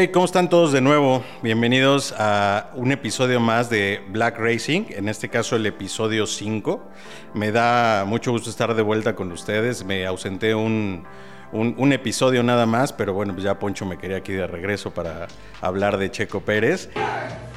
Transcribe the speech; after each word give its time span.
Hey, 0.00 0.12
¿cómo 0.12 0.26
están 0.26 0.48
todos 0.48 0.70
de 0.70 0.80
nuevo? 0.80 1.24
Bienvenidos 1.42 2.14
a 2.16 2.70
un 2.74 2.92
episodio 2.92 3.40
más 3.40 3.68
de 3.68 4.00
Black 4.10 4.38
Racing, 4.38 4.84
en 4.90 5.08
este 5.08 5.28
caso 5.28 5.56
el 5.56 5.66
episodio 5.66 6.24
5. 6.24 6.88
Me 7.34 7.50
da 7.50 8.04
mucho 8.06 8.30
gusto 8.30 8.48
estar 8.48 8.76
de 8.76 8.82
vuelta 8.82 9.16
con 9.16 9.32
ustedes. 9.32 9.84
Me 9.84 10.06
ausenté 10.06 10.54
un, 10.54 11.04
un, 11.50 11.74
un 11.76 11.92
episodio 11.92 12.44
nada 12.44 12.64
más, 12.64 12.92
pero 12.92 13.12
bueno, 13.12 13.32
pues 13.32 13.42
ya 13.42 13.58
Poncho 13.58 13.86
me 13.86 13.98
quería 13.98 14.18
aquí 14.18 14.32
de 14.32 14.46
regreso 14.46 14.94
para 14.94 15.26
hablar 15.60 15.98
de 15.98 16.12
Checo 16.12 16.42
Pérez. 16.42 16.90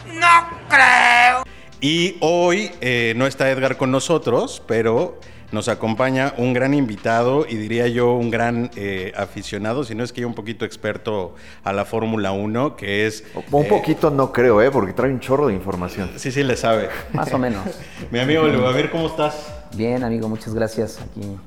No 0.07 0.49
creo. 0.67 1.43
Y 1.79 2.17
hoy 2.21 2.71
eh, 2.81 3.13
no 3.17 3.27
está 3.27 3.51
Edgar 3.51 3.77
con 3.77 3.91
nosotros, 3.91 4.63
pero 4.65 5.19
nos 5.51 5.67
acompaña 5.67 6.33
un 6.37 6.53
gran 6.53 6.73
invitado 6.73 7.45
y 7.47 7.55
diría 7.55 7.87
yo 7.87 8.13
un 8.13 8.31
gran 8.31 8.71
eh, 8.75 9.11
aficionado, 9.15 9.83
si 9.83 9.95
no 9.95 10.03
es 10.03 10.13
que 10.13 10.21
yo 10.21 10.27
un 10.27 10.33
poquito 10.33 10.65
experto 10.65 11.35
a 11.63 11.73
la 11.73 11.85
Fórmula 11.85 12.31
1, 12.31 12.75
que 12.75 13.05
es... 13.07 13.23
Un 13.51 13.65
eh, 13.65 13.67
poquito 13.69 14.09
no 14.09 14.31
creo, 14.31 14.61
¿eh? 14.61 14.71
Porque 14.71 14.93
trae 14.93 15.11
un 15.11 15.19
chorro 15.19 15.47
de 15.47 15.53
información. 15.53 16.11
Sí, 16.15 16.31
sí, 16.31 16.43
le 16.43 16.55
sabe. 16.55 16.89
Más 17.13 17.33
o 17.33 17.37
menos. 17.37 17.63
Mi 18.11 18.19
amigo 18.19 18.43
a 18.43 18.71
ver 18.71 18.89
cómo 18.89 19.07
estás. 19.07 19.53
Bien, 19.75 20.03
amigo, 20.03 20.29
muchas 20.29 20.53
gracias. 20.53 20.99
Aquí. 21.01 21.37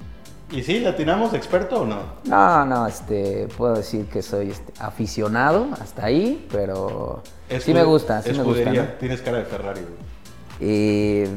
¿Y 0.51 0.63
sí, 0.63 0.80
latinamos 0.80 1.35
experto 1.35 1.83
o 1.83 1.87
no? 1.87 2.01
No, 2.25 2.65
no, 2.65 2.87
este, 2.87 3.49
puedo 3.57 3.75
decir 3.75 4.07
que 4.07 4.23
soy 4.23 4.51
este, 4.51 4.73
aficionado 4.79 5.69
hasta 5.80 6.05
ahí, 6.05 6.47
pero 6.52 7.23
sí 7.59 7.73
me 7.73 7.83
gusta, 7.83 8.23
sí 8.23 8.33
me 8.33 8.43
gusta. 8.43 8.99
Tienes 8.99 9.23
cara 9.23 9.39
de 9.39 9.45
Ferrari. 9.47 9.80
Eh, 10.61 11.29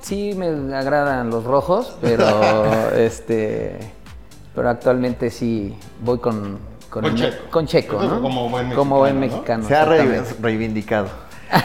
sí 0.00 0.32
me 0.36 0.74
agradan 0.74 1.30
los 1.30 1.44
rojos, 1.44 1.96
pero 2.00 2.92
este, 2.96 3.78
pero 4.54 4.68
actualmente 4.70 5.30
sí 5.30 5.74
voy 6.02 6.18
con 6.18 6.58
con, 6.90 7.02
Con 7.02 7.04
el 7.04 7.12
me- 7.12 7.30
Checo. 7.30 7.50
con 7.50 7.66
Checo, 7.68 7.92
Entonces, 7.94 8.16
¿no? 8.16 8.22
como 8.22 8.48
buen 8.48 8.70
Como 8.72 8.98
buen 8.98 9.20
mexicano, 9.20 9.62
mexicano. 9.62 9.68
Se 9.68 9.76
ha 9.76 10.34
reivindicado. 10.40 11.08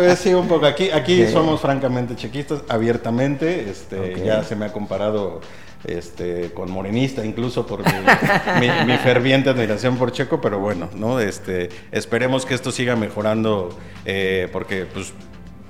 Eh, 0.00 0.14
sí, 0.16 0.32
un 0.34 0.46
poco. 0.48 0.66
Aquí, 0.66 0.90
aquí 0.90 1.26
Sí. 1.26 1.32
somos 1.32 1.60
francamente 1.60 2.14
chequistas, 2.16 2.60
abiertamente. 2.68 3.68
Este. 3.70 4.22
Ya 4.24 4.42
se 4.44 4.54
me 4.56 4.66
ha 4.66 4.72
comparado 4.72 5.40
este, 5.84 6.52
con 6.54 6.70
morenista, 6.70 7.24
incluso 7.24 7.66
por 7.66 7.80
mi, 7.84 7.92
mi- 8.68 8.86
mi 8.92 8.98
ferviente 8.98 9.50
admiración 9.50 9.96
por 9.96 10.10
Checo, 10.12 10.40
pero 10.40 10.58
bueno, 10.58 10.88
¿no? 10.94 11.20
Este, 11.20 11.68
esperemos 11.92 12.46
que 12.46 12.54
esto 12.54 12.70
siga 12.72 12.96
mejorando, 12.96 13.76
eh, 14.04 14.48
porque 14.52 14.86
pues 14.92 15.12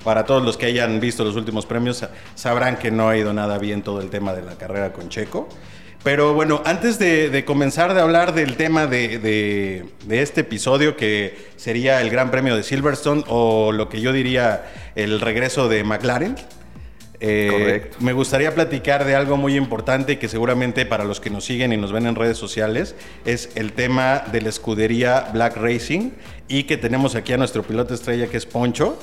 para 0.06 0.24
todos 0.24 0.40
los 0.44 0.56
que 0.56 0.66
hayan 0.66 1.00
visto 1.00 1.24
los 1.24 1.34
últimos 1.34 1.66
premios, 1.66 1.96
sa- 1.96 2.10
sabrán 2.36 2.76
que 2.76 2.92
no 2.92 3.08
ha 3.08 3.16
ido 3.16 3.32
nada 3.32 3.58
bien 3.58 3.82
todo 3.82 4.00
el 4.00 4.08
tema 4.08 4.34
de 4.34 4.42
la 4.42 4.54
carrera 4.56 4.92
con 4.92 5.08
Checo. 5.08 5.48
Pero 6.04 6.32
bueno, 6.32 6.62
antes 6.64 7.00
de, 7.00 7.28
de 7.28 7.44
comenzar 7.44 7.92
de 7.92 8.00
hablar 8.00 8.32
del 8.32 8.54
tema 8.56 8.86
de, 8.86 9.18
de- 9.18 9.84
de 10.06 10.22
este 10.22 10.42
episodio, 10.42 10.96
que 10.96 11.36
sería 11.56 12.00
el 12.02 12.10
Gran 12.10 12.30
Premio 12.30 12.54
de 12.54 12.62
Silverstone 12.62 13.24
o 13.26 13.72
lo 13.72 13.88
que 13.88 14.00
yo 14.00 14.12
diría 14.12 14.64
el 14.94 15.20
regreso 15.20 15.68
de 15.68 15.82
McLaren, 15.82 16.36
eh, 17.18 17.90
me 17.98 18.12
gustaría 18.12 18.54
platicar 18.54 19.04
de 19.06 19.16
algo 19.16 19.36
muy 19.36 19.56
importante 19.56 20.20
que 20.20 20.28
seguramente 20.28 20.86
para 20.86 21.02
los 21.02 21.18
que 21.18 21.30
nos 21.30 21.44
siguen 21.46 21.72
y 21.72 21.76
nos 21.78 21.90
ven 21.90 22.06
en 22.06 22.14
redes 22.14 22.36
sociales 22.38 22.94
es 23.24 23.48
el 23.56 23.72
tema 23.72 24.22
de 24.30 24.42
la 24.42 24.50
escudería 24.50 25.30
Black 25.32 25.56
Racing 25.56 26.10
y 26.46 26.64
que 26.64 26.76
tenemos 26.76 27.16
aquí 27.16 27.32
a 27.32 27.38
nuestro 27.38 27.64
piloto 27.64 27.92
estrella 27.94 28.28
que 28.28 28.36
es 28.36 28.46
Poncho. 28.46 28.98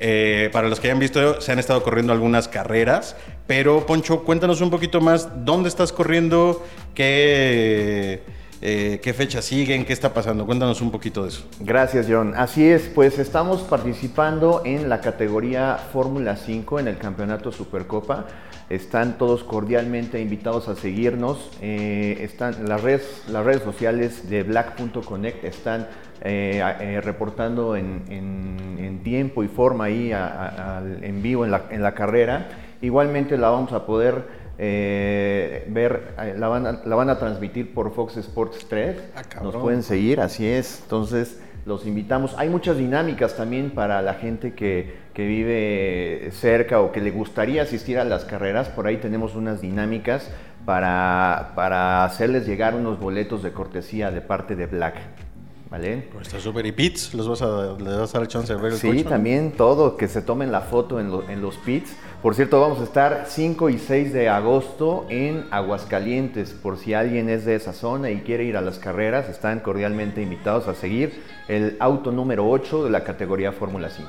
Eh, 0.00 0.50
para 0.52 0.68
los 0.68 0.80
que 0.80 0.88
hayan 0.88 0.98
visto, 0.98 1.40
se 1.40 1.52
han 1.52 1.58
estado 1.58 1.82
corriendo 1.82 2.12
algunas 2.12 2.48
carreras, 2.48 3.16
pero 3.46 3.84
Poncho, 3.86 4.24
cuéntanos 4.24 4.60
un 4.60 4.70
poquito 4.70 5.00
más, 5.00 5.44
¿dónde 5.44 5.68
estás 5.68 5.92
corriendo? 5.92 6.64
¿Qué, 6.94 8.22
eh, 8.60 9.14
fecha 9.16 9.42
siguen? 9.42 9.84
¿Qué 9.84 9.92
está 9.92 10.14
pasando? 10.14 10.46
Cuéntanos 10.46 10.80
un 10.80 10.90
poquito 10.90 11.22
de 11.24 11.30
eso. 11.30 11.44
Gracias, 11.60 12.06
John. 12.08 12.34
Así 12.36 12.68
es, 12.68 12.82
pues 12.94 13.18
estamos 13.18 13.62
participando 13.62 14.62
en 14.64 14.88
la 14.88 15.00
categoría 15.00 15.78
Fórmula 15.92 16.36
5 16.36 16.78
en 16.80 16.88
el 16.88 16.98
Campeonato 16.98 17.50
Supercopa. 17.50 18.26
Están 18.70 19.16
todos 19.16 19.44
cordialmente 19.44 20.20
invitados 20.20 20.68
a 20.68 20.76
seguirnos. 20.76 21.50
Eh, 21.62 22.18
están 22.20 22.68
las 22.68 22.82
redes, 22.82 23.22
las 23.28 23.44
redes 23.44 23.62
sociales 23.62 24.28
de 24.28 24.42
Black.connect 24.42 25.42
están 25.42 25.88
eh, 26.22 26.62
eh, 26.80 27.00
reportando 27.00 27.76
en, 27.76 28.02
en- 28.08 28.78
en 28.78 29.02
tiempo 29.02 29.42
y 29.44 29.48
forma 29.48 29.84
ahí 29.84 30.12
a- 30.12 30.26
a- 30.26 30.78
al- 30.78 31.02
en 31.04 31.22
vivo 31.22 31.44
en 31.44 31.50
la, 31.50 31.62
en 31.70 31.82
la 31.82 31.92
carrera. 31.94 32.48
Igualmente 32.80 33.36
la 33.36 33.50
vamos 33.50 33.72
a 33.72 33.86
poder 33.86 34.24
eh, 34.58 35.64
ver, 35.68 36.14
la 36.36 36.48
van, 36.48 36.66
a, 36.66 36.72
la 36.84 36.96
van 36.96 37.10
a 37.10 37.18
transmitir 37.18 37.72
por 37.72 37.92
Fox 37.94 38.16
Sports 38.16 38.66
3. 38.68 38.96
Ah. 39.16 39.40
Nos 39.42 39.56
pueden 39.56 39.82
seguir, 39.82 40.20
así 40.20 40.46
es. 40.46 40.80
Entonces, 40.82 41.40
los 41.64 41.86
invitamos. 41.86 42.34
Hay 42.38 42.48
muchas 42.48 42.76
dinámicas 42.78 43.36
también 43.36 43.70
para 43.70 44.02
la 44.02 44.14
gente 44.14 44.54
que, 44.54 44.94
que 45.14 45.26
vive 45.26 46.30
cerca 46.32 46.80
o 46.80 46.90
que 46.92 47.00
le 47.00 47.10
gustaría 47.10 47.62
asistir 47.62 47.98
a 47.98 48.04
las 48.04 48.24
carreras. 48.24 48.68
Por 48.68 48.86
ahí 48.86 48.96
tenemos 48.96 49.34
unas 49.36 49.60
dinámicas 49.60 50.30
para, 50.64 51.52
para 51.54 52.04
hacerles 52.04 52.46
llegar 52.46 52.74
unos 52.74 52.98
boletos 52.98 53.42
de 53.42 53.52
cortesía 53.52 54.10
de 54.10 54.20
parte 54.20 54.56
de 54.56 54.66
Black. 54.66 54.94
¿Vale? 55.70 56.08
Pues 56.12 56.28
está 56.28 56.40
súper. 56.40 56.64
¿Y 56.66 56.72
Pits? 56.72 57.12
¿Los 57.14 57.28
vas 57.28 57.42
a, 57.42 57.76
¿Les 57.78 57.96
vas 57.98 58.14
a 58.14 58.18
dar 58.20 58.28
chance 58.28 58.54
de 58.54 58.60
ver 58.60 58.72
el 58.72 58.78
Sí, 58.78 58.88
coche, 58.88 59.04
no? 59.04 59.10
también 59.10 59.52
todo, 59.52 59.96
que 59.98 60.08
se 60.08 60.22
tomen 60.22 60.50
la 60.50 60.62
foto 60.62 60.98
en, 60.98 61.10
lo- 61.10 61.28
en 61.28 61.42
los 61.42 61.56
pits. 61.58 61.90
Por 62.22 62.34
cierto, 62.34 62.60
vamos 62.60 62.80
a 62.80 62.84
estar 62.84 63.26
5 63.28 63.68
y 63.70 63.78
6 63.78 64.12
de 64.12 64.28
agosto 64.28 65.06
en 65.08 65.44
Aguascalientes. 65.52 66.50
Por 66.50 66.78
si 66.78 66.94
alguien 66.94 67.28
es 67.28 67.44
de 67.44 67.54
esa 67.54 67.72
zona 67.72 68.10
y 68.10 68.22
quiere 68.22 68.44
ir 68.44 68.56
a 68.56 68.60
las 68.60 68.78
carreras, 68.78 69.28
están 69.28 69.60
cordialmente 69.60 70.20
invitados 70.22 70.66
a 70.68 70.74
seguir 70.74 71.22
el 71.48 71.76
auto 71.80 72.10
número 72.12 72.48
8 72.48 72.84
de 72.84 72.90
la 72.90 73.04
categoría 73.04 73.52
Fórmula 73.52 73.88
5. 73.88 74.08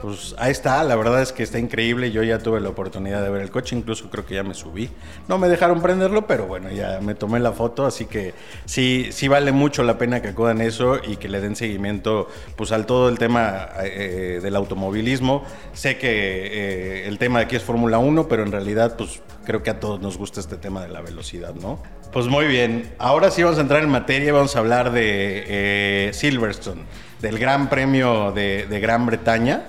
Pues 0.00 0.34
ahí 0.38 0.50
está, 0.52 0.82
la 0.84 0.96
verdad 0.96 1.20
es 1.22 1.32
que 1.32 1.42
está 1.42 1.58
increíble. 1.58 2.10
Yo 2.12 2.22
ya 2.22 2.38
tuve 2.38 2.60
la 2.60 2.70
oportunidad 2.70 3.22
de 3.22 3.30
ver 3.30 3.42
el 3.42 3.50
coche, 3.50 3.76
incluso 3.76 4.08
creo 4.10 4.24
que 4.24 4.34
ya 4.36 4.42
me 4.42 4.54
subí. 4.54 4.88
No 5.28 5.36
me 5.38 5.48
dejaron 5.48 5.82
prenderlo, 5.82 6.26
pero 6.26 6.46
bueno, 6.46 6.70
ya 6.70 7.00
me 7.02 7.14
tomé 7.14 7.40
la 7.40 7.52
foto, 7.52 7.84
así 7.84 8.06
que 8.06 8.32
sí, 8.64 9.08
sí 9.10 9.28
vale 9.28 9.52
mucho 9.52 9.82
la 9.82 9.98
pena 9.98 10.22
que 10.22 10.28
acudan 10.28 10.60
eso 10.62 10.83
y 11.06 11.16
que 11.16 11.28
le 11.28 11.40
den 11.40 11.56
seguimiento 11.56 12.28
pues 12.56 12.72
al 12.72 12.86
todo 12.86 13.08
el 13.08 13.18
tema 13.18 13.68
eh, 13.82 14.40
del 14.42 14.56
automovilismo. 14.56 15.44
Sé 15.72 15.98
que 15.98 16.08
eh, 16.10 17.08
el 17.08 17.18
tema 17.18 17.38
de 17.38 17.46
aquí 17.46 17.56
es 17.56 17.62
Fórmula 17.62 17.98
1, 17.98 18.28
pero 18.28 18.42
en 18.42 18.52
realidad 18.52 18.96
pues 18.96 19.22
creo 19.44 19.62
que 19.62 19.70
a 19.70 19.80
todos 19.80 20.00
nos 20.00 20.16
gusta 20.16 20.40
este 20.40 20.56
tema 20.56 20.82
de 20.82 20.88
la 20.88 21.00
velocidad, 21.00 21.54
¿no? 21.54 21.82
Pues 22.12 22.26
muy 22.26 22.46
bien, 22.46 22.92
ahora 22.98 23.30
sí 23.30 23.42
vamos 23.42 23.58
a 23.58 23.62
entrar 23.62 23.82
en 23.82 23.90
materia, 23.90 24.32
vamos 24.32 24.54
a 24.56 24.58
hablar 24.60 24.92
de 24.92 25.44
eh, 25.46 26.10
Silverstone, 26.12 26.82
del 27.20 27.38
Gran 27.38 27.68
Premio 27.68 28.32
de, 28.32 28.66
de 28.66 28.80
Gran 28.80 29.06
Bretaña. 29.06 29.64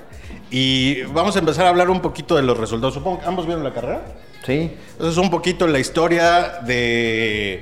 Y 0.52 1.02
vamos 1.04 1.36
a 1.36 1.40
empezar 1.40 1.66
a 1.66 1.70
hablar 1.70 1.90
un 1.90 2.02
poquito 2.02 2.36
de 2.36 2.44
los 2.44 2.58
resultados. 2.58 2.94
Supongo 2.94 3.20
que 3.20 3.26
ambos 3.26 3.46
vieron 3.46 3.64
la 3.64 3.74
carrera. 3.74 4.04
¿Sí? 4.46 4.72
Entonces, 4.92 5.18
un 5.18 5.32
poquito 5.32 5.66
la 5.68 5.80
historia 5.80 6.60
de 6.66 7.62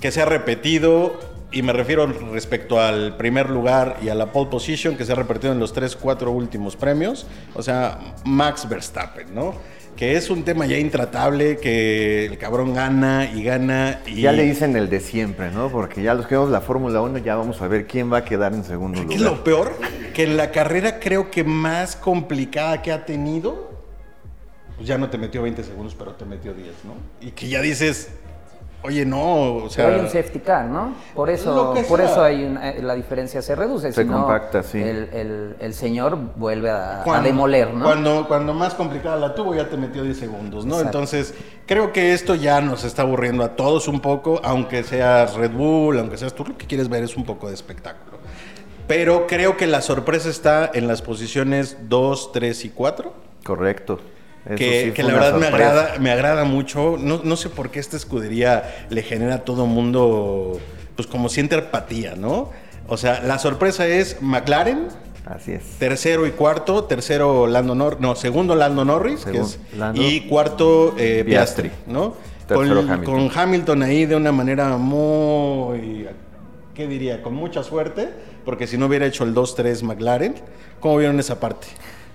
que 0.00 0.12
se 0.12 0.20
ha 0.20 0.24
repetido, 0.24 1.18
y 1.50 1.62
me 1.62 1.72
refiero 1.72 2.06
respecto 2.06 2.80
al 2.80 3.16
primer 3.16 3.48
lugar 3.50 3.98
y 4.02 4.08
a 4.10 4.14
la 4.14 4.32
pole 4.32 4.50
position 4.50 4.96
que 4.96 5.04
se 5.04 5.12
ha 5.12 5.14
repetido 5.14 5.52
en 5.52 5.58
los 5.58 5.72
tres, 5.72 5.96
cuatro 5.96 6.30
últimos 6.30 6.76
premios. 6.76 7.26
O 7.54 7.62
sea, 7.62 7.98
Max 8.24 8.68
Verstappen, 8.68 9.34
¿no? 9.34 9.54
Que 9.96 10.16
es 10.16 10.30
un 10.30 10.44
tema 10.44 10.66
ya 10.66 10.78
intratable, 10.78 11.56
que 11.56 12.26
el 12.26 12.38
cabrón 12.38 12.72
gana 12.74 13.30
y 13.34 13.42
gana. 13.42 14.00
Y 14.06 14.20
Ya 14.20 14.30
le 14.32 14.44
dicen 14.44 14.76
el 14.76 14.88
de 14.90 15.00
siempre, 15.00 15.50
¿no? 15.50 15.70
Porque 15.70 16.02
ya 16.02 16.14
los 16.14 16.26
que 16.26 16.36
vemos 16.36 16.50
la 16.50 16.60
Fórmula 16.60 17.00
1 17.00 17.18
ya 17.18 17.34
vamos 17.34 17.60
a 17.62 17.66
ver 17.66 17.86
quién 17.86 18.12
va 18.12 18.18
a 18.18 18.24
quedar 18.24 18.52
en 18.52 18.62
segundo 18.62 19.04
¿Qué 19.08 19.14
es 19.14 19.20
lugar. 19.20 19.38
lo 19.38 19.44
peor? 19.44 19.72
Que 20.14 20.24
en 20.24 20.36
la 20.36 20.50
carrera 20.52 21.00
creo 21.00 21.30
que 21.30 21.42
más 21.44 21.96
complicada 21.96 22.80
que 22.82 22.92
ha 22.92 23.04
tenido, 23.06 23.72
pues 24.76 24.86
ya 24.86 24.98
no 24.98 25.10
te 25.10 25.18
metió 25.18 25.42
20 25.42 25.64
segundos, 25.64 25.96
pero 25.98 26.12
te 26.12 26.24
metió 26.24 26.52
10, 26.54 26.66
¿no? 26.84 26.94
Y 27.26 27.32
que 27.32 27.48
ya 27.48 27.60
dices, 27.60 28.10
oye, 28.82 29.04
no, 29.04 29.54
o 29.64 29.68
sea... 29.70 29.86
Pero 29.86 29.96
hay 29.98 30.04
un 30.04 30.10
safety 30.10 30.38
car, 30.40 30.66
¿no? 30.66 30.94
Por 31.14 31.30
eso, 31.30 31.74
por 31.88 32.00
sea. 32.00 32.10
eso 32.10 32.22
hay 32.22 32.44
una- 32.44 32.70
eh, 32.70 32.82
la 32.82 32.94
diferencia 32.94 33.42
se 33.42 33.54
reduce. 33.54 33.92
Se 33.92 34.02
si 34.02 34.08
no, 34.08 34.18
compacta, 34.18 34.62
sí. 34.62 34.78
El, 34.80 35.08
el- 35.12 35.56
el 35.60 35.74
señor 35.74 36.16
vuelve 36.36 36.70
a, 36.70 37.00
a 37.00 37.04
Cuando- 37.04 37.26
demoler, 37.28 37.74
¿no? 37.74 37.84
Cuando, 37.84 38.26
cuando 38.28 38.54
más 38.54 38.74
complicada 38.74 39.16
la 39.16 39.34
tuvo, 39.34 39.54
ya 39.54 39.68
te 39.68 39.76
metió 39.76 40.02
10 40.02 40.16
segundos, 40.18 40.64
¿no? 40.64 40.76
Exacto. 40.76 40.98
Entonces, 40.98 41.34
creo 41.66 41.92
que 41.92 42.12
esto 42.14 42.34
ya 42.34 42.60
nos 42.60 42.84
está 42.84 43.02
aburriendo 43.02 43.44
a 43.44 43.56
todos 43.56 43.88
un 43.88 44.00
poco, 44.00 44.40
aunque 44.44 44.82
seas 44.82 45.34
Red 45.34 45.52
Bull, 45.52 45.98
aunque 45.98 46.16
seas 46.16 46.32
tú, 46.34 46.44
lo 46.44 46.56
que 46.56 46.66
quieres 46.66 46.88
ver 46.88 47.02
es 47.04 47.16
un 47.16 47.24
poco 47.24 47.48
de 47.48 47.54
espectáculo. 47.54 48.18
Pero 48.86 49.26
creo 49.26 49.56
que 49.58 49.66
la 49.66 49.82
sorpresa 49.82 50.30
está 50.30 50.70
en 50.72 50.88
las 50.88 51.02
posiciones 51.02 51.76
2, 51.88 52.32
3 52.32 52.64
y 52.64 52.70
4. 52.70 53.12
Correcto. 53.44 54.00
Que, 54.56 54.84
sí 54.86 54.90
que 54.92 55.02
fue 55.02 55.12
la 55.12 55.18
verdad 55.18 55.38
me 55.38 55.46
agrada, 55.46 55.94
me 56.00 56.10
agrada 56.10 56.44
mucho. 56.44 56.96
No, 56.98 57.20
no 57.22 57.36
sé 57.36 57.50
por 57.50 57.70
qué 57.70 57.80
esta 57.80 57.96
escudería 57.96 58.86
le 58.88 59.02
genera 59.02 59.36
a 59.36 59.38
todo 59.44 59.66
mundo, 59.66 60.58
pues 60.96 61.06
como 61.06 61.28
siente 61.28 61.56
empatía, 61.56 62.14
¿no? 62.16 62.50
O 62.86 62.96
sea, 62.96 63.20
la 63.22 63.38
sorpresa 63.38 63.86
es 63.86 64.22
McLaren, 64.22 64.88
Así 65.26 65.52
es. 65.52 65.62
tercero 65.78 66.26
y 66.26 66.30
cuarto, 66.30 66.84
tercero 66.84 67.46
Lando 67.46 67.74
Norris, 67.74 68.00
no, 68.00 68.16
segundo 68.16 68.54
Lando 68.54 68.84
Norris, 68.86 69.26
que 69.26 69.38
es- 69.38 69.58
Lando. 69.76 70.00
y 70.00 70.22
cuarto 70.22 70.94
eh, 70.96 71.24
Piastri. 71.26 71.70
¿no? 71.86 72.14
Con, 72.48 72.66
Hamilton. 72.70 73.04
con 73.04 73.30
Hamilton 73.38 73.82
ahí 73.82 74.06
de 74.06 74.16
una 74.16 74.32
manera 74.32 74.78
muy 74.78 76.06
¿qué 76.78 76.86
diría? 76.86 77.22
Con 77.22 77.34
mucha 77.34 77.62
suerte, 77.62 78.08
porque 78.44 78.66
si 78.66 78.78
no 78.78 78.86
hubiera 78.86 79.04
hecho 79.04 79.24
el 79.24 79.34
2-3 79.34 79.82
McLaren, 79.82 80.36
¿cómo 80.80 80.96
vieron 80.96 81.18
esa 81.18 81.40
parte? 81.40 81.66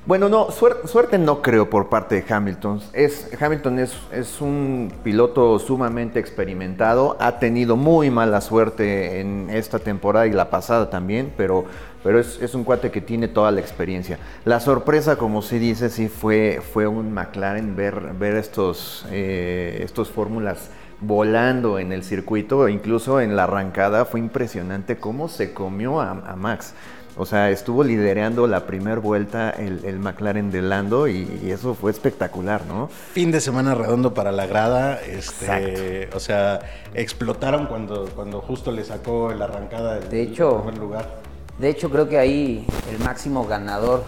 Bueno, 0.05 0.27
no, 0.27 0.49
suerte, 0.51 1.17
no 1.17 1.41
creo 1.41 1.69
por 1.69 1.87
parte 1.87 2.15
de 2.15 2.33
Hamilton. 2.33 2.81
Es, 2.91 3.29
Hamilton 3.39 3.79
es, 3.79 3.95
es, 4.11 4.41
un 4.41 4.91
piloto 5.01 5.57
sumamente 5.59 6.19
experimentado, 6.19 7.15
ha 7.21 7.39
tenido 7.39 7.77
muy 7.77 8.09
mala 8.09 8.41
suerte 8.41 9.21
en 9.21 9.49
esta 9.49 9.79
temporada 9.79 10.27
y 10.27 10.33
la 10.33 10.49
pasada 10.49 10.89
también, 10.89 11.31
pero, 11.37 11.63
pero 12.03 12.19
es, 12.19 12.37
es 12.41 12.53
un 12.53 12.65
cuate 12.65 12.91
que 12.91 12.99
tiene 12.99 13.29
toda 13.29 13.49
la 13.51 13.61
experiencia. 13.61 14.19
La 14.43 14.59
sorpresa, 14.59 15.15
como 15.15 15.41
sí 15.41 15.57
dice, 15.57 15.89
sí 15.89 16.09
fue, 16.09 16.61
fue 16.73 16.85
un 16.85 17.13
McLaren 17.13 17.77
ver, 17.77 18.13
ver 18.19 18.35
estos, 18.35 19.05
eh, 19.09 19.79
estos 19.85 20.09
fórmulas 20.09 20.69
volando 20.99 21.79
en 21.79 21.93
el 21.93 22.03
circuito, 22.03 22.67
incluso 22.67 23.21
en 23.21 23.37
la 23.37 23.43
arrancada, 23.45 24.03
fue 24.03 24.19
impresionante 24.19 24.97
cómo 24.97 25.29
se 25.29 25.53
comió 25.53 26.01
a 26.01 26.35
Max. 26.35 26.73
O 27.15 27.27
sea, 27.27 27.51
estuvo 27.51 27.83
liderando 27.83 28.47
la 28.47 28.65
primera 28.65 28.99
vuelta 28.99 29.51
el, 29.51 29.99
McLaren 29.99 30.49
de 30.49 30.63
Lando 30.63 31.07
y, 31.07 31.51
eso 31.51 31.75
fue 31.75 31.91
espectacular, 31.91 32.65
¿no? 32.65 32.87
Fin 32.87 33.31
de 33.31 33.39
semana 33.39 33.75
redondo 33.75 34.15
para 34.15 34.31
la 34.31 34.47
grada. 34.47 34.99
Este, 34.99 36.09
o 36.15 36.19
sea, 36.19 36.59
explotaron 36.95 37.67
cuando, 37.67 38.09
cuando 38.15 38.41
justo 38.41 38.71
le 38.71 38.83
sacó 38.83 39.31
la 39.31 39.45
arrancada 39.45 39.99
del, 39.99 40.09
de 40.09 40.21
hecho, 40.23 40.63
primer 40.63 40.79
lugar. 40.79 41.21
De 41.59 41.69
hecho, 41.69 41.91
creo 41.91 42.09
que 42.09 42.17
ahí 42.17 42.65
el 42.91 42.97
máximo 42.99 43.45
ganador 43.45 44.03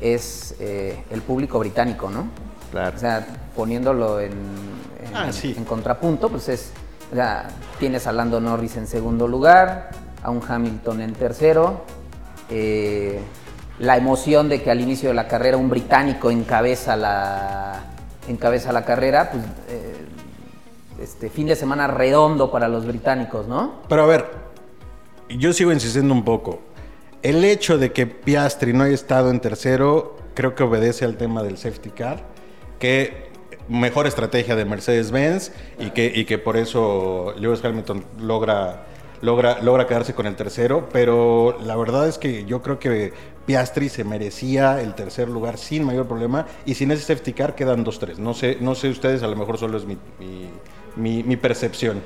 es 0.00 0.54
eh, 0.58 1.04
el 1.10 1.20
público 1.20 1.58
británico, 1.58 2.08
¿no? 2.08 2.28
Claro. 2.70 2.96
O 2.96 2.98
sea, 2.98 3.26
poniéndolo 3.54 4.20
en, 4.20 4.32
ah, 5.14 5.30
en 5.42 5.64
contrapunto, 5.64 6.30
pues 6.30 6.48
es. 6.48 6.72
O 7.12 7.14
sea, 7.14 7.48
tienes 7.78 8.06
a 8.06 8.12
Lando 8.12 8.40
Norris 8.40 8.76
en 8.76 8.86
segundo 8.86 9.28
lugar, 9.28 9.90
a 10.22 10.30
un 10.30 10.42
Hamilton 10.46 11.02
en 11.02 11.12
tercero, 11.12 11.84
eh, 12.50 13.20
la 13.78 13.96
emoción 13.96 14.48
de 14.48 14.62
que 14.62 14.70
al 14.70 14.80
inicio 14.80 15.10
de 15.10 15.14
la 15.14 15.28
carrera 15.28 15.56
un 15.56 15.68
británico 15.68 16.30
encabeza 16.30 16.96
la, 16.96 17.84
encabeza 18.28 18.72
la 18.72 18.84
carrera, 18.84 19.30
pues 19.30 19.44
eh, 19.68 20.06
este 21.02 21.28
fin 21.28 21.46
de 21.46 21.56
semana 21.56 21.86
redondo 21.86 22.50
para 22.50 22.68
los 22.68 22.86
británicos, 22.86 23.46
¿no? 23.46 23.82
Pero 23.88 24.02
a 24.02 24.06
ver, 24.06 24.30
yo 25.28 25.52
sigo 25.52 25.72
insistiendo 25.72 26.14
un 26.14 26.24
poco. 26.24 26.60
El 27.22 27.44
hecho 27.44 27.78
de 27.78 27.92
que 27.92 28.06
Piastri 28.06 28.72
no 28.72 28.84
haya 28.84 28.94
estado 28.94 29.30
en 29.30 29.40
tercero, 29.40 30.16
creo 30.34 30.54
que 30.54 30.62
obedece 30.62 31.04
al 31.04 31.16
tema 31.16 31.42
del 31.42 31.58
safety 31.58 31.90
car, 31.90 32.24
que 32.78 33.26
mejor 33.68 34.06
estrategia 34.06 34.54
de 34.54 34.64
Mercedes-Benz 34.64 35.52
y 35.78 35.90
que, 35.90 36.12
y 36.14 36.24
que 36.24 36.38
por 36.38 36.56
eso 36.56 37.34
Lewis 37.36 37.64
Hamilton 37.64 38.04
logra 38.20 38.86
logra, 39.26 39.60
logra 39.60 39.86
quedarse 39.88 40.14
con 40.14 40.26
el 40.26 40.36
tercero, 40.36 40.88
pero 40.92 41.58
la 41.60 41.74
verdad 41.76 42.08
es 42.08 42.16
que 42.16 42.44
yo 42.44 42.62
creo 42.62 42.78
que 42.78 43.12
Piastri 43.44 43.88
se 43.88 44.04
merecía 44.04 44.80
el 44.80 44.94
tercer 44.94 45.28
lugar 45.28 45.58
sin 45.58 45.84
mayor 45.84 46.06
problema 46.06 46.46
y 46.64 46.74
sin 46.74 46.92
ese 46.92 47.02
safety 47.02 47.32
car 47.32 47.56
quedan 47.56 47.84
2-3. 47.84 48.18
No 48.18 48.34
sé, 48.34 48.56
no 48.60 48.76
sé 48.76 48.88
ustedes, 48.88 49.24
a 49.24 49.26
lo 49.26 49.34
mejor 49.34 49.58
solo 49.58 49.76
es 49.78 49.84
mi, 49.84 49.98
mi, 50.94 51.24
mi 51.24 51.36
percepción. 51.36 52.02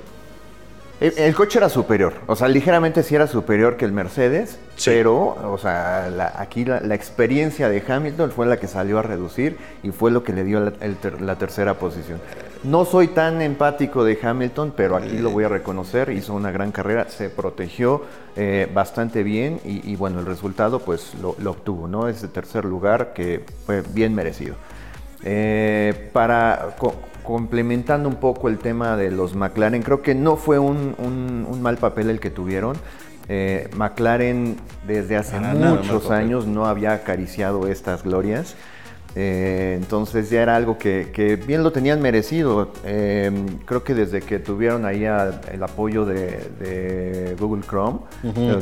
El, 1.00 1.34
coche 1.34 1.58
era 1.58 1.70
superior, 1.70 2.12
o 2.26 2.36
sea, 2.36 2.46
ligeramente 2.46 3.02
sí 3.02 3.14
era 3.14 3.26
superior 3.26 3.78
que 3.78 3.86
el 3.86 3.92
Mercedes, 3.92 4.58
pero, 4.84 5.34
o 5.50 5.56
sea, 5.56 6.34
aquí 6.36 6.66
la, 6.66 6.94
experiencia 6.94 7.70
de 7.70 7.82
Hamilton 7.88 8.30
fue 8.30 8.44
la 8.44 8.58
que 8.58 8.66
salió 8.66 8.98
a 8.98 9.02
reducir 9.02 9.56
y 9.82 9.92
fue 9.92 10.10
lo 10.10 10.24
que 10.24 10.34
le 10.34 10.44
dio 10.44 10.60
la, 10.60 11.36
tercera 11.36 11.72
posición. 11.78 12.20
No 12.62 12.84
soy 12.84 13.08
tan 13.08 13.40
empático 13.40 14.04
de 14.04 14.18
Hamilton, 14.22 14.74
pero 14.76 14.94
aquí 14.94 15.16
lo 15.16 15.30
voy 15.30 15.44
a 15.44 15.48
reconocer, 15.48 16.10
hizo 16.10 16.34
una 16.34 16.50
gran 16.50 16.72
carrera, 16.72 17.08
se 17.08 17.30
protegió 17.30 18.02
eh, 18.36 18.70
bastante 18.72 19.22
bien 19.22 19.60
y, 19.64 19.96
bueno, 19.96 20.20
el 20.20 20.26
resultado 20.26 20.80
pues 20.80 21.14
lo, 21.22 21.30
obtuvo, 21.50 21.88
¿no? 21.88 22.06
Ese 22.06 22.28
tercer 22.28 22.66
lugar 22.66 23.14
que 23.14 23.46
fue 23.64 23.80
bien 23.80 24.14
merecido. 24.14 24.56
Eh, 25.22 26.10
para 26.12 26.76
complementando 27.22 28.08
un 28.08 28.16
poco 28.16 28.48
el 28.48 28.58
tema 28.58 28.94
de 28.96 29.10
los 29.10 29.34
McLaren, 29.34 29.82
creo 29.82 30.02
que 30.02 30.14
no 30.14 30.36
fue 30.36 30.58
un, 30.58 30.94
mal 31.62 31.78
papel 31.78 32.10
el 32.10 32.20
que 32.20 32.30
tuvieron. 32.30 32.76
Eh, 33.30 33.70
McLaren 33.74 34.56
desde 34.86 35.16
hace 35.16 35.38
muchos 35.38 36.10
años 36.10 36.46
no 36.46 36.66
había 36.66 36.92
acariciado 36.92 37.68
estas 37.68 38.02
glorias. 38.02 38.54
Eh, 39.16 39.74
entonces 39.76 40.30
ya 40.30 40.42
era 40.42 40.56
algo 40.56 40.78
que, 40.78 41.42
bien 41.46 41.62
lo 41.62 41.72
tenían 41.72 42.00
merecido. 42.00 42.72
Eh, 42.84 43.30
creo 43.64 43.82
que 43.82 43.94
desde 43.94 44.20
que 44.20 44.38
tuvieron 44.38 44.84
ahí 44.84 45.04
el 45.04 45.62
apoyo 45.62 46.04
de, 46.04 47.36
Google 47.38 47.62
Chrome, 47.62 48.00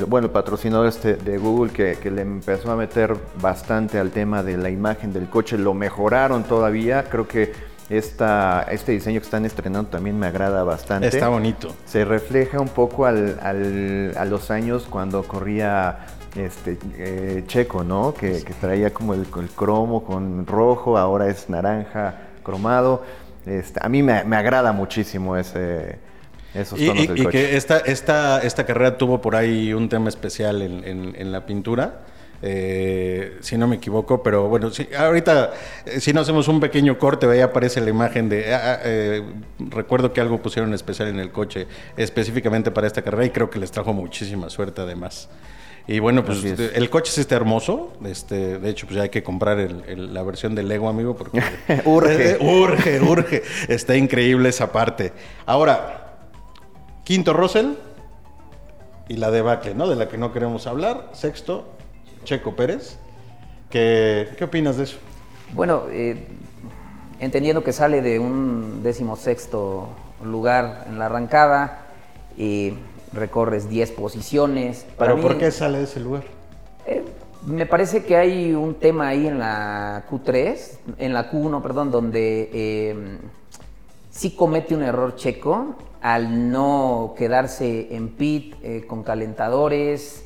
bueno, 0.06 0.26
el 0.26 0.32
patrocinador 0.32 0.86
este 0.86 1.16
de 1.16 1.38
Google 1.38 1.72
que, 1.72 1.96
que, 2.00 2.10
le 2.10 2.22
empezó 2.22 2.70
a 2.70 2.76
meter 2.76 3.16
bastante 3.40 3.98
al 3.98 4.10
tema 4.10 4.42
de 4.42 4.56
la 4.56 4.70
imagen 4.70 5.12
del 5.12 5.28
coche, 5.28 5.58
lo 5.58 5.74
mejoraron 5.74 6.44
todavía. 6.44 7.04
Creo 7.04 7.26
que 7.26 7.52
esta, 7.90 8.66
este 8.70 8.92
diseño 8.92 9.20
que 9.20 9.24
están 9.24 9.44
estrenando 9.44 9.88
también 9.90 10.18
me 10.18 10.26
agrada 10.26 10.62
bastante. 10.62 11.08
Está 11.08 11.28
bonito. 11.28 11.74
Se 11.86 12.04
refleja 12.04 12.60
un 12.60 12.68
poco 12.68 13.06
al, 13.06 13.38
a 13.40 14.24
los 14.24 14.50
años 14.50 14.86
cuando 14.88 15.22
corría 15.22 16.06
este, 16.36 16.78
eh, 16.96 17.44
Checo, 17.46 17.84
¿no? 17.84 18.14
Que, 18.14 18.42
traía 18.60 18.92
como 18.92 19.14
el, 19.14 19.26
cromo 19.26 20.04
con 20.04 20.46
rojo, 20.46 20.98
ahora 20.98 21.28
es 21.28 21.48
naranja 21.48 22.28
cromado. 22.42 23.02
Este, 23.46 23.80
a 23.82 23.88
mí 23.88 24.02
me, 24.02 24.12
agrada 24.12 24.72
muchísimo 24.72 25.36
ese, 25.36 25.98
esos 26.54 26.78
tonos 26.78 27.04
y, 27.16 27.22
y 27.22 27.26
que 27.26 27.56
esta, 27.56 27.78
esta, 27.78 28.40
esta 28.42 28.66
carrera 28.66 28.98
tuvo 28.98 29.20
por 29.20 29.36
ahí 29.36 29.72
un 29.72 29.88
tema 29.88 30.08
especial 30.08 30.62
en, 30.62 31.14
en 31.16 31.32
la 31.32 31.46
pintura 31.46 32.00
eh, 32.40 33.36
si 33.40 33.58
no 33.58 33.66
me 33.66 33.76
equivoco, 33.76 34.22
pero 34.22 34.48
bueno, 34.48 34.70
si, 34.70 34.88
ahorita 34.96 35.52
eh, 35.86 36.00
si 36.00 36.12
no 36.12 36.20
hacemos 36.20 36.46
un 36.46 36.60
pequeño 36.60 36.96
corte, 36.96 37.26
ahí 37.26 37.40
aparece 37.40 37.80
la 37.80 37.90
imagen 37.90 38.28
de, 38.28 38.54
ah, 38.54 38.74
ah, 38.74 38.80
eh, 38.84 39.22
recuerdo 39.58 40.12
que 40.12 40.20
algo 40.20 40.40
pusieron 40.40 40.72
especial 40.72 41.08
en 41.08 41.18
el 41.18 41.32
coche, 41.32 41.66
específicamente 41.96 42.70
para 42.70 42.86
esta 42.86 43.02
carrera 43.02 43.24
y 43.24 43.30
creo 43.30 43.50
que 43.50 43.58
les 43.58 43.72
trajo 43.72 43.92
muchísima 43.92 44.50
suerte 44.50 44.82
además. 44.82 45.28
Y 45.88 46.00
bueno, 46.00 46.22
pues 46.22 46.44
el 46.44 46.90
coche 46.90 47.10
sí 47.10 47.22
está 47.22 47.36
hermoso. 47.36 47.94
Este, 48.04 48.58
de 48.58 48.68
hecho, 48.68 48.86
pues 48.86 48.96
ya 48.96 49.04
hay 49.04 49.08
que 49.08 49.22
comprar 49.22 49.56
la 49.56 50.22
versión 50.22 50.54
del 50.54 50.68
Lego, 50.68 50.86
amigo, 50.86 51.16
porque 51.16 51.42
urge. 51.86 52.36
urge, 52.40 53.00
urge. 53.00 53.42
Está 53.68 53.96
increíble 53.96 54.50
esa 54.50 54.70
parte. 54.70 55.14
Ahora, 55.46 56.18
quinto 57.04 57.32
Russell 57.32 57.68
y 59.08 59.16
la 59.16 59.30
debacle, 59.30 59.74
¿no? 59.74 59.88
De 59.88 59.96
la 59.96 60.10
que 60.10 60.18
no 60.18 60.30
queremos 60.30 60.66
hablar. 60.66 61.08
Sexto, 61.14 61.66
Checo 62.24 62.54
Pérez. 62.54 62.98
¿Qué, 63.70 64.28
qué 64.36 64.44
opinas 64.44 64.76
de 64.76 64.84
eso? 64.84 64.98
Bueno, 65.54 65.84
eh, 65.90 66.26
entendiendo 67.18 67.64
que 67.64 67.72
sale 67.72 68.02
de 68.02 68.18
un 68.18 68.82
decimosexto 68.82 69.88
lugar 70.22 70.84
en 70.86 70.98
la 70.98 71.06
arrancada 71.06 71.86
y 72.36 72.74
recorres 73.12 73.68
10 73.68 73.92
posiciones. 73.92 74.86
¿Pero 74.98 75.20
por 75.20 75.38
qué 75.38 75.50
sale 75.50 75.78
de 75.78 75.84
ese 75.84 76.00
lugar? 76.00 76.24
Eh, 76.86 77.04
me 77.46 77.66
parece 77.66 78.04
que 78.04 78.16
hay 78.16 78.52
un 78.52 78.74
tema 78.74 79.08
ahí 79.08 79.26
en 79.26 79.38
la 79.38 80.04
Q3, 80.10 80.78
en 80.98 81.14
la 81.14 81.30
Q1, 81.30 81.62
perdón, 81.62 81.90
donde 81.90 82.50
eh, 82.52 83.18
sí 84.10 84.32
comete 84.32 84.74
un 84.74 84.82
error 84.82 85.16
checo 85.16 85.76
al 86.00 86.50
no 86.50 87.14
quedarse 87.16 87.94
en 87.94 88.10
pit 88.10 88.54
con 88.86 89.02
calentadores 89.02 90.24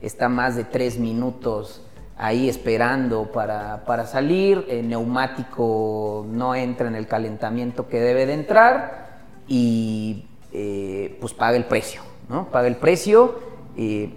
está 0.00 0.28
más 0.28 0.56
de 0.56 0.64
tres 0.64 0.98
minutos 0.98 1.82
ahí 2.18 2.48
esperando 2.48 3.30
para, 3.30 4.06
salir, 4.06 4.64
el 4.68 4.88
neumático 4.88 6.26
no 6.30 6.54
entra 6.54 6.88
en 6.88 6.94
el 6.94 7.06
calentamiento 7.06 7.88
que 7.88 8.00
debe 8.00 8.24
de 8.24 8.32
entrar 8.32 9.06
y 9.46 10.24
eh, 10.58 11.18
pues 11.20 11.34
paga 11.34 11.54
el 11.54 11.66
precio, 11.66 12.00
¿no? 12.30 12.46
Paga 12.46 12.66
el 12.66 12.76
precio. 12.76 13.38
Eh, 13.76 14.08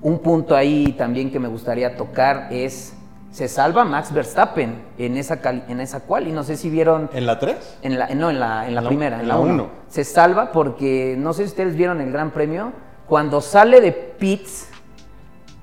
un 0.00 0.20
punto 0.20 0.54
ahí 0.54 0.92
también 0.92 1.32
que 1.32 1.40
me 1.40 1.48
gustaría 1.48 1.96
tocar 1.96 2.46
es, 2.52 2.94
se 3.32 3.48
salva 3.48 3.84
Max 3.84 4.12
Verstappen 4.12 4.80
en 4.96 5.16
esa, 5.16 5.40
en 5.42 5.80
esa 5.80 6.00
cual 6.00 6.28
y 6.28 6.32
no 6.32 6.44
sé 6.44 6.56
si 6.56 6.70
vieron... 6.70 7.10
¿En 7.12 7.26
la 7.26 7.40
3? 7.40 7.78
En 7.82 7.98
la, 7.98 8.06
no, 8.14 8.30
en 8.30 8.38
la, 8.38 8.68
en 8.68 8.76
la 8.76 8.82
primera, 8.82 9.20
en 9.20 9.26
la 9.26 9.38
1. 9.38 9.68
Se 9.88 10.04
salva 10.04 10.52
porque, 10.52 11.16
no 11.18 11.32
sé 11.32 11.42
si 11.42 11.48
ustedes 11.48 11.74
vieron 11.74 12.00
el 12.00 12.12
Gran 12.12 12.30
Premio, 12.30 12.72
cuando 13.08 13.40
sale 13.40 13.80
de 13.80 13.90
pits 13.90 14.68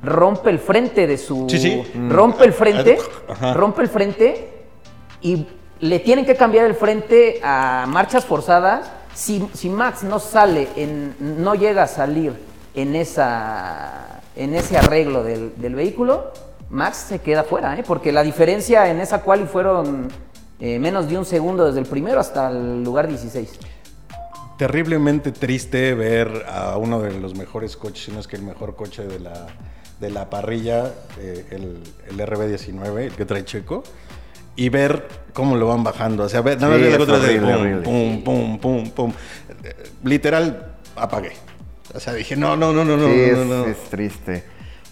rompe 0.03 0.49
el 0.49 0.59
frente 0.59 1.07
de 1.07 1.17
su. 1.17 1.47
Rompe 2.09 2.43
el 2.43 2.51
frente. 2.51 2.97
Rompe 3.53 3.83
el 3.83 3.87
frente 3.87 4.65
y 5.21 5.47
le 5.79 5.99
tienen 5.99 6.25
que 6.25 6.35
cambiar 6.35 6.65
el 6.65 6.75
frente 6.75 7.39
a 7.41 7.85
marchas 7.87 8.25
forzadas. 8.25 8.91
Si, 9.15 9.69
Max 9.69 10.03
no 10.03 10.19
sale, 10.19 10.67
en, 10.75 11.15
no 11.41 11.55
llega 11.55 11.83
a 11.83 11.87
salir 11.87 12.33
en, 12.75 12.95
esa, 12.95 14.21
en 14.35 14.53
ese 14.53 14.77
arreglo 14.77 15.23
del, 15.23 15.75
vehículo, 15.75 16.33
Max 16.69 16.97
se 16.97 17.19
queda 17.19 17.45
fuera, 17.45 17.79
¿eh? 17.79 17.83
porque 17.87 18.11
la 18.11 18.23
diferencia 18.23 18.91
en 18.91 18.99
esa 18.99 19.21
quali 19.21 19.45
fueron 19.45 20.09
eh, 20.59 20.79
menos 20.79 21.07
de 21.07 21.17
un 21.17 21.23
segundo 21.23 21.65
desde 21.65 21.79
el 21.79 21.85
primero 21.85 22.19
hasta 22.19 22.49
el 22.49 22.83
lugar 22.83 23.07
16. 23.07 23.57
terriblemente 24.57 25.31
triste 25.31 25.93
ver 25.93 26.45
a 26.49 26.77
uno 26.77 27.01
de 27.01 27.17
los 27.17 27.35
mejores 27.35 27.77
coches, 27.77 28.03
si 28.05 28.11
no 28.11 28.19
es 28.19 28.27
que 28.27 28.35
el 28.35 28.43
mejor 28.43 28.75
coche 28.75 29.05
de 29.05 29.19
la, 29.19 29.47
de 30.01 30.09
la 30.09 30.29
parrilla, 30.29 30.91
eh, 31.19 31.45
el, 31.51 31.81
el 32.09 32.19
RB19, 32.19 32.97
el 32.99 33.13
que 33.13 33.23
trae 33.23 33.45
Checo, 33.45 33.81
y 34.55 34.69
ver 34.69 35.07
cómo 35.33 35.55
lo 35.55 35.67
van 35.67 35.83
bajando. 35.83 36.23
O 36.23 36.29
sea, 36.29 36.41
ver, 36.41 36.59
nada 36.59 36.73
más 36.73 36.77
Sí, 36.77 36.83
ver 36.83 36.99
la 36.99 37.03
es 37.03 37.09
otra 37.09 37.83
pum, 37.83 38.23
pum, 38.23 38.23
pum, 38.23 38.59
pum, 38.59 38.89
pum. 38.91 39.13
Literal, 40.03 40.75
apagué. 40.95 41.31
O 41.93 41.99
sea, 41.99 42.13
dije, 42.13 42.35
no, 42.35 42.55
no, 42.55 42.73
no, 42.73 42.83
no, 42.83 42.97
no, 42.97 43.07
Sí, 43.07 43.15
no, 43.15 43.23
es, 43.23 43.37
no, 43.37 43.45
no. 43.45 43.65
es 43.65 43.77
triste. 43.89 44.43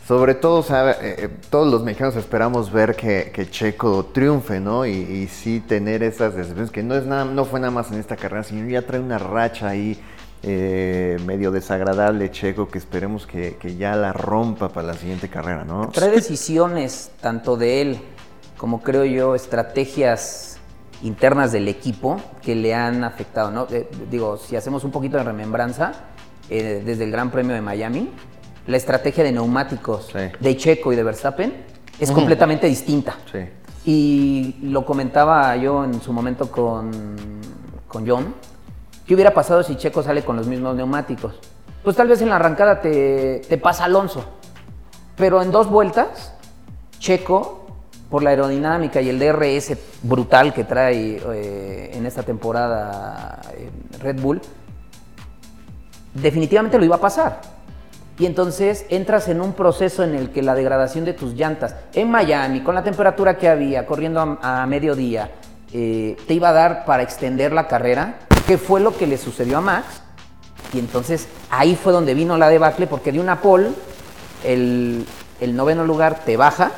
Sobre 0.08 0.36
todo, 0.36 0.64
sabe, 0.64 0.92
eh, 1.02 1.16
eh, 1.18 1.30
todos 1.50 1.72
los 1.72 1.84
mexicanos 1.84 2.16
esperamos 2.18 2.72
ver 2.72 2.96
que, 2.96 3.32
que 3.34 3.50
Checo 3.50 4.06
triunfe, 4.14 4.60
¿no? 4.60 4.86
Y, 4.86 4.92
y 4.92 5.28
sí 5.28 5.62
tener 5.66 6.04
esas 6.04 6.36
decepciones, 6.36 6.72
que 6.72 6.84
no, 6.84 6.96
es 6.96 7.06
nada, 7.06 7.24
no 7.24 7.46
fue 7.46 7.62
nada 7.62 7.72
más 7.72 7.90
en 7.92 8.00
esta 8.00 8.18
carrera, 8.18 8.44
sino 8.44 8.68
ya 8.68 8.82
trae 8.82 9.00
una 9.00 9.18
racha 9.18 9.70
ahí 9.70 9.98
eh, 10.44 11.18
medio 11.26 11.52
desagradable 11.52 12.30
Checo, 12.32 12.68
que 12.68 12.80
esperemos 12.80 13.26
que, 13.26 13.56
que 13.56 13.78
ya 13.78 13.96
la 13.96 14.12
rompa 14.12 14.68
para 14.68 14.88
la 14.88 14.94
siguiente 14.96 15.30
carrera, 15.30 15.64
¿no? 15.64 15.90
Trae 15.94 16.12
decisiones, 16.12 17.12
tanto 17.22 17.56
de 17.56 17.82
él 17.82 18.00
como 18.64 18.80
creo 18.82 19.04
yo, 19.04 19.36
estrategias 19.36 20.58
internas 21.02 21.52
del 21.52 21.68
equipo 21.68 22.16
que 22.42 22.56
le 22.56 22.74
han 22.74 23.04
afectado, 23.04 23.52
¿no? 23.52 23.68
Eh, 23.70 23.90
digo, 24.10 24.38
si 24.38 24.56
hacemos 24.56 24.86
un 24.86 24.92
poquito 24.92 25.18
de 25.18 25.24
remembranza, 25.24 25.92
eh, 26.50 26.82
desde 26.86 27.04
el 27.04 27.12
Gran 27.12 27.30
Premio 27.30 27.54
de 27.54 27.60
Miami, 27.60 28.10
la 28.68 28.78
estrategia 28.78 29.22
de 29.26 29.34
neumáticos 29.34 30.06
Sí. 30.14 30.20
de 30.40 30.56
Checo 30.56 30.94
y 30.94 30.96
de 30.96 31.04
Verstappen 31.04 31.54
es 32.00 32.10
completamente 32.10 32.66
distinta. 32.68 33.18
Sí. 33.30 33.40
Y 33.84 34.56
lo 34.62 34.86
comentaba 34.86 35.54
yo 35.58 35.84
en 35.84 36.02
su 36.02 36.14
momento 36.14 36.50
con, 36.50 37.42
con 37.90 38.08
John. 38.08 38.34
¿Qué 39.06 39.14
hubiera 39.14 39.34
pasado 39.34 39.62
si 39.64 39.76
Checo 39.76 40.02
sale 40.04 40.24
con 40.24 40.38
los 40.38 40.48
mismos 40.48 40.74
neumáticos? 40.74 41.36
Pues 41.84 41.98
tal 41.98 42.08
vez 42.08 42.22
en 42.22 42.30
la 42.30 42.38
arrancada 42.38 42.80
te, 42.80 43.42
te 43.50 43.58
pasa 43.58 43.84
Alonso. 43.84 44.24
Pero 45.18 45.42
en 45.42 45.52
dos 45.52 45.70
vueltas, 45.70 46.34
Checo, 46.98 47.63
por 48.14 48.22
la 48.22 48.30
aerodinámica 48.30 49.02
y 49.02 49.10
el 49.10 49.18
DRS 49.18 49.76
brutal 50.04 50.54
que 50.54 50.66
trae 50.66 51.20
eh, 51.34 51.90
en 51.96 52.06
esta 52.06 52.22
temporada 52.22 53.42
eh, 53.58 53.72
Red 54.04 54.22
Bull, 54.22 54.40
definitivamente 56.14 56.78
lo 56.78 56.86
iba 56.86 56.98
a 56.98 57.02
pasar. 57.02 57.42
Y 58.20 58.28
entonces 58.28 58.86
entras 58.90 59.30
en 59.30 59.42
un 59.42 59.54
proceso 59.54 60.04
en 60.04 60.14
el 60.14 60.30
que 60.30 60.44
la 60.44 60.54
degradación 60.54 61.06
de 61.06 61.14
tus 61.14 61.34
llantas 61.34 61.76
en 61.96 62.12
Miami, 62.12 62.62
con 62.62 62.76
la 62.76 62.84
temperatura 62.84 63.36
que 63.36 63.50
había, 63.50 63.88
corriendo 63.88 64.38
a, 64.40 64.64
mediodía, 64.68 65.32
eh, 65.74 66.16
te 66.28 66.36
iba 66.36 66.50
a 66.50 66.54
dar 66.54 66.86
para 66.86 67.02
extender 67.02 67.52
la 67.52 67.68
carrera, 67.68 68.20
que 68.46 68.60
fue 68.60 68.80
lo 68.80 68.96
que 68.96 69.08
le 69.08 69.18
sucedió 69.18 69.58
a 69.58 69.62
Max. 69.62 69.88
Y 70.72 70.78
entonces 70.78 71.28
ahí 71.50 71.76
fue 71.76 71.92
donde 71.92 72.14
vino 72.14 72.38
la 72.38 72.50
debacle, 72.50 72.86
porque 72.86 73.12
de 73.12 73.20
una 73.20 73.42
pole, 73.42 73.72
el 74.44 75.08
noveno 75.42 75.84
lugar 75.84 76.20
te 76.24 76.38
baja 76.38 76.74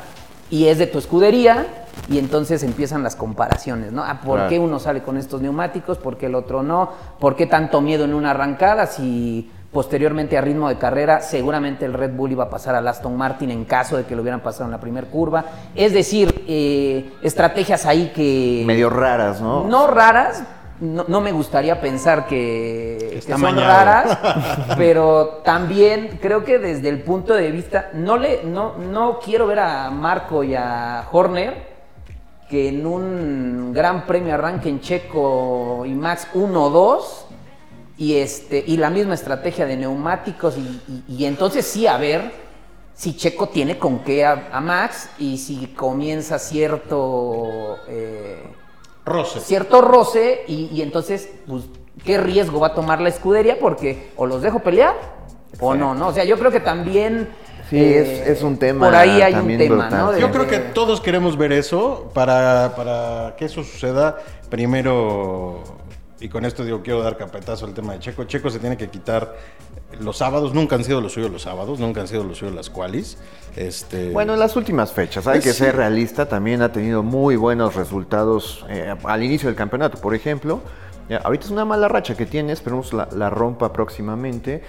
y 0.50 0.66
es 0.66 0.78
de 0.78 0.86
tu 0.86 0.98
escudería. 0.98 1.66
Y 2.08 2.18
entonces 2.18 2.62
empiezan 2.62 3.02
las 3.02 3.16
comparaciones, 3.16 3.90
¿no? 3.90 4.04
Ah, 4.04 4.20
¿Por 4.24 4.36
Claro. 4.36 4.50
qué 4.50 4.58
uno 4.58 4.78
sale 4.78 5.02
con 5.02 5.16
estos 5.16 5.40
neumáticos? 5.40 5.98
¿Por 5.98 6.18
qué 6.18 6.26
el 6.26 6.34
otro 6.34 6.62
no? 6.62 6.90
¿Por 7.18 7.34
qué 7.36 7.46
tanto 7.46 7.80
miedo 7.80 8.04
en 8.04 8.12
una 8.14 8.30
arrancada? 8.32 8.86
Si 8.86 9.50
posteriormente 9.72 10.38
a 10.38 10.40
ritmo 10.40 10.68
de 10.68 10.76
carrera 10.78 11.20
seguramente 11.20 11.84
el 11.84 11.92
Red 11.94 12.12
Bull 12.14 12.32
iba 12.32 12.44
a 12.44 12.50
pasar 12.50 12.74
al 12.74 12.86
Aston 12.86 13.16
Martin 13.16 13.50
en 13.50 13.64
caso 13.64 13.96
de 13.96 14.04
que 14.04 14.14
lo 14.14 14.22
hubieran 14.22 14.40
pasado 14.40 14.66
en 14.66 14.70
la 14.70 14.80
primera 14.80 15.06
curva. 15.08 15.44
Es 15.74 15.92
decir, 15.92 16.44
eh, 16.46 17.12
estrategias 17.22 17.84
ahí 17.86 18.12
que... 18.14 18.62
Medio 18.66 18.88
raras, 18.88 19.40
¿no? 19.40 19.64
No 19.66 19.86
raras, 19.86 20.44
no, 20.80 21.04
no 21.08 21.20
me 21.20 21.32
gustaría 21.32 21.80
pensar 21.80 22.26
que, 22.26 23.22
que 23.26 23.32
son 23.32 23.54
mañado. 23.54 23.66
raras, 23.66 24.18
pero 24.76 25.40
también 25.44 26.18
creo 26.20 26.44
que 26.44 26.58
desde 26.58 26.88
el 26.88 27.02
punto 27.02 27.34
de 27.34 27.50
vista, 27.50 27.90
no, 27.94 28.16
le, 28.18 28.42
no, 28.44 28.76
no 28.76 29.18
quiero 29.18 29.46
ver 29.46 29.60
a 29.60 29.90
Marco 29.90 30.42
y 30.44 30.54
a 30.54 31.06
Horner 31.10 31.76
que 32.48 32.68
en 32.68 32.86
un 32.86 33.72
gran 33.74 34.06
premio 34.06 34.34
arranquen 34.34 34.80
Checo 34.80 35.84
y 35.84 35.90
Max 35.94 36.28
1-2 36.34 37.02
y, 37.98 38.16
este, 38.16 38.62
y 38.66 38.76
la 38.76 38.90
misma 38.90 39.14
estrategia 39.14 39.66
de 39.66 39.76
neumáticos 39.76 40.56
y, 40.56 40.60
y- 40.88 41.04
y 41.08 41.24
entonces 41.24 41.66
sí 41.66 41.86
a 41.88 41.96
ver 41.96 42.30
si 42.94 43.16
Checo 43.16 43.48
tiene 43.48 43.78
con 43.78 43.98
qué 44.00 44.24
a, 44.24 44.48
a 44.52 44.60
Max 44.60 45.10
y 45.18 45.38
si 45.38 45.66
comienza 45.68 46.38
cierto... 46.38 47.78
eh, 47.88 48.42
Roce. 49.06 49.40
cierto 49.40 49.80
roce 49.80 50.42
y, 50.48 50.68
y 50.72 50.82
entonces, 50.82 51.30
pues, 51.46 51.62
¿qué 52.04 52.18
riesgo 52.18 52.58
va 52.60 52.68
a 52.68 52.74
tomar 52.74 53.00
la 53.00 53.08
escudería? 53.08 53.56
Porque 53.58 54.10
o 54.16 54.26
los 54.26 54.42
dejo 54.42 54.58
pelear 54.58 54.94
o 55.60 55.74
no, 55.74 55.94
¿no? 55.94 56.08
O 56.08 56.12
sea, 56.12 56.24
yo 56.24 56.38
creo 56.38 56.50
que 56.50 56.60
también... 56.60 57.28
Sí, 57.70 57.78
eh, 57.78 58.22
es- 58.22 58.36
es 58.38 58.42
un 58.44 58.58
tema 58.58 58.86
Por 58.86 58.94
ahí 58.94 59.22
hay 59.22 59.34
un 59.34 59.56
tema, 59.58 59.86
brutal. 59.86 59.98
¿no? 60.06 60.12
De- 60.12 60.20
Yo 60.20 60.30
creo 60.30 60.46
que 60.46 60.58
todos 60.58 61.00
queremos 61.00 61.36
ver 61.36 61.52
eso 61.52 62.10
para, 62.14 62.74
para 62.76 63.34
que 63.36 63.46
eso 63.46 63.62
suceda. 63.64 64.18
Primero, 64.50 65.62
y 66.20 66.28
con 66.28 66.44
esto 66.44 66.64
digo, 66.64 66.82
quiero 66.82 67.02
dar 67.02 67.16
capetazo 67.16 67.66
al 67.66 67.74
tema 67.74 67.92
de 67.92 67.98
Checo. 67.98 68.24
Checo 68.24 68.50
se 68.50 68.58
tiene 68.58 68.76
que 68.76 68.88
quitar 68.88 69.36
los 70.00 70.16
sábados, 70.16 70.54
nunca 70.54 70.76
han 70.76 70.84
sido 70.84 71.00
los 71.00 71.12
suyos 71.12 71.30
los 71.30 71.42
sábados, 71.42 71.78
nunca 71.78 72.00
han 72.00 72.08
sido 72.08 72.24
los 72.24 72.38
suyos 72.38 72.54
las 72.54 72.70
qualis. 72.70 73.18
Este, 73.54 74.10
Bueno, 74.10 74.34
en 74.34 74.40
las 74.40 74.56
últimas 74.56 74.92
fechas, 74.92 75.26
hay 75.26 75.40
que 75.40 75.52
ser 75.52 75.76
realista, 75.76 76.26
también 76.28 76.62
ha 76.62 76.72
tenido 76.72 77.02
muy 77.02 77.36
buenos 77.36 77.74
resultados 77.74 78.64
eh, 78.68 78.94
al 79.04 79.22
inicio 79.22 79.48
del 79.48 79.56
campeonato, 79.56 79.98
por 79.98 80.14
ejemplo. 80.14 80.60
Ya, 81.08 81.18
ahorita 81.18 81.44
es 81.44 81.50
una 81.50 81.64
mala 81.64 81.86
racha 81.86 82.16
que 82.16 82.26
tiene, 82.26 82.52
esperemos 82.52 82.92
la, 82.92 83.08
la 83.12 83.30
rompa 83.30 83.72
próximamente. 83.72 84.62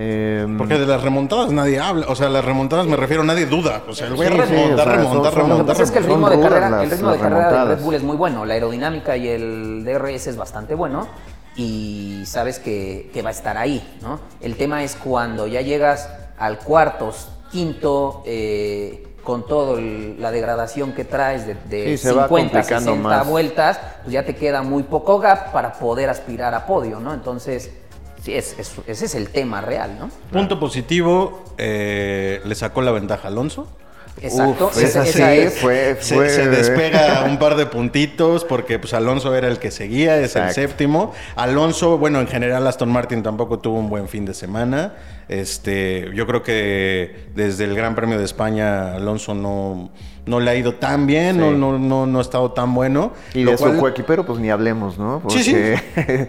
Eh, 0.00 0.46
Porque 0.56 0.78
de 0.78 0.86
las 0.86 1.02
remontadas 1.02 1.50
nadie 1.50 1.80
habla. 1.80 2.06
O 2.08 2.14
sea, 2.14 2.28
las 2.28 2.44
remontadas 2.44 2.86
me 2.86 2.94
refiero, 2.96 3.24
nadie 3.24 3.46
duda. 3.46 3.82
O 3.88 3.92
sea, 3.92 4.06
el 4.06 4.14
güey 4.14 4.28
Sí, 4.28 4.34
sí, 4.34 4.40
remonta, 4.40 4.74
o 4.82 4.84
sea, 4.84 4.84
remonta, 4.84 4.94
son- 4.94 5.12
son- 5.12 5.24
Lo 5.24 5.30
que 5.30 5.36
remonta, 5.40 5.72
pasa 5.72 5.82
es 5.82 5.90
que 5.90 5.98
el 5.98 6.04
ritmo 6.04 6.30
de 6.30 6.40
carrera, 6.40 6.70
las- 6.70 6.82
el 6.84 6.90
ritmo 6.92 7.10
de 7.10 7.18
carrera. 7.18 7.64
Red 7.64 7.80
Bull 7.82 7.94
es 7.94 8.02
muy 8.04 8.16
bueno, 8.16 8.44
la 8.44 8.54
aerodinámica 8.54 9.16
y 9.16 9.26
el 9.28 9.82
DRS 9.84 10.30
es 10.30 10.36
bastante 10.36 10.74
bueno 10.76 11.08
y 11.56 12.22
sabes 12.26 12.60
que, 12.60 13.10
que 13.12 13.22
va 13.22 13.30
a 13.30 13.32
estar 13.32 13.56
ahí, 13.56 13.98
¿no? 14.00 14.20
El 14.40 14.56
tema 14.56 14.84
es 14.84 14.94
cuando 14.94 15.48
ya 15.48 15.62
llegas 15.62 16.08
al 16.38 16.58
cuarto, 16.58 17.12
quinto, 17.50 18.22
eh, 18.24 19.04
con 19.24 19.46
toda 19.46 19.80
la 19.80 20.30
degradación 20.30 20.92
que 20.92 21.04
traes 21.04 21.44
de, 21.46 21.54
de 21.68 21.96
Sí, 21.98 22.04
se 22.06 22.12
va 22.12 22.28
50, 22.28 22.52
complicando 22.52 22.90
60 22.92 23.08
más. 23.18 23.26
vueltas, 23.28 23.80
pues 24.02 24.12
ya 24.12 24.22
te 24.24 24.36
queda 24.36 24.62
muy 24.62 24.84
poco 24.84 25.18
gap 25.18 25.50
para 25.52 25.72
poder 25.72 26.08
aspirar 26.08 26.54
a 26.54 26.64
podio, 26.66 27.00
¿no? 27.00 27.12
Entonces, 27.12 27.70
sí, 28.22 28.34
es, 28.34 28.56
es- 28.58 28.72
ese 28.86 29.04
es 29.06 29.14
el 29.14 29.28
tema 29.28 29.60
real, 29.60 29.96
¿no? 29.98 30.10
Punto 30.32 30.58
positivo, 30.60 31.44
eh, 31.58 32.40
le 32.44 32.54
sacó 32.54 32.82
la 32.82 32.92
ventaja 32.92 33.28
a 33.28 33.30
Alonso. 33.30 33.68
Exacto, 34.20 34.66
Uf, 34.74 34.82
esa 34.82 35.04
sí 35.06 35.22
es. 35.22 35.58
fue, 35.60 35.96
Se, 36.00 36.16
fue- 36.16 36.28
se 36.28 36.48
despega 36.48 37.22
un 37.28 37.38
par 37.38 37.54
de 37.54 37.66
puntitos 37.66 38.44
porque 38.44 38.80
pues 38.80 38.92
Alonso 38.92 39.32
era 39.36 39.46
el 39.46 39.60
que 39.60 39.70
seguía, 39.70 40.18
es 40.18 40.34
el 40.34 40.50
séptimo. 40.50 41.12
Alonso, 41.36 41.98
bueno, 41.98 42.18
en 42.20 42.26
general 42.26 42.66
Aston 42.66 42.90
Martin 42.90 43.22
tampoco 43.22 43.60
tuvo 43.60 43.78
un 43.78 43.88
buen 43.88 44.08
fin 44.08 44.24
de 44.24 44.34
semana. 44.34 44.94
Este, 45.28 46.10
yo 46.16 46.26
creo 46.26 46.42
que 46.42 47.26
desde 47.36 47.62
el 47.64 47.76
Gran 47.76 47.94
Premio 47.94 48.18
de 48.18 48.24
España 48.24 48.94
Alonso 48.96 49.34
no, 49.36 49.90
no 50.26 50.40
le 50.40 50.50
ha 50.50 50.56
ido 50.56 50.74
tan 50.74 51.06
bien, 51.06 51.36
Sí. 51.36 51.40
no, 51.40 51.52
no, 51.52 51.78
no, 51.78 52.06
no 52.06 52.18
ha 52.18 52.22
estado 52.22 52.50
tan 52.50 52.74
bueno. 52.74 53.12
Y 53.34 53.44
lo 53.44 53.52
de 53.52 53.56
cual- 53.56 53.74
su 53.74 53.78
coequipero, 53.78 54.26
pues 54.26 54.40
ni 54.40 54.50
hablemos, 54.50 54.98
¿no? 54.98 55.22
Sí, 55.28 55.44
sí. 55.44 55.54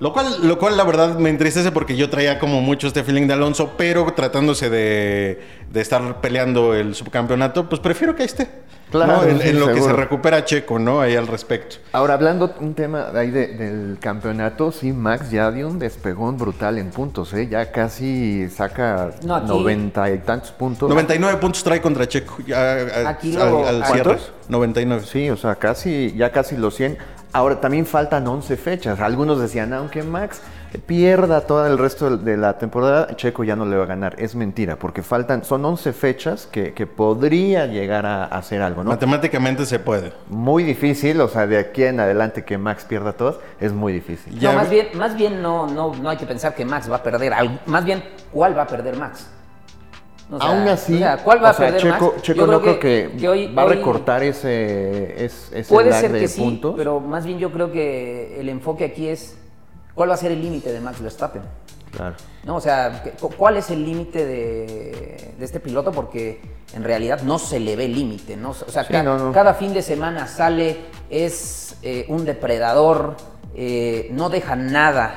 Lo 0.00 0.12
cual, 0.12 0.26
lo 0.42 0.58
cual 0.58 0.76
la 0.76 0.84
verdad 0.84 1.18
me 1.18 1.30
entristece 1.30 1.70
porque 1.70 1.96
yo 1.96 2.10
traía 2.10 2.38
como 2.38 2.60
mucho 2.60 2.88
este 2.88 3.04
feeling 3.04 3.26
de 3.26 3.34
Alonso, 3.34 3.74
pero 3.76 4.12
tratándose 4.14 4.68
de, 4.68 5.40
de 5.70 5.80
estar 5.80 6.20
peleando 6.20 6.74
el 6.74 6.94
subcampeonato, 6.94 7.68
pues 7.68 7.80
prefiero 7.80 8.14
que 8.16 8.24
esté. 8.24 8.48
Claro, 8.90 9.22
¿no? 9.22 9.28
En, 9.28 9.40
sí, 9.40 9.48
en 9.48 9.58
lo 9.58 9.66
que 9.72 9.80
se 9.80 9.92
recupera 9.92 10.44
Checo, 10.44 10.78
¿no? 10.78 11.00
Ahí 11.00 11.16
al 11.16 11.26
respecto. 11.26 11.76
Ahora, 11.92 12.14
hablando 12.14 12.54
un 12.60 12.74
tema 12.74 13.08
ahí 13.14 13.30
de- 13.30 13.48
del 13.48 13.98
campeonato, 14.00 14.70
sí, 14.70 14.92
Max 14.92 15.30
ya 15.32 15.50
dio 15.50 15.66
un 15.68 15.80
despegón 15.80 16.38
brutal 16.38 16.78
en 16.78 16.90
puntos, 16.90 17.32
¿eh? 17.34 17.48
Ya 17.48 17.72
casi 17.72 18.48
saca 18.50 19.10
noventa 19.24 20.10
y 20.10 20.18
tantos 20.18 20.52
puntos. 20.52 20.88
99 20.88 21.38
puntos 21.38 21.64
trae 21.64 21.80
contra 21.80 22.06
Checo. 22.06 22.36
Ya, 22.46 22.74
a- 23.04 23.08
Aquí 23.08 23.34
al, 23.36 23.50
lo- 23.50 23.66
al 23.66 23.78
¿Cuántos? 23.82 23.92
cierre. 24.22 24.34
99. 24.48 25.02
Sí, 25.10 25.28
o 25.30 25.36
sea, 25.36 25.56
casi, 25.56 26.12
ya 26.16 26.30
casi 26.30 26.56
los 26.56 26.74
100. 26.76 26.96
Ahora, 27.32 27.60
también 27.60 27.86
faltan 27.86 28.28
11 28.28 28.56
fechas. 28.56 29.00
Algunos 29.00 29.40
decían, 29.40 29.72
aunque 29.72 30.04
Max 30.04 30.40
pierda 30.78 31.42
todo 31.42 31.66
el 31.66 31.78
resto 31.78 32.16
de 32.16 32.36
la 32.36 32.58
temporada, 32.58 33.14
Checo 33.16 33.44
ya 33.44 33.56
no 33.56 33.64
le 33.64 33.76
va 33.76 33.84
a 33.84 33.86
ganar. 33.86 34.16
Es 34.18 34.34
mentira, 34.34 34.76
porque 34.76 35.02
faltan, 35.02 35.44
son 35.44 35.64
11 35.64 35.92
fechas 35.92 36.46
que, 36.50 36.72
que 36.74 36.86
podría 36.86 37.66
llegar 37.66 38.06
a, 38.06 38.24
a 38.24 38.38
hacer 38.38 38.62
algo, 38.62 38.82
¿no? 38.84 38.90
Matemáticamente 38.90 39.66
se 39.66 39.78
puede. 39.78 40.12
Muy 40.28 40.62
difícil, 40.64 41.20
o 41.20 41.28
sea, 41.28 41.46
de 41.46 41.58
aquí 41.58 41.84
en 41.84 42.00
adelante 42.00 42.44
que 42.44 42.58
Max 42.58 42.84
pierda 42.84 43.12
todas, 43.12 43.36
es 43.60 43.72
muy 43.72 43.92
difícil. 43.92 44.38
Ya- 44.38 44.52
No, 44.52 44.58
más 44.58 44.70
bien, 44.70 44.88
más 44.94 45.16
bien 45.16 45.40
no, 45.42 45.66
no, 45.66 45.94
no 45.94 46.10
hay 46.10 46.16
que 46.16 46.26
pensar 46.26 46.54
que 46.54 46.64
Max 46.64 46.90
va 46.90 46.96
a 46.96 47.02
perder. 47.02 47.32
algo. 47.32 47.58
Más 47.66 47.84
bien, 47.84 48.02
¿cuál 48.32 48.56
va 48.56 48.62
a 48.62 48.66
perder 48.66 48.96
Max? 48.96 49.28
O 50.30 50.40
sea, 50.40 50.48
Aún 50.48 50.66
así, 50.68 50.94
o 50.94 50.98
sea, 50.98 51.18
¿cuál 51.18 51.44
va 51.44 51.50
o 51.50 51.52
sea, 51.54 51.66
a 51.68 51.70
perder 51.70 51.82
Checo, 51.92 52.06
Max? 52.12 52.22
Checo 52.22 52.40
Yo 52.40 52.46
no 52.46 52.60
creo 52.62 52.78
que, 52.80 53.10
que 53.20 53.28
hoy- 53.28 53.54
va 53.54 53.62
a 53.62 53.66
hoy 53.66 53.74
recortar 53.74 54.22
ese, 54.22 55.22
es- 55.24 55.50
ese 55.52 55.72
Puede 55.72 55.90
lag 55.90 56.00
ser 56.00 56.12
de 56.12 56.20
que 56.20 56.28
sí, 56.28 56.40
puntos. 56.40 56.74
pero 56.76 56.98
más 57.00 57.26
bien 57.26 57.38
yo 57.38 57.52
creo 57.52 57.70
que 57.70 58.40
el 58.40 58.48
enfoque 58.48 58.84
aquí 58.86 59.06
es 59.08 59.36
¿cuál 59.94 60.10
va 60.10 60.14
a 60.14 60.18
ser 60.18 60.32
el 60.32 60.40
límite 60.42 60.72
de 60.72 60.80
Max 60.80 61.00
Verstappen? 61.00 61.42
Claro. 61.92 62.16
¿no? 62.44 62.56
O 62.56 62.60
sea, 62.60 63.02
¿qué- 63.04 63.10
cu- 63.12 63.30
¿cuál 63.36 63.56
es 63.56 63.70
el 63.70 63.84
límite 63.84 64.24
de, 64.26 65.34
de 65.38 65.44
este 65.44 65.60
piloto? 65.60 65.92
Porque 65.92 66.40
en 66.74 66.82
realidad 66.82 67.22
no 67.22 67.38
se 67.38 67.60
le 67.60 67.76
ve 67.76 67.86
límite, 67.88 68.36
¿no? 68.36 68.50
O 68.50 68.54
sea, 68.54 68.82
Sí, 68.84 68.92
ca- 68.92 69.02
no, 69.04 69.16
no. 69.16 69.32
cada 69.32 69.54
fin 69.54 69.72
de 69.72 69.80
semana 69.82 70.26
sale, 70.26 70.78
es 71.08 71.76
eh, 71.82 72.04
un 72.08 72.24
depredador, 72.24 73.16
eh, 73.54 74.08
no 74.10 74.28
deja 74.28 74.56
nada 74.56 75.16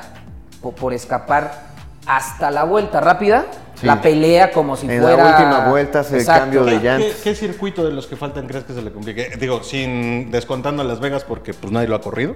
po- 0.62 0.72
por, 0.72 0.92
escapar 0.94 1.66
hasta 2.06 2.50
la 2.52 2.62
vuelta 2.64 3.00
rápida, 3.00 3.46
Sí. 3.74 3.86
la 3.86 4.00
pelea 4.00 4.50
como 4.52 4.76
si 4.76 4.88
En 4.90 5.00
fuera... 5.02 5.16
la 5.16 5.30
última 5.30 5.68
vuelta 5.68 6.00
hace 6.00 6.14
el 6.14 6.20
Exacto. 6.20 6.40
cambio 6.42 6.64
de 6.64 6.78
¿Qué, 6.78 6.84
llantas. 6.84 7.14
qué 7.22 7.34
circuito 7.34 7.84
de 7.84 7.92
los 7.92 8.06
que 8.06 8.16
faltan 8.16 8.46
crees 8.48 8.64
que 8.64 8.72
se 8.72 8.82
le 8.82 8.92
complique? 8.92 9.36
Digo, 9.38 9.62
sin 9.62 10.30
descontando 10.30 10.82
Las 10.84 10.98
Vegas 11.00 11.24
porque 11.24 11.54
pues 11.54 11.72
nadie 11.72 11.86
lo 11.88 11.94
ha 11.96 12.00
corrido. 12.00 12.34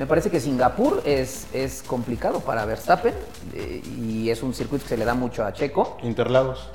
Me 0.00 0.06
parece 0.06 0.30
que 0.30 0.40
Singapur 0.40 1.02
es, 1.04 1.46
es 1.52 1.82
complicado 1.82 2.40
para 2.40 2.64
Verstappen 2.64 3.12
eh, 3.52 3.82
y 3.98 4.30
es 4.30 4.42
un 4.42 4.54
circuito 4.54 4.84
que 4.84 4.88
se 4.88 4.96
le 4.96 5.04
da 5.04 5.12
mucho 5.12 5.44
a 5.44 5.52
Checo. 5.52 5.98
Interlagos. 6.02 6.70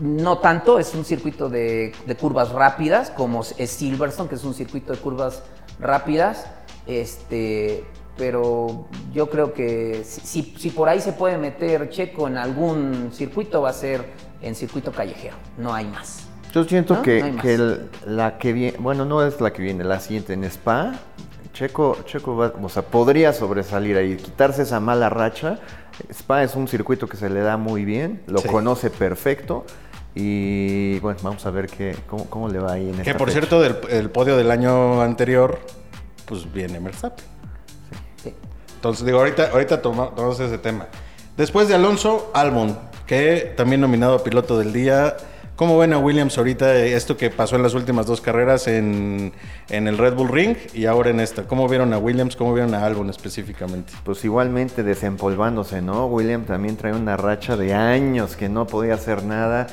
No 0.00 0.38
tanto, 0.38 0.80
es 0.80 0.92
un 0.96 1.04
circuito 1.04 1.48
de, 1.48 1.92
de 2.04 2.16
curvas 2.16 2.50
rápidas, 2.50 3.12
como 3.12 3.42
es 3.56 3.70
Silverstone, 3.70 4.28
que 4.28 4.34
es 4.34 4.42
un 4.42 4.52
circuito 4.52 4.92
de 4.92 4.98
curvas 4.98 5.44
rápidas. 5.78 6.46
Este, 6.88 7.84
pero 8.16 8.88
yo 9.12 9.30
creo 9.30 9.52
que 9.52 10.02
si, 10.04 10.56
si- 10.58 10.70
por 10.70 10.88
ahí 10.88 11.00
se 11.00 11.12
puede 11.12 11.38
meter 11.38 11.88
Checo 11.88 12.26
en 12.26 12.36
algún 12.36 13.10
circuito, 13.12 13.62
va 13.62 13.70
a 13.70 13.72
ser 13.72 14.10
en 14.42 14.56
circuito 14.56 14.90
callejero, 14.90 15.36
no 15.56 15.72
hay 15.72 15.84
más. 15.86 16.26
Yo 16.52 16.64
siento 16.64 16.94
¿No? 16.94 17.02
que, 17.02 17.22
No 17.32 17.40
que 17.40 17.54
el- 17.54 17.90
la 18.06 18.38
que 18.38 18.52
viene, 18.52 18.76
bueno, 18.80 19.04
no 19.04 19.24
es 19.24 19.40
la 19.40 19.52
que 19.52 19.62
viene, 19.62 19.84
la 19.84 20.00
siguiente 20.00 20.32
en 20.32 20.42
Spa, 20.42 20.94
Checo, 21.54 21.96
Checo 22.04 22.36
va- 22.36 22.52
o 22.62 22.68
sea, 22.68 22.82
podría 22.82 23.32
sobresalir 23.32 23.96
ahí, 23.96 24.16
quitarse 24.16 24.62
esa 24.62 24.80
mala 24.80 25.08
racha. 25.08 25.58
Spa 26.12 26.42
es 26.42 26.54
un 26.56 26.68
circuito 26.68 27.06
que 27.08 27.16
se 27.16 27.30
le 27.30 27.40
da 27.40 27.56
muy 27.56 27.84
bien, 27.84 28.22
lo 28.26 28.40
Sí. 28.40 28.48
conoce 28.48 28.90
perfecto 28.90 29.64
y 30.16 30.98
bueno, 31.00 31.18
vamos 31.22 31.46
a 31.46 31.50
ver 31.50 31.68
qué, 31.68 31.96
cómo, 32.08 32.26
cómo 32.28 32.48
le 32.48 32.58
va 32.58 32.72
ahí 32.72 32.88
en 32.88 32.96
Que 32.96 33.02
esta 33.10 33.16
por 33.16 33.28
fecha. 33.28 33.40
cierto, 33.40 33.60
del 33.62 33.76
el 33.90 34.10
podio 34.10 34.36
del 34.36 34.50
año 34.50 35.00
anterior, 35.00 35.58
pues 36.26 36.52
viene 36.52 36.78
Verstappen. 36.80 37.24
Sí. 38.22 38.34
Entonces, 38.74 39.06
digo, 39.06 39.18
ahorita, 39.18 39.50
ahorita 39.52 39.80
toma- 39.80 40.10
tomamos 40.14 40.38
ese 40.40 40.58
tema. 40.58 40.86
Después 41.36 41.68
de 41.68 41.74
Alonso, 41.76 42.30
Albon, 42.34 42.76
que 43.06 43.52
también 43.56 43.80
nominado 43.80 44.16
a 44.16 44.24
piloto 44.24 44.58
del 44.58 44.72
día. 44.72 45.16
¿Cómo 45.56 45.78
ven 45.78 45.92
a 45.92 45.98
Williams 45.98 46.36
ahorita 46.36 46.74
eh, 46.74 46.94
esto 46.94 47.16
que 47.16 47.30
pasó 47.30 47.54
en 47.54 47.62
las 47.62 47.74
últimas 47.74 48.06
dos 48.06 48.20
carreras 48.20 48.66
en, 48.66 49.32
en 49.68 49.86
el 49.86 49.98
Red 49.98 50.14
Bull 50.14 50.28
Ring 50.28 50.56
y 50.72 50.86
ahora 50.86 51.10
en 51.10 51.20
esta? 51.20 51.44
¿Cómo 51.44 51.68
vieron 51.68 51.92
a 51.92 51.98
Williams? 51.98 52.34
¿Cómo 52.34 52.54
vieron 52.54 52.74
a 52.74 52.84
Albon 52.84 53.08
específicamente? 53.08 53.92
Pues 54.02 54.24
igualmente 54.24 54.82
desempolvándose, 54.82 55.80
¿no? 55.80 56.06
William 56.06 56.42
también 56.44 56.76
trae 56.76 56.92
una 56.92 57.16
racha 57.16 57.56
de 57.56 57.72
años 57.72 58.34
que 58.34 58.48
no 58.48 58.66
podía 58.66 58.94
hacer 58.94 59.22
nada. 59.22 59.68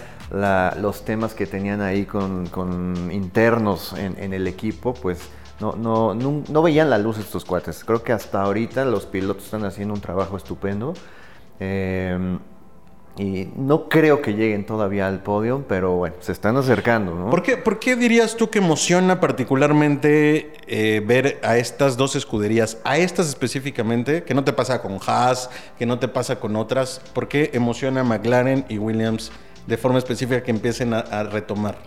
Los 0.80 1.04
temas 1.04 1.34
que 1.34 1.48
tenían 1.48 1.82
ahí 1.82 2.06
con, 2.06 2.46
con 2.46 3.10
internos 3.12 3.94
en, 3.94 4.16
en 4.20 4.34
el 4.34 4.46
equipo, 4.48 4.94
pues 4.94 5.30
no, 5.60 5.74
no, 5.74 6.14
no, 6.14 6.62
veían 6.62 6.92
la 6.92 7.00
luz 7.00 7.18
estos 7.18 7.44
cuates. 7.44 7.84
Creo 7.84 8.04
que 8.04 8.14
hasta 8.14 8.44
ahorita 8.44 8.86
los 8.86 9.08
pilotos 9.08 9.46
están 9.46 9.66
haciendo 9.66 9.96
un 9.96 10.02
trabajo 10.02 10.38
estupendo. 10.38 10.94
Eh, 11.60 12.38
y 13.18 13.50
no 13.56 13.90
creo 13.90 14.22
que 14.22 14.34
lleguen 14.34 14.66
todavía 14.66 15.08
al 15.08 15.20
podio, 15.22 15.66
pero 15.68 15.96
bueno, 15.98 16.16
se 16.22 16.32
están 16.32 16.56
acercando, 16.58 17.14
¿no? 17.14 17.30
¿Por 17.30 17.44
qué, 17.44 17.58
por 17.58 17.78
qué 17.78 17.96
dirías 17.96 18.36
tú 18.38 18.50
que 18.50 18.60
emociona 18.60 19.20
particularmente 19.20 20.54
eh, 20.68 21.02
ver 21.06 21.40
a 21.44 21.58
estas 21.58 21.98
dos 21.98 22.16
escuderías, 22.16 22.78
a 22.84 22.98
estas 22.98 23.28
específicamente, 23.30 24.24
que 24.24 24.34
no 24.34 24.44
te 24.44 24.54
pasa 24.54 24.82
con 24.82 24.98
Haas, 25.06 25.50
que 25.78 25.86
no 25.86 26.00
te 26.00 26.08
pasa 26.08 26.40
con 26.40 26.56
otras? 26.56 27.02
¿Por 27.14 27.28
qué 27.28 27.52
emociona 27.54 28.02
a 28.02 28.04
McLaren 28.04 28.66
y 28.70 28.78
Williams 28.78 29.32
de 29.68 29.78
forma 29.78 30.00
específica 30.00 30.42
que 30.42 30.50
empiecen 30.52 30.94
a, 30.94 31.00
a 31.00 31.24
retomar? 31.24 31.78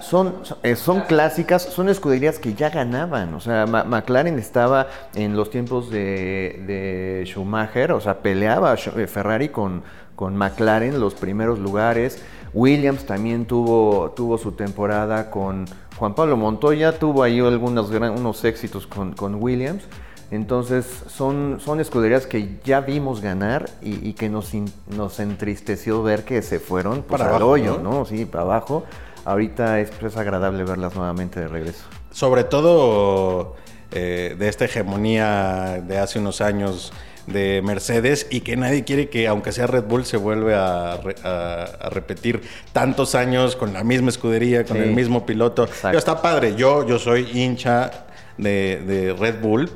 Son, 0.00 0.36
son, 0.44 0.58
eh, 0.62 0.74
son 0.74 1.00
clásicas, 1.02 1.62
son 1.62 1.88
escuderías 1.88 2.38
que 2.38 2.54
ya 2.54 2.68
ganaban. 2.70 3.32
O 3.34 3.40
sea, 3.40 3.66
Ma- 3.66 3.84
McLaren 3.84 4.38
estaba 4.38 4.88
en 5.14 5.36
los 5.36 5.50
tiempos 5.50 5.90
de, 5.90 6.62
de 6.66 7.24
Schumacher, 7.26 7.92
o 7.92 8.00
sea, 8.00 8.18
peleaba 8.18 8.74
eh, 8.74 9.06
Ferrari 9.06 9.50
con, 9.50 9.82
con 10.22 10.36
McLaren 10.36 11.00
los 11.00 11.14
primeros 11.14 11.58
lugares. 11.58 12.22
Williams 12.54 13.06
también 13.06 13.44
tuvo, 13.44 14.12
tuvo 14.14 14.38
su 14.38 14.52
temporada 14.52 15.32
con 15.32 15.64
Juan 15.98 16.14
Pablo 16.14 16.36
Montoya, 16.36 16.96
tuvo 16.96 17.24
ahí 17.24 17.40
algunos 17.40 17.90
gran- 17.90 18.16
unos 18.16 18.44
éxitos 18.44 18.86
con, 18.86 19.14
con 19.14 19.42
Williams. 19.42 19.82
Entonces 20.30 20.86
son, 21.08 21.58
son 21.58 21.80
escuderías 21.80 22.28
que 22.28 22.60
ya 22.62 22.80
vimos 22.82 23.20
ganar 23.20 23.68
y, 23.82 24.08
y 24.08 24.12
que 24.12 24.28
nos, 24.28 24.54
in- 24.54 24.72
nos 24.96 25.18
entristeció 25.18 26.04
ver 26.04 26.24
que 26.24 26.40
se 26.40 26.60
fueron 26.60 27.02
pues, 27.02 27.20
Para 27.20 27.24
al 27.24 27.30
abajo, 27.42 27.50
hoyo, 27.50 27.80
¿no? 27.82 27.90
¿no? 27.98 28.04
Sí, 28.04 28.24
para 28.24 28.44
abajo. 28.44 28.84
Ahorita 29.24 29.80
es, 29.80 29.90
pues, 29.90 30.16
agradable 30.16 30.62
verlas 30.62 30.94
nuevamente 30.94 31.40
de 31.40 31.48
regreso. 31.48 31.82
Sobre 32.12 32.44
todo 32.44 33.56
eh, 33.90 34.36
de 34.38 34.48
esta 34.48 34.66
hegemonía 34.66 35.82
de 35.84 35.98
hace 35.98 36.20
unos 36.20 36.40
años 36.40 36.92
de 37.26 37.62
Mercedes 37.62 38.26
y 38.30 38.40
que 38.40 38.56
nadie 38.56 38.84
quiere 38.84 39.08
que, 39.08 39.28
aunque 39.28 39.52
sea 39.52 39.66
Red 39.66 39.84
Bull, 39.84 40.04
se 40.04 40.16
vuelve 40.16 40.54
a, 40.54 40.96
re- 41.02 41.14
a- 41.22 41.62
a 41.80 41.88
repetir 41.90 42.42
tantos 42.72 43.14
años 43.14 43.54
con 43.56 43.72
la 43.72 43.84
misma 43.84 44.08
escudería, 44.10 44.64
con 44.64 44.76
Sí. 44.76 44.82
el 44.82 44.90
mismo 44.92 45.24
piloto. 45.24 45.64
Exacto. 45.64 45.98
Está 45.98 46.20
padre, 46.20 46.54
yo, 46.56 46.86
yo 46.86 46.98
soy 46.98 47.28
hincha 47.32 48.06
de, 48.38 48.82
de 48.86 49.12
Red 49.12 49.40
Bull. 49.40 49.70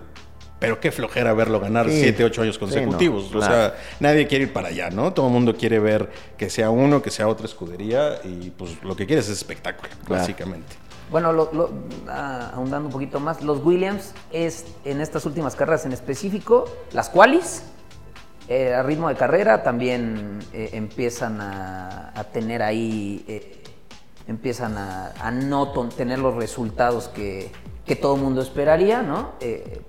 Pero 0.58 0.80
qué 0.80 0.90
flojera 0.90 1.34
verlo 1.34 1.60
ganar 1.60 1.86
Sí. 1.90 2.00
7, 2.00 2.24
8 2.24 2.40
años 2.42 2.54
Sí, 2.54 2.60
no, 2.62 2.66
consecutivos. 2.66 3.26
O 3.26 3.30
claro. 3.38 3.52
sea, 3.54 3.74
nadie 4.00 4.26
quiere 4.26 4.44
ir 4.44 4.52
para 4.54 4.68
allá, 4.68 4.88
¿no? 4.88 5.12
Todo 5.12 5.26
el 5.26 5.32
mundo 5.34 5.54
quiere 5.54 5.78
ver 5.78 6.08
que 6.38 6.48
sea 6.48 6.70
uno, 6.70 7.02
que 7.02 7.10
sea 7.10 7.28
otra 7.28 7.44
escudería 7.44 8.18
y 8.24 8.48
pues 8.56 8.82
lo 8.82 8.96
que 8.96 9.04
quieres 9.06 9.26
es 9.26 9.32
espectáculo, 9.36 9.90
Claro. 10.06 10.22
básicamente. 10.22 10.74
Bueno, 11.10 11.32
lo- 11.32 11.70
ah, 12.08 12.50
ahondando 12.54 12.88
un 12.88 12.92
poquito 12.92 13.20
más, 13.20 13.42
los 13.42 13.64
Williams 13.64 14.12
es 14.32 14.64
en 14.84 15.00
estas 15.00 15.24
últimas 15.24 15.54
carreras 15.54 15.86
en 15.86 15.92
específico, 15.92 16.64
las 16.92 17.08
qualis, 17.08 17.62
eh, 18.48 18.74
a 18.74 18.82
ritmo 18.82 19.08
de 19.08 19.14
carrera 19.16 19.62
también 19.62 20.40
eh, 20.52 20.70
empiezan 20.72 21.40
a, 21.40 22.12
tener 22.32 22.62
ahí, 22.62 23.24
eh, 23.28 23.62
empiezan 24.26 24.76
a, 24.78 25.30
no 25.30 25.70
tener 25.90 26.18
los 26.18 26.34
resultados 26.34 27.08
que, 27.08 27.50
que 27.84 27.94
todo 27.96 28.16
mundo 28.16 28.42
esperaría, 28.42 29.02
¿no? 29.02 29.32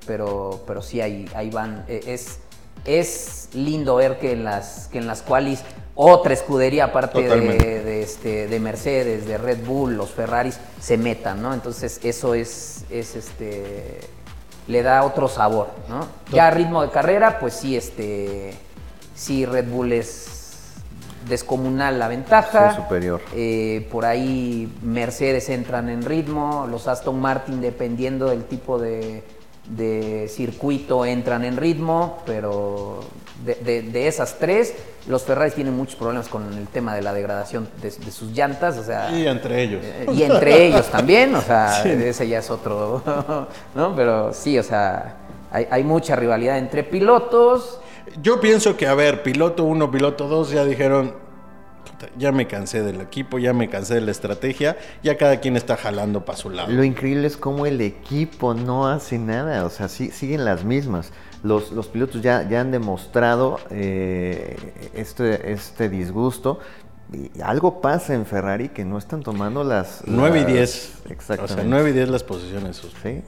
Pero, 0.05 0.63
pero 0.67 0.81
sí 0.81 1.01
ahí, 1.01 1.27
ahí 1.35 1.49
van. 1.49 1.83
Es, 1.87 2.39
es 2.85 3.49
lindo 3.53 3.95
ver 3.95 4.19
que 4.19 4.31
en 4.33 4.43
las, 4.43 4.87
que 4.87 4.99
en 4.99 5.07
las 5.07 5.21
qualis 5.23 5.63
otra 5.99 6.33
escudería 6.33 6.85
aparte 6.85 7.23
de, 7.23 7.83
de, 7.83 8.03
este, 8.03 8.47
de 8.47 8.59
Mercedes, 8.59 9.25
de 9.25 9.39
Red 9.39 9.65
Bull, 9.65 9.97
los 9.97 10.11
Ferraris, 10.11 10.59
se 10.79 10.95
metan, 10.95 11.41
¿no? 11.41 11.55
Entonces 11.55 11.99
eso 12.03 12.35
es, 12.35 12.85
es 12.91 13.15
este, 13.15 13.99
le 14.67 14.83
da 14.83 15.03
otro 15.03 15.27
sabor, 15.27 15.69
¿no? 15.89 16.07
Ya 16.31 16.47
a 16.47 16.51
ritmo 16.51 16.83
de 16.83 16.91
carrera, 16.91 17.39
pues 17.39 17.55
sí, 17.55 17.75
este, 17.75 18.53
sí 19.15 19.47
Red 19.47 19.69
Bull 19.69 19.91
es 19.91 20.75
descomunal 21.27 21.97
la 21.97 22.07
ventaja. 22.07 22.75
Sí, 22.75 22.75
superior. 22.75 23.19
Eh, 23.33 23.87
por 23.91 24.05
ahí 24.05 24.71
Mercedes 24.83 25.49
entran 25.49 25.89
en 25.89 26.03
ritmo, 26.03 26.67
los 26.69 26.87
Aston 26.87 27.19
Martin 27.19 27.59
dependiendo 27.59 28.27
del 28.27 28.43
tipo 28.43 28.77
de, 28.77 29.23
de 29.67 30.27
circuito 30.29 31.07
entran 31.07 31.43
en 31.43 31.57
ritmo, 31.57 32.19
pero 32.23 32.99
de 33.43 34.07
esas 34.07 34.37
tres, 34.37 34.75
los 35.07 35.23
Ferrari 35.23 35.51
tienen 35.51 35.75
muchos 35.75 35.95
problemas 35.95 36.27
con 36.27 36.51
el 36.53 36.67
tema 36.67 36.93
de 36.95 37.01
la 37.01 37.13
degradación 37.13 37.67
de, 37.81 37.89
de 37.89 38.11
sus 38.11 38.31
llantas, 38.31 38.77
o 38.77 38.83
sea, 38.83 39.09
Y 39.11 39.25
entre 39.27 39.63
ellos. 39.63 39.81
eh, 39.83 40.05
y 40.13 40.23
entre 40.23 40.65
ellos 40.67 40.85
también, 40.87 41.33
o 41.35 41.41
sea, 41.41 41.83
ese 41.85 42.27
ya 42.27 42.39
es 42.39 42.49
otro, 42.49 43.01
¿no? 43.75 43.95
Pero 43.95 44.33
sí, 44.33 44.59
o 44.59 44.63
sea, 44.63 45.15
hay, 45.51 45.67
hay 45.71 45.83
mucha 45.83 46.15
rivalidad 46.15 46.57
entre 46.57 46.83
pilotos. 46.83 47.79
Yo 48.21 48.39
pienso 48.41 48.75
que, 48.77 48.87
a 48.87 48.93
ver, 48.95 49.23
piloto 49.23 49.63
1, 49.63 49.91
piloto 49.91 50.27
2 50.27 50.51
ya 50.51 50.65
dijeron, 50.65 51.13
"Puta, 51.85 52.11
ya 52.17 52.31
me 52.31 52.47
cansé 52.47 52.81
del 52.83 52.99
equipo, 53.01 53.37
ya 53.39 53.53
me 53.53 53.69
cansé 53.69 53.95
de 53.95 54.01
la 54.01 54.11
estrategia, 54.11 54.77
ya 55.03 55.17
cada 55.17 55.39
quien 55.39 55.55
está 55.55 55.77
jalando 55.77 56.25
para 56.25 56.37
su 56.37 56.49
lado. 56.49 56.69
Lo 56.71 56.83
increíble 56.83 57.27
es 57.27 57.37
cómo 57.37 57.65
el 57.65 57.79
equipo 57.81 58.53
no 58.53 58.87
hace 58.87 59.17
nada, 59.19 59.65
o 59.65 59.69
sea, 59.69 59.87
sí- 59.87 60.11
siguen 60.11 60.43
las 60.45 60.63
mismas. 60.63 61.11
Los, 61.43 61.71
los 61.71 61.87
pilotos 61.87 62.21
ya, 62.21 62.47
ya 62.49 62.61
han 62.61 62.71
demostrado 62.71 63.59
eh, 63.69 64.89
este, 64.93 65.51
este 65.51 65.89
disgusto. 65.89 66.59
Y 67.13 67.31
algo 67.41 67.79
pasa 67.79 68.13
en 68.15 68.25
Ferrari 68.25 68.69
que 68.69 68.83
no 68.83 68.97
están 68.97 69.21
tomando 69.23 69.63
las... 69.63 70.01
9 70.05 70.39
y 70.39 70.41
las- 70.43 70.51
10. 70.51 70.93
Exactamente. 71.09 71.53
O 71.53 71.55
sea, 71.57 71.63
9 71.65 71.89
y 71.89 71.93
10 71.93 72.09
las 72.09 72.23
posiciones. 72.23 72.81
Sí. 73.01 73.21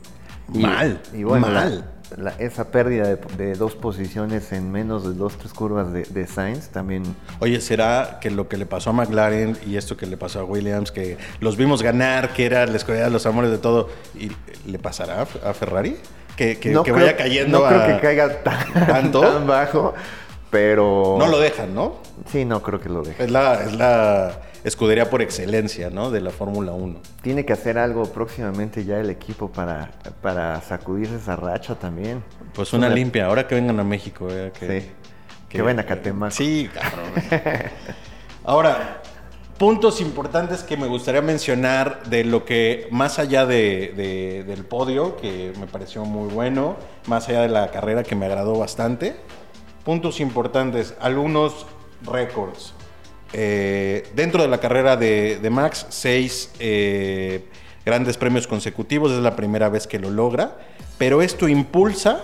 Y- 0.54 0.60
mal, 0.64 1.00
y 1.14 1.24
bueno, 1.24 1.48
mal. 1.48 1.86
la- 2.18 2.32
esa 2.40 2.72
pérdida 2.72 3.04
de, 3.08 3.18
de 3.38 3.54
dos 3.54 3.76
posiciones 3.76 4.52
en 4.52 4.72
menos 4.72 5.04
de 5.06 5.14
dos, 5.14 5.38
tres 5.38 5.54
curvas 5.54 5.94
de, 5.94 6.04
de 6.04 6.26
Sainz 6.28 6.70
también. 6.70 7.04
Oye, 7.40 7.62
¿será 7.62 8.18
que 8.20 8.32
lo 8.32 8.50
que 8.50 8.58
le 8.58 8.66
pasó 8.66 8.90
a 8.90 8.94
McLaren 8.94 9.56
y 9.66 9.78
esto 9.78 9.96
que 9.96 10.08
le 10.08 10.18
pasó 10.18 10.40
a 10.40 10.44
Williams, 10.44 10.92
que 10.92 11.18
los 11.40 11.56
vimos 11.56 11.84
ganar, 11.84 12.34
que 12.34 12.48
era 12.48 12.66
la 12.66 12.76
escuela 12.78 13.04
de 13.06 13.12
los 13.12 13.26
amores 13.28 13.52
de 13.52 13.60
todo, 13.60 13.90
y 14.20 14.32
le 14.70 14.80
pasará 14.80 15.22
a 15.22 15.54
Ferrari? 15.54 15.98
Que, 16.40 16.58
que- 16.58 16.70
no 16.70 16.84
que 16.84 16.94
creo- 16.94 17.04
vaya 17.06 17.18
cayendo 17.18 17.60
No 17.60 17.66
a- 17.66 17.70
creo 17.70 17.86
que 17.98 18.02
caiga 18.02 18.44
tan, 18.44 18.74
¿Tanto? 18.88 19.20
tan 19.20 19.46
bajo, 19.46 19.94
pero. 20.50 21.18
No 21.20 21.28
lo 21.28 21.38
dejan, 21.38 21.76
¿no? 21.76 21.98
Sí, 22.32 22.46
no 22.46 22.62
creo 22.64 22.80
que 22.80 22.88
lo 22.88 23.02
deje. 23.02 23.22
Es 23.26 23.30
la, 23.30 23.56
es 23.62 23.74
la 23.74 24.40
escudería 24.64 25.10
por 25.10 25.22
excelencia, 25.22 25.90
¿no? 25.90 26.12
De 26.12 26.22
la 26.22 26.30
Fórmula 26.32 26.72
1. 26.72 26.98
Tiene 27.22 27.44
que 27.44 27.52
hacer 27.52 27.78
algo 27.78 28.04
próximamente 28.06 28.86
ya 28.86 29.00
el 29.02 29.10
equipo 29.10 29.52
para, 29.52 29.92
para 30.22 30.62
sacudirse 30.62 31.18
esa 31.18 31.36
racha 31.36 31.76
también. 31.76 32.24
Pues 32.54 32.72
una 32.72 32.88
limpia, 32.88 33.26
ahora 33.26 33.46
que 33.46 33.56
vengan 33.56 33.78
a 33.82 33.84
México, 33.84 34.28
eh, 34.32 34.54
que, 34.58 34.80
Sí. 34.82 34.92
Que 35.50 35.62
vayan 35.62 35.80
a 35.80 35.86
Catemaco. 35.86 36.32
Sí, 36.36 36.70
cabrón. 36.74 37.12
ahora, 38.46 38.99
puntos 39.60 40.00
importantes 40.00 40.64
que 40.64 40.78
me 40.78 40.88
gustaría 40.88 41.22
mencionar 41.22 42.04
de 42.06 42.24
lo 42.24 42.46
que, 42.46 42.88
más 42.92 43.20
allá 43.20 43.46
de, 43.46 43.94
de- 43.96 44.44
del 44.46 44.64
podio, 44.64 45.18
que 45.18 45.52
me 45.60 45.68
pareció 45.68 46.06
muy 46.06 46.34
bueno, 46.34 46.78
más 47.08 47.28
allá 47.28 47.42
de 47.42 47.50
la 47.50 47.70
carrera 47.70 48.04
que 48.04 48.16
me 48.16 48.26
agradó 48.26 48.58
bastante. 48.58 49.18
Puntos 49.84 50.22
importantes, 50.22 50.96
algunos 51.02 51.66
récords. 52.04 52.74
Eh, 53.34 54.08
dentro 54.16 54.42
de 54.42 54.48
la 54.48 54.60
carrera 54.60 54.96
de, 54.96 55.38
de 55.42 55.50
Max, 55.50 55.86
seis 55.90 56.52
eh, 56.60 57.46
grandes 57.86 58.16
premios 58.16 58.48
consecutivos, 58.48 59.12
es 59.12 59.20
la 59.20 59.36
primera 59.36 59.68
vez 59.68 59.88
que 59.88 60.00
lo 60.00 60.10
logra, 60.10 60.58
pero 60.98 61.22
esto 61.22 61.50
impulsa 61.50 62.24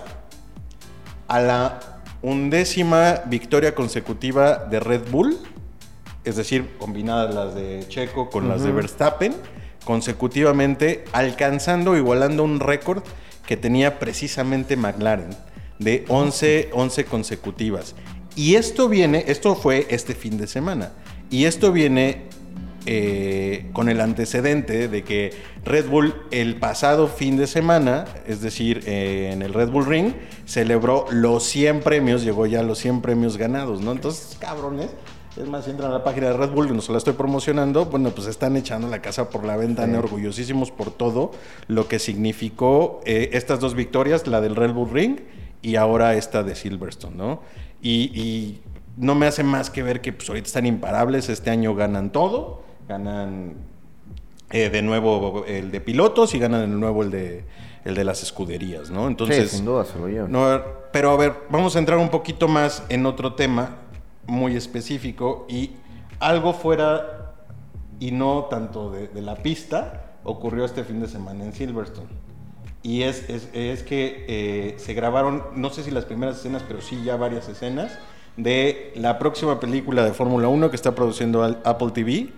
a 1.28 1.40
la 1.40 1.80
undécima 2.22 3.20
victoria 3.26 3.74
consecutiva 3.74 4.56
de 4.56 4.80
Red 4.80 5.10
Bull, 5.10 5.36
es 6.26 6.36
decir, 6.36 6.68
combinadas 6.78 7.34
las 7.34 7.54
de 7.54 7.84
Checo 7.88 8.28
con 8.28 8.48
las 8.48 8.62
de 8.62 8.72
Verstappen, 8.72 9.34
consecutivamente 9.84 11.04
alcanzando 11.12 11.92
o 11.92 11.96
igualando 11.96 12.42
un 12.42 12.60
récord 12.60 13.02
que 13.46 13.56
tenía 13.56 13.98
precisamente 13.98 14.76
McLaren 14.76 15.30
de 15.78 16.04
11, 16.08 16.70
11 16.72 17.04
consecutivas. 17.04 17.94
Y 18.34 18.56
esto 18.56 18.88
viene, 18.88 19.24
esto 19.28 19.54
fue 19.54 19.86
este 19.88 20.14
fin 20.14 20.36
de 20.36 20.46
semana, 20.46 20.90
y 21.30 21.44
esto 21.44 21.72
viene 21.72 22.24
eh, 22.88 23.68
con 23.72 23.88
el 23.88 24.00
antecedente 24.00 24.86
de 24.86 25.02
que 25.02 25.32
Red 25.64 25.88
Bull 25.88 26.14
el 26.30 26.56
pasado 26.56 27.08
fin 27.08 27.36
de 27.36 27.48
semana, 27.48 28.04
es 28.26 28.42
decir, 28.42 28.84
eh, 28.86 29.30
en 29.32 29.42
el 29.42 29.54
Red 29.54 29.70
Bull 29.70 29.86
Ring, 29.86 30.12
celebró 30.44 31.06
los 31.10 31.42
100 31.44 31.80
premios, 31.80 32.22
llegó 32.22 32.46
ya 32.46 32.60
a 32.60 32.62
los 32.62 32.78
100 32.78 33.00
premios 33.02 33.36
ganados, 33.36 33.80
¿no? 33.80 33.90
Entonces, 33.90 34.36
cabrones, 34.38 34.90
es 35.36 35.48
más, 35.48 35.64
si 35.64 35.70
entran 35.70 35.90
a 35.90 35.94
la 35.94 36.04
página 36.04 36.28
de 36.28 36.36
Red 36.36 36.50
Bull, 36.50 36.68
que 36.68 36.74
no 36.74 36.80
se 36.80 36.92
la 36.92 36.98
estoy 36.98 37.12
promocionando, 37.12 37.86
bueno, 37.86 38.10
pues 38.10 38.26
están 38.26 38.56
echando 38.56 38.88
la 38.88 39.02
casa 39.02 39.28
por 39.28 39.44
la 39.44 39.56
ventana, 39.56 39.98
orgullosísimos 39.98 40.70
por 40.70 40.90
todo 40.90 41.32
lo 41.68 41.88
que 41.88 41.98
significó 41.98 43.00
eh, 43.04 43.30
estas 43.32 43.60
dos 43.60 43.74
victorias, 43.74 44.26
la 44.26 44.40
del 44.40 44.56
Red 44.56 44.72
Bull 44.72 44.90
Ring 44.90 45.20
y 45.62 45.76
ahora 45.76 46.14
esta 46.14 46.42
de 46.42 46.54
Silverstone, 46.54 47.16
¿no? 47.16 47.40
Y, 47.82 48.10
y 48.18 48.60
no 48.96 49.14
me 49.14 49.26
hace 49.26 49.42
más 49.42 49.68
que 49.70 49.82
ver 49.82 50.00
que 50.00 50.12
pues, 50.12 50.28
ahorita 50.28 50.46
están 50.46 50.66
imparables, 50.66 51.28
este 51.28 51.50
año 51.50 51.74
ganan 51.74 52.12
todo, 52.12 52.62
ganan 52.88 53.54
eh, 54.50 54.70
de 54.70 54.82
nuevo 54.82 55.44
el 55.46 55.70
de 55.70 55.80
pilotos 55.80 56.34
y 56.34 56.38
ganan 56.38 56.62
de 56.62 56.76
nuevo 56.76 57.02
el 57.02 57.10
de, 57.10 57.44
el 57.84 57.94
de 57.94 58.04
las 58.04 58.22
escuderías, 58.22 58.90
¿no? 58.90 59.06
Entonces, 59.06 59.50
sí, 59.50 59.56
sin 59.58 59.66
duda 59.66 59.84
se 59.84 59.98
lo 59.98 60.08
llevan. 60.08 60.32
no, 60.32 60.62
pero 60.92 61.10
a 61.10 61.16
ver, 61.16 61.34
vamos 61.50 61.76
a 61.76 61.78
entrar 61.78 61.98
un 61.98 62.08
poquito 62.08 62.48
más 62.48 62.82
en 62.88 63.04
otro 63.04 63.34
tema 63.34 63.80
muy 64.26 64.56
específico 64.56 65.46
y 65.48 65.72
algo 66.20 66.52
fuera 66.52 67.34
y 68.00 68.10
no 68.10 68.44
tanto 68.50 68.90
de, 68.90 69.08
de 69.08 69.22
la 69.22 69.36
pista 69.36 70.16
ocurrió 70.24 70.64
este 70.64 70.84
fin 70.84 71.00
de 71.00 71.08
semana 71.08 71.44
en 71.44 71.52
Silverstone. 71.52 72.08
Y 72.82 73.02
es, 73.02 73.28
es, 73.28 73.48
es 73.52 73.82
que 73.82 74.24
eh, 74.28 74.74
se 74.78 74.94
grabaron, 74.94 75.42
no 75.54 75.70
sé 75.70 75.82
si 75.82 75.90
las 75.90 76.04
primeras 76.04 76.38
escenas, 76.38 76.62
pero 76.66 76.80
sí 76.80 77.02
ya 77.04 77.16
varias 77.16 77.48
escenas 77.48 77.98
de 78.36 78.92
la 78.96 79.18
próxima 79.18 79.58
película 79.58 80.04
de 80.04 80.12
Fórmula 80.12 80.48
1 80.48 80.70
que 80.70 80.76
está 80.76 80.94
produciendo 80.94 81.42
Apple 81.42 81.90
TV, 81.92 82.28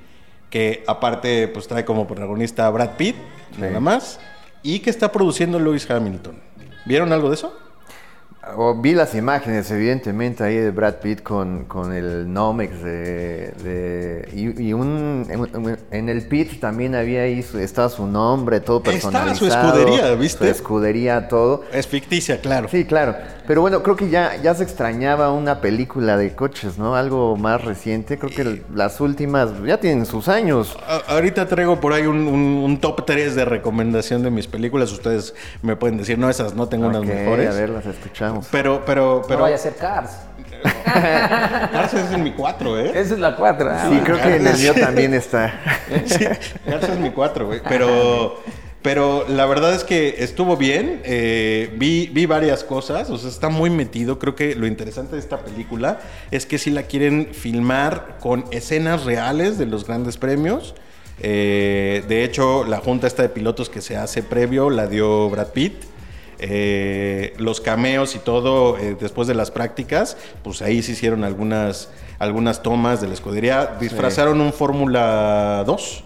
que 0.49 0.85
aparte 0.87 1.49
pues 1.49 1.67
trae 1.69 1.85
como 1.85 2.07
protagonista 2.07 2.67
a 2.67 2.71
Brad 2.71 2.97
Pitt, 2.97 3.17
nada 3.59 3.81
más, 3.81 4.21
y 4.63 4.79
que 4.79 4.91
está 4.91 5.13
produciendo 5.13 5.59
Lewis 5.59 5.91
Hamilton. 5.91 6.41
¿Vieron 6.87 7.13
algo 7.13 7.29
de 7.29 7.35
eso? 7.35 7.55
O 8.57 8.75
vi 8.75 8.95
las 8.95 9.15
imágenes, 9.15 9.71
evidentemente, 9.71 10.43
ahí 10.43 10.57
de 10.57 10.71
Brad 10.71 10.95
Pitt 10.97 11.23
con, 11.23 11.65
con 11.65 11.93
el 11.93 12.33
Nomex 12.33 12.83
de, 12.83 13.53
de- 13.63 14.29
y, 14.33 14.69
y 14.69 14.73
un 14.73 15.27
en, 15.29 15.79
en 15.91 16.09
el 16.09 16.27
pit 16.29 16.61
también 16.61 16.95
había 16.95 17.23
ahí 17.23 17.43
su- 17.43 17.59
estaba 17.59 17.89
su 17.89 18.07
nombre, 18.07 18.61
todo 18.61 18.79
Estaba 18.79 18.99
su 18.99 19.11
personalizado. 19.47 19.79
escudería, 19.79 20.15
¿viste? 20.15 20.45
Su 20.47 20.51
escudería, 20.51 21.29
todo. 21.29 21.65
Es 21.73 21.87
ficticia, 21.87 22.41
claro. 22.41 22.69
Sí, 22.69 22.85
claro. 22.85 23.15
Pero 23.47 23.63
bueno, 23.63 23.83
creo 23.83 23.97
que 23.97 24.11
ya, 24.11 24.37
ya 24.43 24.55
se 24.55 24.63
extrañaba 24.63 25.33
una 25.33 25.61
película 25.63 26.17
de 26.19 26.35
coches, 26.35 26.77
¿no? 26.79 26.95
Algo 26.97 27.37
más 27.37 27.65
reciente. 27.65 28.19
Creo 28.19 28.31
que 28.31 28.63
las 28.75 29.01
últimas 29.01 29.51
ya 29.65 29.79
tienen 29.81 30.05
sus 30.05 30.29
años. 30.29 30.77
A- 30.87 31.15
ahorita 31.15 31.47
traigo 31.49 31.81
por 31.81 31.93
ahí 31.95 32.07
un, 32.07 32.27
un- 32.29 32.63
un 32.65 32.79
top 32.81 33.07
3 33.07 33.35
de 33.35 33.45
recomendación 33.47 34.23
de 34.23 34.31
mis 34.31 34.47
películas. 34.47 34.93
Ustedes 34.93 35.35
me 35.63 35.77
pueden 35.77 35.97
decir, 35.97 36.19
no, 36.19 36.29
esas 36.29 36.55
no 36.55 36.69
tengo 36.69 36.89
unas 36.89 37.05
mejores. 37.05 37.49
A 37.51 37.55
ver, 37.59 37.71
las 37.71 37.87
escuchamos. 37.87 38.38
Pero, 38.51 38.83
pero, 38.85 39.21
No 39.23 39.27
pero. 39.29 39.41
vaya 39.41 39.57
a 39.57 39.59
ser 39.59 39.75
Cars. 39.77 40.11
Garza 41.73 42.05
es 42.05 42.13
en 42.13 42.23
mi 42.25 42.33
4, 42.33 42.79
¿eh? 42.81 42.91
Esa 42.95 43.15
es 43.15 43.21
la 43.21 43.37
4. 43.37 43.71
Sí, 43.91 43.99
creo 44.05 44.21
que 44.21 44.37
en 44.37 44.47
el 44.47 44.59
mío 44.59 44.75
también 44.75 45.15
está. 45.15 45.55
Sí, 46.07 46.25
Garza 46.67 46.93
es 46.93 46.99
mi 46.99 47.11
4, 47.11 47.47
güey. 47.47 47.61
Pero, 47.69 48.41
pero 48.83 49.25
la 49.29 49.47
verdad 49.47 49.75
es 49.75 49.85
que 49.85 50.17
estuvo 50.19 50.57
bien. 50.57 51.01
eh, 51.05 51.73
vi, 51.77 52.09
vi 52.13 52.27
varias 52.27 52.65
cosas. 52.65 53.09
O 53.11 53.19
sea, 53.19 53.29
está 53.31 53.49
muy 53.51 53.71
metido. 53.71 54.19
Creo 54.19 54.35
que 54.35 54.55
lo 54.57 54.67
interesante 54.67 55.13
de 55.15 55.21
esta 55.21 55.39
película 55.39 56.01
es 56.31 56.45
que 56.47 56.59
si 56.59 56.71
la 56.71 56.83
quieren 56.85 57.29
filmar 57.33 58.17
con 58.21 58.45
escenas 58.51 59.05
reales 59.05 59.59
de 59.59 59.67
los 59.67 59.87
grandes 59.87 60.17
premios. 60.17 60.75
Eh, 61.21 62.05
de 62.09 62.25
hecho, 62.25 62.65
la 62.65 62.79
junta 62.79 63.07
esta 63.07 63.23
de 63.23 63.29
pilotos 63.29 63.69
que 63.71 63.81
se 63.81 63.97
hace 63.97 64.23
previo 64.23 64.71
la 64.71 64.87
dio 64.87 65.29
Brad 65.31 65.49
Pitt. 65.49 65.75
Eh, 66.41 67.35
los 67.39 67.61
cameos 67.61 68.15
y 68.15 68.21
todo 68.21 68.79
eh, 68.79 68.97
después 68.99 69.27
de 69.27 69.35
las 69.35 69.51
prácticas, 69.51 70.17
pues 70.45 70.63
ahí 70.63 70.83
se 70.83 70.93
hicieron 70.93 71.25
algunas, 71.25 71.91
algunas 72.19 72.63
tomas 72.63 73.01
de 73.01 73.09
la 73.09 73.15
escudería. 73.15 73.77
Disfrazaron 73.81 74.41
un 74.41 74.53
Fórmula 74.53 75.65
2 75.67 76.05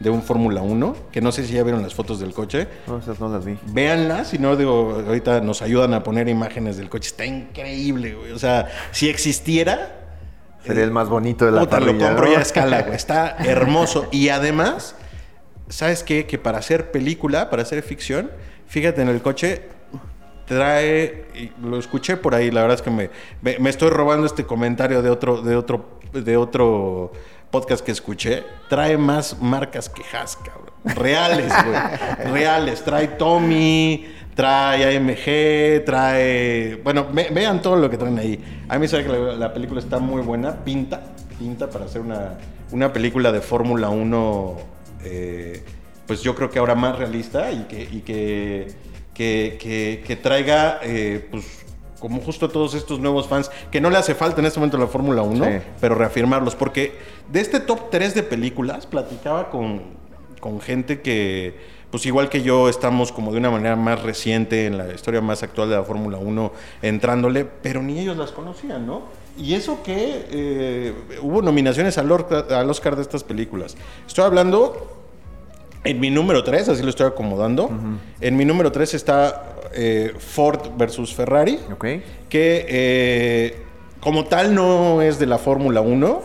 de 0.00 0.10
un 0.10 0.22
Fórmula 0.22 0.62
1, 0.62 0.96
que 1.12 1.20
no 1.20 1.32
sé 1.32 1.46
si 1.46 1.54
ya 1.54 1.62
vieron 1.62 1.82
las 1.82 1.94
fotos 1.94 2.20
del 2.20 2.32
coche. 2.32 2.68
No, 2.86 2.98
esas 2.98 3.18
no 3.20 3.28
las 3.28 3.44
vi. 3.44 3.56
Véanlas, 3.66 4.28
si 4.28 4.38
no, 4.38 4.56
digo, 4.56 5.02
ahorita 5.06 5.40
nos 5.40 5.62
ayudan 5.62 5.94
a 5.94 6.02
poner 6.02 6.28
imágenes 6.28 6.76
del 6.76 6.88
coche. 6.88 7.08
Está 7.08 7.26
increíble, 7.26 8.14
güey. 8.14 8.32
O 8.32 8.38
sea, 8.38 8.68
si 8.92 9.08
existiera, 9.08 9.94
Sería 10.64 10.84
el 10.84 10.90
más 10.90 11.08
bonito 11.08 11.46
de 11.46 11.52
la 11.52 11.60
Puta, 11.60 11.80
lo 11.80 11.96
compro 11.96 12.26
¿no? 12.26 12.32
ya 12.32 12.40
a 12.40 12.42
escala, 12.42 12.82
güey. 12.82 12.94
Está 12.94 13.36
hermoso. 13.44 14.08
Y 14.10 14.28
además, 14.28 14.96
¿sabes 15.68 16.02
qué? 16.02 16.26
Que 16.26 16.38
para 16.38 16.58
hacer 16.58 16.90
película, 16.90 17.48
para 17.48 17.62
hacer 17.62 17.82
ficción, 17.82 18.30
fíjate 18.68 19.02
en 19.02 19.08
el 19.08 19.20
coche, 19.22 19.62
trae. 20.46 21.26
y 21.34 21.52
Lo 21.66 21.78
escuché 21.78 22.16
por 22.16 22.34
ahí, 22.34 22.50
la 22.50 22.62
verdad 22.62 22.76
es 22.76 22.82
que 22.82 22.90
me, 22.90 23.10
me, 23.42 23.58
me 23.58 23.70
estoy 23.70 23.90
robando 23.90 24.26
este 24.26 24.44
comentario 24.44 25.02
de 25.02 25.10
otro, 25.10 25.42
de 25.42 25.56
otro, 25.56 26.00
de 26.12 26.36
otro 26.36 27.12
podcast 27.50 27.84
que 27.84 27.92
escuché. 27.92 28.44
Trae 28.68 28.96
más 28.96 29.40
marcas 29.40 29.88
que 29.88 30.02
Haas, 30.16 30.36
cabrón. 30.36 30.68
Reales, 30.84 31.52
güey. 31.64 32.30
Reales. 32.32 32.82
Trae 32.82 33.08
Tommy, 33.08 34.06
trae 34.34 34.96
AMG, 34.96 35.84
trae. 35.84 36.76
Bueno, 36.84 37.06
ve- 37.12 37.28
vean 37.32 37.60
todo 37.60 37.76
lo 37.76 37.90
que 37.90 37.96
traen 37.98 38.18
ahí. 38.18 38.64
A 38.68 38.78
mí 38.78 38.86
sabe 38.88 39.04
que 39.04 39.10
la, 39.10 39.18
la 39.34 39.52
película 39.52 39.80
está 39.80 39.98
muy 39.98 40.22
buena, 40.22 40.64
pinta, 40.64 41.02
pinta 41.38 41.68
para 41.68 41.86
hacer 41.86 42.00
una, 42.00 42.38
una 42.70 42.92
película 42.92 43.32
de 43.32 43.40
Fórmula 43.40 43.88
1, 43.88 44.56
eh, 45.04 45.64
pues 46.08 46.22
yo 46.22 46.34
creo 46.34 46.50
que 46.50 46.58
ahora 46.58 46.74
más 46.74 46.98
realista 46.98 47.52
y 47.52 47.64
que, 47.68 47.82
y 47.82 48.00
que, 48.00 48.66
que, 49.14 49.56
que- 49.60 50.02
que 50.04 50.16
traiga, 50.16 50.80
eh, 50.82 51.28
pues 51.30 51.44
como 52.00 52.20
justo 52.20 52.46
a 52.46 52.48
todos 52.48 52.74
estos 52.74 52.98
nuevos 53.00 53.28
fans, 53.28 53.50
que 53.70 53.80
no 53.80 53.90
le 53.90 53.98
hace 53.98 54.14
falta 54.14 54.40
en 54.40 54.46
este 54.46 54.58
momento 54.58 54.78
la 54.78 54.86
Fórmula 54.86 55.22
1, 55.22 55.44
Sí. 55.44 55.50
pero 55.80 55.94
reafirmarlos, 55.96 56.54
porque 56.54 56.94
de 57.30 57.40
este 57.40 57.60
top 57.60 57.90
3 57.90 58.14
de 58.14 58.22
películas 58.22 58.86
platicaba 58.86 59.50
con, 59.50 59.82
con 60.40 60.60
gente 60.60 61.00
que, 61.02 61.56
pues 61.90 62.06
igual 62.06 62.28
que 62.28 62.42
yo, 62.42 62.68
estamos 62.68 63.10
como 63.12 63.32
de 63.32 63.38
una 63.38 63.50
manera 63.50 63.74
más 63.76 64.00
reciente 64.02 64.66
en 64.66 64.78
la 64.78 64.94
historia 64.94 65.20
más 65.20 65.42
actual 65.42 65.68
de 65.70 65.74
la 65.76 65.82
Fórmula 65.82 66.18
1 66.18 66.52
entrándole, 66.82 67.44
pero 67.44 67.82
ni 67.82 67.98
ellos 67.98 68.16
las 68.16 68.30
conocían, 68.30 68.86
¿no? 68.86 69.02
Y 69.36 69.54
eso 69.54 69.82
que 69.82 70.26
eh, 70.30 70.92
hubo 71.22 71.42
nominaciones 71.42 71.98
al 71.98 72.10
Oscar, 72.12 72.46
al 72.52 72.70
Oscar 72.70 72.94
de 72.96 73.02
estas 73.02 73.24
películas. 73.24 73.76
Estoy 74.06 74.24
hablando 74.24 74.94
En 75.84 76.00
mi 76.00 76.10
número 76.10 76.42
3, 76.44 76.68
así 76.70 76.82
lo 76.82 76.90
estoy 76.90 77.06
acomodando. 77.06 77.70
En 78.20 78.36
mi 78.36 78.44
número 78.44 78.70
3 78.72 78.94
está 78.94 79.44
eh, 79.72 80.12
Ford 80.18 80.70
versus 80.76 81.14
Ferrari. 81.14 81.58
Ok. 81.72 81.84
Que 82.28 82.66
eh, 82.68 83.62
como 84.00 84.24
tal 84.24 84.54
no 84.54 85.02
es 85.02 85.18
de 85.18 85.26
la 85.26 85.38
Fórmula 85.38 85.80
1. 85.80 86.22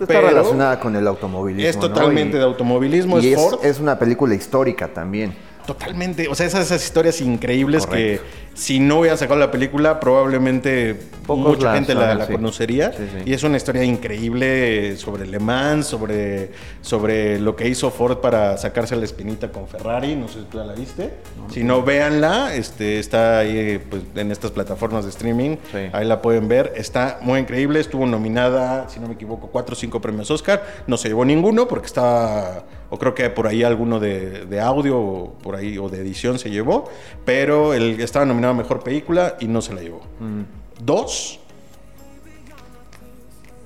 Está 0.00 0.20
relacionada 0.20 0.80
con 0.80 0.96
el 0.96 1.06
automovilismo. 1.06 1.68
Es 1.68 1.76
¿no? 1.76 1.82
totalmente 1.82 2.36
Y- 2.36 2.40
de 2.40 2.44
automovilismo, 2.44 3.20
y 3.20 3.32
es, 3.32 3.40
Ford. 3.40 3.64
es 3.64 3.78
una 3.80 3.98
película 3.98 4.34
histórica 4.34 4.88
también. 4.88 5.34
Totalmente. 5.66 6.28
O 6.28 6.34
sea, 6.34 6.46
esas, 6.46 6.66
esas 6.66 6.84
historias 6.84 7.20
increíbles 7.20 7.86
Correcto. 7.86 8.22
que 8.24 8.42
si 8.54 8.80
no 8.80 9.00
hubiera 9.00 9.16
sacado 9.16 9.38
la 9.38 9.50
película, 9.50 9.98
probablemente 10.00 10.94
Pocos 11.26 11.56
mucha 11.56 11.74
gente 11.74 11.94
la, 11.94 12.00
saben, 12.02 12.18
la 12.18 12.26
sí. 12.26 12.32
conocería. 12.32 12.92
Sí, 12.92 13.04
sí. 13.10 13.30
Y 13.30 13.32
es 13.32 13.42
una 13.42 13.56
historia 13.56 13.84
increíble 13.84 14.96
sobre 14.96 15.26
Le 15.26 15.38
Mans, 15.38 15.86
sobre, 15.86 16.50
sobre 16.80 17.38
lo 17.38 17.56
que 17.56 17.68
hizo 17.68 17.90
Ford 17.90 18.18
para 18.18 18.56
sacarse 18.58 18.96
la 18.96 19.04
espinita 19.04 19.50
con 19.50 19.68
Ferrari. 19.68 20.16
No 20.16 20.28
sé 20.28 20.40
si 20.40 20.44
tú 20.46 20.58
la 20.58 20.72
viste. 20.74 21.14
si 21.50 21.64
no, 21.64 21.82
véanla. 21.82 22.54
Este, 22.54 22.98
está 22.98 23.38
ahí 23.38 23.80
pues, 23.88 24.02
en 24.14 24.30
estas 24.30 24.50
plataformas 24.50 25.04
de 25.04 25.10
streaming. 25.10 25.56
Ahí 25.92 26.04
la 26.06 26.20
pueden 26.20 26.48
ver. 26.48 26.72
Está 26.76 27.18
muy 27.22 27.40
increíble. 27.40 27.80
Estuvo 27.80 28.06
nominada, 28.06 28.88
si 28.88 29.00
no 29.00 29.08
me 29.08 29.14
equivoco, 29.14 29.48
cuatro 29.48 29.74
o 29.74 29.76
cinco 29.76 30.00
premios 30.00 30.30
Oscar. 30.30 30.66
No 30.86 30.96
se 30.96 31.08
llevó 31.08 31.24
ninguno 31.24 31.68
porque 31.68 31.86
estaba, 31.86 32.64
o 32.94 32.98
creo 32.98 33.14
que 33.14 33.30
por 33.30 33.46
ahí 33.46 33.62
alguno 33.62 33.98
de, 33.98 34.44
de 34.44 34.60
audio 34.60 34.98
o 35.00 35.32
por 35.38 35.56
ahí 35.56 35.78
o 35.78 35.88
de 35.88 35.98
edición 36.00 36.38
se 36.38 36.50
llevó. 36.50 36.84
Pero 37.24 37.72
el 37.72 37.98
estaba 38.00 38.26
nominado 38.26 38.52
a 38.52 38.56
mejor 38.56 38.82
película 38.84 39.36
y 39.40 39.46
no 39.46 39.62
se 39.62 39.72
la 39.74 39.80
llevó. 39.80 40.02
Dos. 40.78 41.40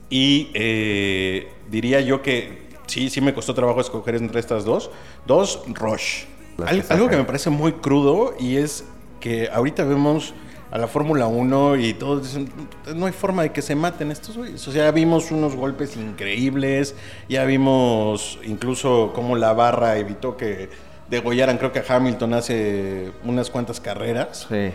Y 0.09 0.51
eh, 0.55 1.49
diría 1.71 2.01
yo 2.01 2.23
que 2.23 2.69
sí, 2.87 3.11
sí 3.11 3.21
me 3.21 3.35
costó 3.35 3.53
trabajo 3.55 3.81
escoger 3.81 4.15
entre 4.15 4.39
estas 4.41 4.65
dos. 4.65 4.91
Dos, 5.27 5.63
Rush. 5.67 6.25
Al- 6.65 6.85
algo 6.89 7.09
que 7.09 7.17
me 7.17 7.25
parece 7.25 7.51
muy 7.51 7.73
crudo 7.73 8.35
y 8.39 8.57
es 8.57 8.85
que 9.21 9.49
ahorita 9.53 9.85
vemos 9.85 10.33
a 10.77 10.79
la 10.79 10.89
Fórmula 10.89 11.27
1 11.27 11.77
y 11.77 11.95
todos 11.95 12.23
dicen, 12.25 12.53
no 12.95 13.07
hay 13.07 13.13
forma 13.13 13.43
de 13.43 13.51
que 13.51 13.63
se 13.63 13.75
maten 13.75 14.11
estos 14.11 14.37
güeyes. 14.37 14.69
O 14.69 14.73
sea, 14.73 14.85
ya 14.85 14.91
vimos 14.91 15.31
unos 15.31 15.57
golpes 15.57 15.97
increíbles, 15.97 16.95
ya 17.31 17.47
vimos 17.47 18.39
incluso 18.45 19.13
cómo 19.15 19.37
la 19.37 19.55
barra 19.55 19.97
evitó 19.97 20.37
que 20.37 20.69
degollaran, 21.09 21.57
creo 21.57 21.73
que 21.73 21.79
a 21.79 21.85
Hamilton 21.89 22.35
hace 22.35 23.11
unas 23.25 23.49
cuantas 23.49 23.81
carreras. 23.81 24.47
Sí. 24.51 24.73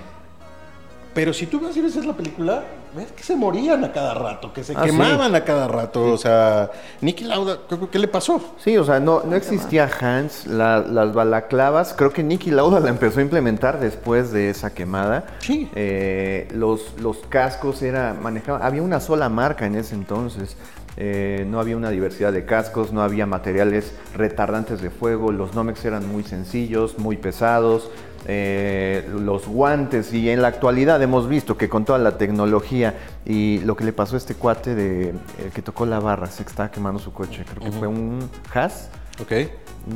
Pero 1.14 1.34
si 1.34 1.46
tú 1.46 1.60
vas 1.60 1.76
y 1.76 1.82
ves 1.82 1.96
la 2.06 2.14
película, 2.14 2.64
ves 2.96 3.12
que 3.12 3.22
se 3.22 3.36
morían 3.36 3.84
a 3.84 3.92
cada 3.92 4.14
rato, 4.14 4.54
que 4.54 4.64
se 4.64 4.74
Ah, 4.78 4.84
quemaban 4.86 5.36
a 5.36 5.44
cada 5.44 5.68
rato. 5.68 6.04
O 6.06 6.18
sea, 6.18 6.72
Nicky 7.02 7.26
Lauda, 7.26 7.58
¿qué, 7.68 7.78
qué 7.92 8.00
le 8.00 8.08
pasó? 8.08 8.42
Sí, 8.58 8.78
o 8.78 8.86
sea, 8.86 9.02
no, 9.02 9.22
no 9.26 9.36
existía 9.36 9.90
Hans, 10.00 10.48
la- 10.48 10.80
las 10.80 11.14
balaclavas, 11.14 11.94
creo 11.98 12.14
que 12.14 12.24
Nicky 12.24 12.52
Lauda 12.52 12.80
la 12.80 12.90
empezó 12.90 13.20
a 13.20 13.24
implementar 13.24 13.80
después 13.82 14.32
de 14.32 14.50
esa 14.50 14.74
quemada. 14.74 15.26
Sí. 15.40 15.70
Eh, 15.76 16.48
los, 16.54 16.94
los 17.02 17.18
cascos 17.28 17.82
era, 17.82 18.14
manejaba, 18.14 18.66
había 18.66 18.82
una 18.82 19.02
sola 19.02 19.28
marca 19.28 19.66
en 19.66 19.76
ese 19.76 19.96
entonces. 19.96 20.56
Eh, 20.98 21.46
no 21.50 21.60
había 21.60 21.78
una 21.78 21.90
diversidad 21.90 22.32
de 22.34 22.46
cascos, 22.46 22.92
no 22.92 23.02
había 23.02 23.26
materiales 23.26 23.94
retardantes 24.14 24.82
de 24.82 24.90
fuego, 24.90 25.32
los 25.32 25.54
Nomex 25.56 25.84
eran 25.86 26.06
muy 26.08 26.24
sencillos, 26.24 27.00
muy 27.00 27.16
pesados, 27.16 27.90
eh, 28.28 29.08
los 29.20 29.48
guantes 29.48 30.14
y 30.14 30.30
en 30.30 30.42
la 30.42 30.50
actualidad 30.50 31.02
hemos 31.02 31.28
visto 31.28 31.58
que 31.58 31.70
con 31.70 31.86
toda 31.86 32.00
la 32.00 32.18
tecnología 32.18 32.96
y 33.26 33.60
lo 33.60 33.76
que 33.76 33.84
le 33.84 33.94
pasó 33.94 34.16
a 34.16 34.18
este 34.18 34.36
cuate 34.36 34.76
de 34.76 35.10
eh, 35.10 35.14
que 35.54 35.62
tocó 35.62 35.86
la 35.86 36.00
barra, 36.00 36.28
se 36.28 36.44
estaba 36.44 36.70
quemando 36.70 37.00
su 37.00 37.14
coche, 37.14 37.44
creo 37.50 37.72
que 37.72 37.78
fue 37.78 37.88
un 37.88 38.30
Haas, 38.54 38.90
Ok. 39.22 39.32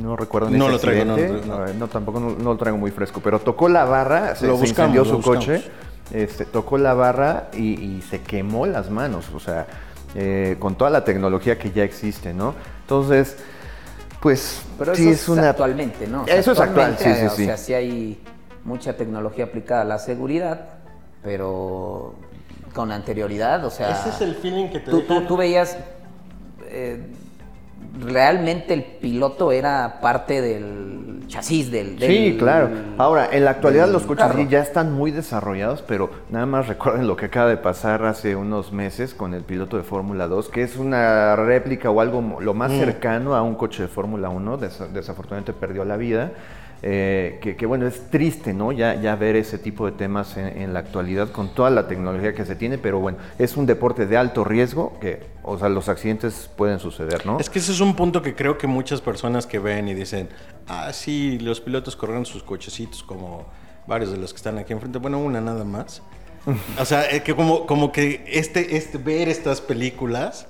no 0.02 0.16
recuerdo 0.16 0.50
No 0.50 0.68
lo 0.68 0.78
traigo, 0.78 1.04
no, 1.04 1.14
accidente, 1.14 1.46
no. 1.46 1.58
no, 1.66 1.72
no, 1.74 1.88
tampoco 1.88 2.20
no, 2.20 2.36
lo 2.36 2.56
traigo 2.56 2.78
muy 2.78 2.90
fresco, 2.90 3.20
pero 3.22 3.38
tocó 3.38 3.68
la 3.68 3.84
barra, 3.84 4.34
se, 4.34 4.46
Lo 4.46 4.54
se 4.56 4.60
buscamos, 4.62 4.96
incendió 4.96 5.04
lo 5.04 5.22
su 5.22 5.22
coche, 5.22 5.62
este, 6.12 6.44
tocó 6.44 6.78
la 6.78 6.94
barra 6.94 7.48
y, 7.52 7.80
y 7.80 8.02
se 8.02 8.22
quemó 8.22 8.66
las 8.66 8.90
manos, 8.90 9.26
o 9.34 9.40
sea, 9.40 9.66
eh, 10.14 10.56
con 10.58 10.76
toda 10.76 10.90
la 10.90 11.04
tecnología 11.04 11.58
que 11.58 11.70
ya 11.72 11.84
existe, 11.84 12.32
¿no? 12.32 12.54
Entonces, 12.82 13.36
pues 14.26 14.60
Pero 14.76 14.92
sí 14.96 15.08
eso 15.08 15.12
es 15.34 15.38
una... 15.38 15.50
actualmente, 15.50 16.08
¿no? 16.08 16.22
O 16.22 16.26
sea, 16.26 16.34
Eso 16.36 16.50
es 16.50 16.58
actual, 16.58 16.94
actualmente, 16.94 17.30
sí, 17.30 17.36
sí, 17.36 17.42
O 17.44 17.46
sea, 17.46 17.56
sí 17.56 17.74
hay 17.74 18.20
mucha 18.64 18.96
tecnología 18.96 19.44
aplicada 19.44 19.82
a 19.82 19.84
la 19.84 20.00
seguridad, 20.00 20.62
pero 21.22 22.16
con 22.74 22.90
anterioridad, 22.90 23.64
o 23.64 23.70
sea... 23.70 23.92
Ese 23.92 24.08
es 24.08 24.20
el 24.22 24.34
feeling 24.34 24.66
que 24.70 24.80
te 24.80 24.90
tú, 24.90 25.02
tú 25.28 25.36
veías... 25.36 25.76
eh, 26.64 27.06
realmente 28.00 28.74
el 28.74 28.82
piloto 28.84 29.52
era 29.52 29.98
parte 30.00 30.40
del 30.40 31.24
chasis 31.28 31.70
del... 31.72 31.98
Sí, 31.98 32.30
del- 32.30 32.38
claro. 32.38 32.68
Ahora, 32.98 33.28
en 33.32 33.44
la 33.44 33.50
actualidad 33.50 33.88
los 33.88 34.04
coches 34.04 34.26
carro. 34.26 34.38
sí 34.38 34.46
ya 34.48 34.60
están 34.60 34.92
muy 34.92 35.10
desarrollados, 35.10 35.82
pero 35.82 36.10
nada 36.30 36.46
más 36.46 36.68
recuerden 36.68 37.06
lo 37.06 37.16
que 37.16 37.26
acaba 37.26 37.48
de 37.50 37.56
pasar 37.56 38.04
hace 38.04 38.36
unos 38.36 38.72
meses 38.72 39.12
con 39.14 39.34
el 39.34 39.42
piloto 39.42 39.76
de 39.76 39.82
Fórmula 39.82 40.28
2, 40.28 40.48
que 40.50 40.62
es 40.62 40.76
una 40.76 41.34
réplica 41.36 41.90
o 41.90 42.00
algo 42.00 42.38
lo 42.40 42.54
más 42.54 42.70
cercano 42.72 43.34
a 43.34 43.42
un 43.42 43.54
coche 43.56 43.82
de 43.82 43.88
Fórmula 43.88 44.28
1. 44.28 44.58
Desa- 44.58 44.88
desafortunadamente 44.88 45.52
perdió 45.52 45.84
la 45.84 45.96
vida. 45.96 46.30
Eh, 46.82 47.38
que, 47.40 47.56
que, 47.56 47.64
bueno, 47.66 47.86
es 47.86 48.10
triste, 48.10 48.52
¿no? 48.52 48.70
Ya, 48.70 48.94
ya 49.00 49.16
ver 49.16 49.34
ese 49.34 49.58
tipo 49.58 49.86
de 49.86 49.92
temas 49.92 50.36
en, 50.36 50.46
en 50.60 50.72
la 50.74 50.80
actualidad 50.80 51.30
con 51.30 51.48
toda 51.54 51.70
la 51.70 51.88
tecnología 51.88 52.34
que 52.34 52.44
se 52.44 52.54
tiene, 52.54 52.76
pero 52.78 53.00
bueno, 53.00 53.18
es 53.38 53.56
un 53.56 53.64
deporte 53.66 54.06
de 54.06 54.16
alto 54.16 54.44
riesgo 54.44 54.98
que, 55.00 55.20
o 55.42 55.58
sea, 55.58 55.68
los 55.70 55.88
accidentes 55.88 56.50
pueden 56.54 56.78
suceder, 56.78 57.24
¿no? 57.24 57.40
Es 57.40 57.48
que 57.48 57.58
ese 57.60 57.72
es 57.72 57.80
un 57.80 57.96
punto 57.96 58.20
que 58.22 58.34
creo 58.34 58.58
que 58.58 58.66
muchas 58.66 59.00
personas 59.00 59.46
que 59.46 59.58
ven 59.58 59.88
y 59.88 59.94
dicen, 59.94 60.28
ah, 60.68 60.92
sí, 60.92 61.38
los 61.38 61.60
pilotos 61.60 61.96
corren 61.96 62.26
sus 62.26 62.42
cochecitos 62.42 63.02
como 63.02 63.46
varios 63.86 64.10
de 64.12 64.18
los 64.18 64.32
que 64.32 64.36
están 64.36 64.58
aquí 64.58 64.72
enfrente. 64.74 64.98
Bueno, 64.98 65.18
una 65.18 65.40
nada 65.40 65.64
más. 65.64 66.02
o 66.78 66.84
sea, 66.84 67.10
eh, 67.10 67.22
que 67.22 67.34
como, 67.34 67.66
como 67.66 67.90
que 67.90 68.22
este, 68.28 68.76
este, 68.76 68.98
ver 68.98 69.28
estas 69.28 69.60
películas 69.62 70.46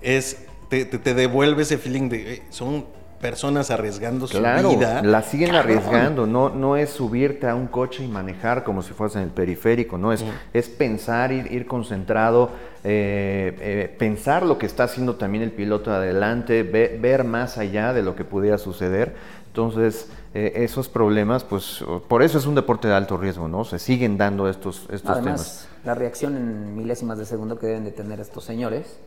es, 0.00 0.46
te, 0.70 0.84
te- 0.84 0.98
te 0.98 1.12
devuelve 1.12 1.62
ese 1.62 1.76
feeling 1.76 2.08
de, 2.08 2.34
eh, 2.34 2.42
son 2.50 2.86
personas 3.30 3.70
arriesgando 3.72 4.26
Claro, 4.28 4.70
su 4.70 4.76
vida. 4.78 5.02
la 5.02 5.22
siguen 5.22 5.50
Cabrón. 5.50 5.64
arriesgando, 5.78 6.26
no, 6.26 6.48
no 6.50 6.76
es 6.76 6.90
subirte 6.90 7.48
a 7.48 7.54
un 7.56 7.66
coche 7.66 8.04
y 8.04 8.08
manejar 8.08 8.62
como 8.62 8.82
si 8.82 8.92
fueras 8.92 9.16
en 9.16 9.22
el 9.22 9.30
periférico, 9.30 9.98
no 9.98 10.12
es, 10.12 10.24
es 10.52 10.68
pensar, 10.68 11.32
ir, 11.32 11.50
ir 11.52 11.66
concentrado, 11.66 12.50
eh, 12.84 13.56
eh, 13.60 13.96
pensar 13.98 14.44
lo 14.46 14.58
que 14.58 14.66
está 14.66 14.84
haciendo 14.84 15.16
también 15.16 15.42
el 15.42 15.50
piloto 15.50 15.92
adelante, 15.92 16.62
ve- 16.62 16.98
ver 17.02 17.24
más 17.24 17.58
allá 17.58 17.92
de 17.92 18.02
lo 18.02 18.14
que 18.14 18.24
pudiera 18.24 18.58
suceder. 18.58 19.16
Entonces, 19.48 20.08
eh, 20.34 20.52
esos 20.56 20.88
problemas, 20.88 21.42
pues 21.42 21.82
por 22.08 22.22
eso 22.22 22.38
es 22.38 22.46
un 22.46 22.54
deporte 22.54 22.86
de 22.88 22.94
alto 22.94 23.16
riesgo, 23.16 23.48
¿no? 23.48 23.64
Se 23.64 23.78
siguen 23.78 24.18
dando 24.18 24.48
estos, 24.48 24.82
estos 24.92 25.16
temas. 25.16 25.18
Además, 25.18 25.68
la 25.84 25.94
reacción 25.94 26.36
en 26.36 26.76
milésimas 26.76 27.18
de 27.18 27.24
segundo 27.24 27.58
que 27.58 27.66
deben 27.66 27.84
de 27.84 27.90
tener 27.90 28.20
estos 28.20 28.44
señores, 28.44 28.98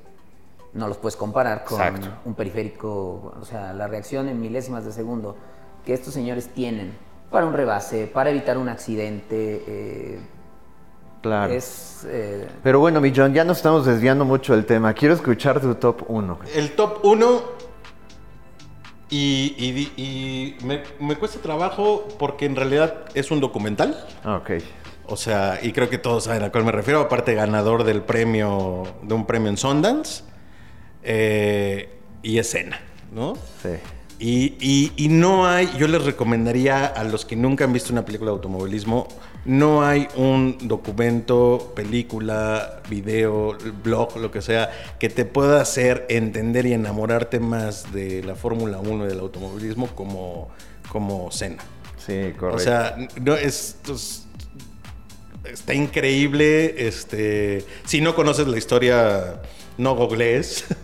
no 0.73 0.87
los 0.87 0.97
puedes 0.97 1.15
comparar 1.15 1.63
con 1.63 1.79
Exacto. 1.81 2.07
un 2.25 2.33
periférico. 2.35 3.33
O 3.41 3.45
sea, 3.45 3.73
la 3.73 3.87
reacción 3.87 4.27
en 4.29 4.39
milésimas 4.39 4.85
de 4.85 4.91
segundo 4.91 5.35
que 5.85 5.93
estos 5.93 6.13
señores 6.13 6.49
tienen 6.49 6.93
para 7.31 7.45
un 7.45 7.53
rebase, 7.53 8.07
para 8.07 8.29
evitar 8.31 8.57
un 8.57 8.69
accidente, 8.69 9.63
eh, 9.67 10.19
Claro. 11.21 11.51
es... 11.53 12.05
eh, 12.07 12.47
Pero 12.63 12.79
bueno, 12.79 13.01
mi 13.01 13.11
John, 13.15 13.33
ya 13.33 13.43
nos 13.43 13.57
estamos 13.57 13.85
desviando 13.85 14.23
mucho 14.25 14.55
del 14.55 14.65
tema. 14.65 14.93
Quiero 14.93 15.13
escuchar 15.13 15.59
tu 15.59 15.75
top 15.75 16.03
1. 16.07 16.39
El 16.55 16.71
top 16.75 16.99
1 17.03 17.41
y, 19.09 19.55
y 19.57 19.71
di- 19.71 19.93
y 19.97 20.65
me, 20.65 20.83
me 20.99 21.15
cuesta 21.17 21.39
trabajo 21.41 22.07
porque 22.19 22.45
en 22.45 22.55
realidad 22.55 23.05
es 23.15 23.31
un 23.31 23.39
documental. 23.39 23.97
Ok. 24.25 24.51
O 25.07 25.17
sea, 25.17 25.57
y 25.61 25.71
creo 25.73 25.89
que 25.89 25.97
todos 25.97 26.25
saben 26.25 26.43
a 26.43 26.51
cuál 26.51 26.63
me 26.65 26.71
refiero, 26.71 27.01
aparte 27.01 27.33
ganador 27.33 27.83
del 27.83 28.01
premio, 28.03 28.83
de 29.01 29.13
un 29.15 29.25
premio 29.25 29.49
en 29.49 29.57
Sundance, 29.57 30.23
eh, 31.03 31.89
y 32.23 32.37
escena, 32.37 32.79
¿no? 33.13 33.35
Sí. 33.63 33.69
Y, 34.21 34.55
y- 34.59 34.91
y 34.97 35.07
no 35.07 35.47
hay, 35.47 35.69
yo 35.77 35.87
les 35.87 36.03
recomendaría 36.03 36.85
a 36.85 37.05
los 37.05 37.23
que 37.23 37.37
nunca 37.37 37.63
han 37.63 37.71
visto 37.71 37.93
una 37.93 38.03
película 38.03 38.31
de 38.31 38.35
automovilismo, 38.35 39.07
no 39.45 39.81
hay 39.85 40.09
un 40.17 40.57
documento, 40.67 41.71
película, 41.73 42.81
video, 42.89 43.57
blog, 43.81 44.17
lo 44.17 44.29
que 44.29 44.41
sea, 44.41 44.69
que 44.99 45.07
te 45.07 45.23
pueda 45.23 45.61
hacer 45.61 46.05
entender 46.09 46.65
y 46.65 46.73
enamorarte 46.73 47.39
más 47.39 47.93
de 47.93 48.21
la 48.23 48.35
Fórmula 48.35 48.79
1 48.79 49.05
y 49.05 49.07
del 49.07 49.19
automovilismo 49.21 49.87
como, 49.95 50.49
como 50.91 51.31
Senna. 51.31 51.63
Sí, 52.05 52.33
correcto. 52.37 52.55
O 52.57 52.59
sea, 52.59 52.97
no, 53.21 53.35
es, 53.35 53.77
es- 53.89 54.25
está 55.45 55.73
increíble. 55.73 56.87
Este, 56.87 57.63
si 57.85 58.01
no 58.01 58.15
conoces 58.15 58.47
la 58.47 58.57
historia, 58.57 59.41
no 59.77 59.95
googlees. 59.95 60.65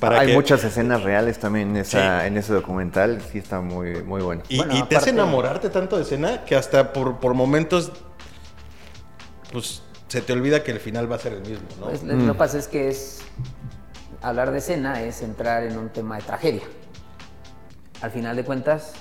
Para 0.00 0.20
Hay 0.20 0.28
que- 0.28 0.34
muchas 0.34 0.62
escenas 0.64 1.02
reales 1.02 1.38
también 1.38 1.70
en, 1.70 1.76
esa, 1.78 2.20
Sí. 2.20 2.26
en 2.26 2.36
ese 2.36 2.52
documental. 2.52 3.20
Sí, 3.32 3.38
está 3.38 3.60
muy, 3.60 4.02
muy 4.02 4.22
bueno. 4.22 4.42
Y, 4.48 4.58
Bueno, 4.58 4.72
y 4.76 4.82
te 4.82 4.96
hace 4.96 5.10
aparte- 5.10 5.10
enamorarte 5.10 5.70
tanto 5.70 5.96
de 5.96 6.02
escena 6.02 6.44
que 6.44 6.56
hasta 6.56 6.92
por, 6.92 7.18
por 7.20 7.34
momentos, 7.34 7.92
pues 9.52 9.82
se 10.08 10.20
te 10.20 10.32
olvida 10.32 10.62
que 10.62 10.70
el 10.72 10.80
final 10.80 11.10
va 11.10 11.16
a 11.16 11.18
ser 11.18 11.32
el 11.34 11.40
mismo, 11.42 11.66
¿no? 11.80 11.86
pues, 11.86 12.02
Lo 12.02 12.32
que 12.32 12.38
pasa 12.38 12.58
es 12.58 12.68
que 12.68 12.88
es... 12.88 13.20
Hablar 14.22 14.52
de 14.52 14.58
escena 14.58 15.02
es 15.02 15.20
entrar 15.22 15.64
en 15.64 15.76
un 15.76 15.90
tema 15.90 16.16
de 16.16 16.22
tragedia. 16.22 16.62
al 18.00 18.10
final 18.10 18.36
de 18.36 18.44
cuentas, 18.44 18.92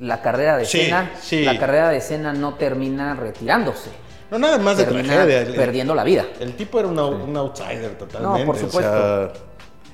la 0.00 0.20
carrera 0.20 0.58
de 0.58 0.64
Sí, 0.66 0.82
Senna, 0.82 1.10
sí. 1.20 1.44
la 1.44 1.58
carrera 1.58 1.88
de 1.88 2.00
Senna 2.02 2.32
no 2.34 2.54
termina 2.54 3.14
retirándose. 3.14 3.88
No, 4.30 4.38
nada 4.38 4.58
más 4.58 4.76
de 4.76 4.84
tragedia. 4.84 5.40
El- 5.42 5.54
perdiendo 5.54 5.94
la 5.94 6.04
vida, 6.04 6.26
El 6.40 6.54
tipo 6.54 6.78
era 6.78 6.88
un, 6.88 6.96
au- 6.96 7.22
un 7.24 7.34
outsider 7.36 7.96
totalmente. 7.96 8.40
No, 8.40 8.44
por 8.46 8.56
o 8.56 8.58
supuesto. 8.58 8.80
sea, 8.80 9.32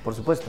por 0.04 0.14
supuesto. 0.14 0.46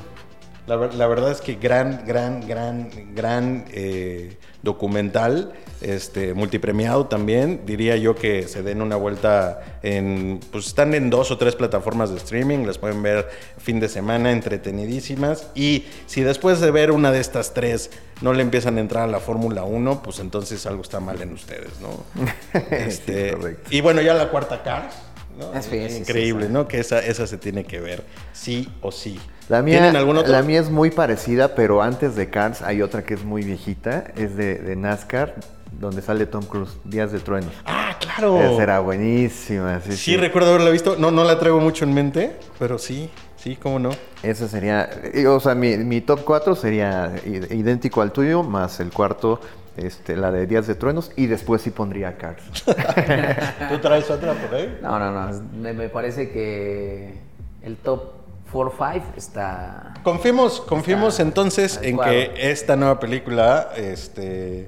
la, 0.67 0.75
la 0.75 1.07
verdad 1.07 1.31
es 1.31 1.41
que 1.41 1.55
gran, 1.55 2.05
gran, 2.05 2.47
gran, 2.47 2.89
gran 3.13 3.65
eh, 3.71 4.37
documental, 4.63 5.53
este, 5.81 6.33
multipremiado 6.33 7.07
también. 7.07 7.61
Diría 7.65 7.95
yo 7.97 8.15
que 8.15 8.47
se 8.47 8.61
den 8.61 8.81
una 8.81 8.95
vuelta 8.95 9.79
en, 9.81 10.39
pues 10.51 10.67
están 10.67 10.93
en 10.93 11.09
dos 11.09 11.31
o 11.31 11.37
tres 11.37 11.55
plataformas 11.55 12.11
de 12.11 12.17
streaming, 12.17 12.65
las 12.65 12.77
pueden 12.77 13.01
ver 13.01 13.29
fin 13.57 13.79
de 13.79 13.89
semana, 13.89 14.31
entretenidísimas. 14.31 15.47
Y 15.55 15.85
si 16.05 16.21
después 16.21 16.59
de 16.61 16.71
ver 16.71 16.91
una 16.91 17.11
de 17.11 17.19
estas 17.19 17.53
tres 17.53 17.89
no 18.21 18.33
le 18.33 18.43
empiezan 18.43 18.77
a 18.77 18.81
entrar 18.81 19.03
a 19.03 19.11
la 19.11 19.19
Fórmula 19.19 19.63
1, 19.63 20.03
pues 20.03 20.19
entonces 20.19 20.65
algo 20.67 20.83
está 20.83 20.99
mal 20.99 21.21
en 21.21 21.33
ustedes, 21.33 21.71
¿no? 21.81 22.03
Este, 22.71 23.31
correcto. 23.31 23.69
y 23.71 23.81
bueno, 23.81 24.01
ya 24.01 24.13
la 24.13 24.29
cuarta 24.29 24.61
Cars. 24.61 24.95
¿No? 25.41 25.47
Ah, 25.53 25.61
Increíble. 25.97 26.47
¿no? 26.49 26.67
Que 26.67 26.79
esa, 26.79 26.99
esa 26.99 27.27
se 27.27 27.37
tiene 27.37 27.63
que 27.65 27.79
ver, 27.79 28.03
sí 28.33 28.69
o 28.81 28.91
sí. 28.91 29.19
La 29.49 29.61
mía, 29.61 29.91
la 29.91 30.41
mía 30.43 30.59
es 30.61 30.69
muy 30.69 30.91
parecida, 30.91 31.55
pero 31.55 31.81
antes 31.81 32.15
de 32.15 32.29
Cars 32.29 32.61
hay 32.61 32.81
otra 32.81 33.03
que 33.03 33.15
es 33.15 33.25
muy 33.25 33.43
viejita, 33.43 34.05
es 34.15 34.37
de, 34.37 34.55
de 34.55 34.75
NASCAR, 34.77 35.35
donde 35.77 36.01
sale 36.01 36.25
Tom 36.25 36.43
Cruise, 36.45 36.77
Días 36.85 37.11
de 37.11 37.19
Truenos. 37.19 37.51
Ah, 37.65 37.97
claro. 37.99 38.39
Esa 38.41 38.63
era 38.63 38.79
buenísima, 38.79 39.81
sí, 39.81 39.91
Sí, 39.91 39.97
sí. 39.97 40.17
recuerdo 40.17 40.49
haberla 40.51 40.69
visto. 40.69 40.95
No, 40.97 41.11
no 41.11 41.23
la 41.25 41.37
traigo 41.39 41.59
mucho 41.59 41.83
en 41.83 41.93
mente, 41.93 42.35
pero 42.59 42.77
sí, 42.77 43.09
sí, 43.35 43.57
cómo 43.61 43.79
no. 43.79 43.89
Esa 44.23 44.47
sería, 44.47 44.89
o 45.27 45.39
sea, 45.39 45.53
mi, 45.55 45.75
mi 45.77 45.99
top 46.01 46.21
4 46.23 46.55
sería 46.55 47.11
idéntico 47.25 48.01
al 48.01 48.11
tuyo, 48.13 48.43
más 48.43 48.79
el 48.79 48.91
cuarto, 48.91 49.41
este, 49.85 50.15
la 50.15 50.31
de 50.31 50.47
Días 50.47 50.67
de 50.67 50.75
Truenos, 50.75 51.11
y 51.15 51.27
después 51.27 51.61
sí 51.61 51.71
pondría 51.71 52.17
Cars. 52.17 52.43
¿Tú 53.69 53.79
traes 53.79 54.09
otra 54.09 54.33
por 54.33 54.55
ahí? 54.55 54.79
No, 54.81 54.99
no, 54.99 55.11
no. 55.11 55.41
Me, 55.57 55.73
me 55.73 55.89
parece 55.89 56.29
que 56.29 57.19
el 57.61 57.77
top 57.77 58.21
4-5 58.51 59.01
está. 59.15 59.93
Confiemos, 60.03 60.61
confiemos 60.61 61.13
Está 61.13 61.23
entonces 61.23 61.79
en 61.81 61.97
que 61.97 62.31
esta 62.35 62.75
nueva 62.75 62.99
película, 62.99 63.69
este, 63.75 64.67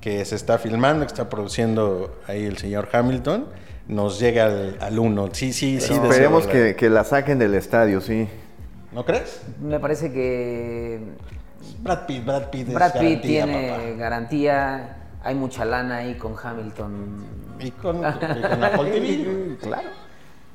que 0.00 0.24
se 0.24 0.36
está 0.36 0.58
filmando, 0.58 1.04
que 1.04 1.12
está 1.12 1.28
produciendo 1.28 2.20
ahí 2.26 2.44
el 2.44 2.58
señor 2.58 2.88
Hamilton, 2.92 3.46
nos 3.88 4.18
llega 4.18 4.46
al, 4.46 4.78
al 4.80 4.98
uno. 4.98 5.28
Sí, 5.32 5.52
sí, 5.52 5.80
sí. 5.80 5.94
Esperemos 5.94 6.46
que, 6.46 6.76
que 6.76 6.88
la 6.88 7.04
saquen 7.04 7.38
del 7.38 7.54
estadio, 7.54 8.00
sí. 8.00 8.28
¿No 8.92 9.04
crees? 9.04 9.42
Me 9.60 9.80
parece 9.80 10.12
que 10.12 11.00
Brad 11.80 12.06
Pitt, 12.06 12.24
Brad 12.24 12.50
Pitt 12.50 12.68
es 12.68 12.74
Brad 12.74 12.92
Pitt 12.92 13.00
garantía, 13.02 13.20
tiene 13.44 13.68
papá. 13.70 13.82
garantía. 13.98 14.96
Hay 15.22 15.34
mucha 15.34 15.64
lana 15.64 15.96
ahí 15.98 16.14
con 16.16 16.34
Hamilton. 16.42 17.24
Y 17.60 17.70
con, 17.70 17.96
y 17.98 18.42
con 18.42 18.64
Apple 18.64 18.90
TV. 18.90 19.56
Claro. 19.62 19.88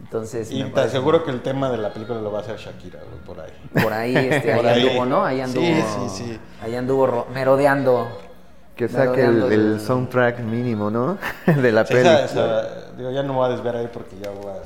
Entonces, 0.02 0.50
Y 0.52 0.64
te 0.64 0.80
aseguro 0.80 1.24
que 1.26 1.32
el 1.32 1.42
tema 1.42 1.70
de 1.70 1.78
la 1.78 1.92
película 1.94 2.22
lo 2.22 2.32
va 2.32 2.40
a 2.40 2.42
hacer 2.42 2.56
Shakira, 2.58 3.00
güey, 3.00 3.22
por 3.26 3.40
ahí. 3.40 3.52
por 3.84 3.92
ahí, 3.94 4.16
este, 4.16 4.56
Por 4.56 4.66
ahí 4.66 4.82
ahí. 4.82 4.88
anduvo, 4.90 5.06
¿no? 5.06 5.26
Ahí 5.26 5.38
Sí, 5.38 5.42
anduvo. 5.44 6.08
sí, 6.08 6.24
sí. 6.24 6.40
Ahí 6.62 6.76
anduvo 6.76 7.06
ro- 7.08 7.28
merodeando. 7.34 8.08
Que 8.76 8.88
saque 8.88 9.26
el, 9.26 9.34
Merodeando 9.34 9.48
el 9.48 9.74
el- 9.74 9.80
soundtrack 9.82 10.40
mínimo, 10.40 10.90
¿no? 10.90 11.18
de 11.46 11.72
la 11.74 11.86
Sí, 11.86 11.96
esa- 11.96 12.92
digo, 12.98 13.12
ya 13.12 13.24
no 13.24 13.34
me 13.34 13.40
voy 13.40 13.50
a 13.50 13.52
desver 13.56 13.76
ahí 13.76 13.90
porque 13.92 14.16
ya 14.22 14.30
voy 14.30 14.52
a 14.52 14.60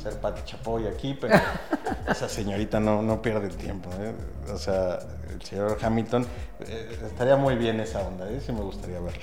hacer 0.00 0.20
Pati 0.20 0.42
Chapoy 0.44 0.86
aquí, 0.86 1.16
pero 1.20 1.34
esa 2.08 2.28
señorita 2.28 2.80
no, 2.80 3.02
no 3.02 3.20
pierde 3.22 3.48
el 3.48 3.56
tiempo. 3.56 3.90
¿eh? 4.00 4.12
O 4.52 4.58
sea, 4.58 4.98
el 5.32 5.42
señor 5.42 5.78
Hamilton, 5.80 6.26
eh, 6.60 6.98
estaría 7.06 7.36
muy 7.36 7.56
bien 7.56 7.80
esa 7.80 8.00
onda, 8.00 8.28
¿eh? 8.30 8.40
sí 8.44 8.52
me 8.52 8.60
gustaría 8.62 9.00
verlo. 9.00 9.20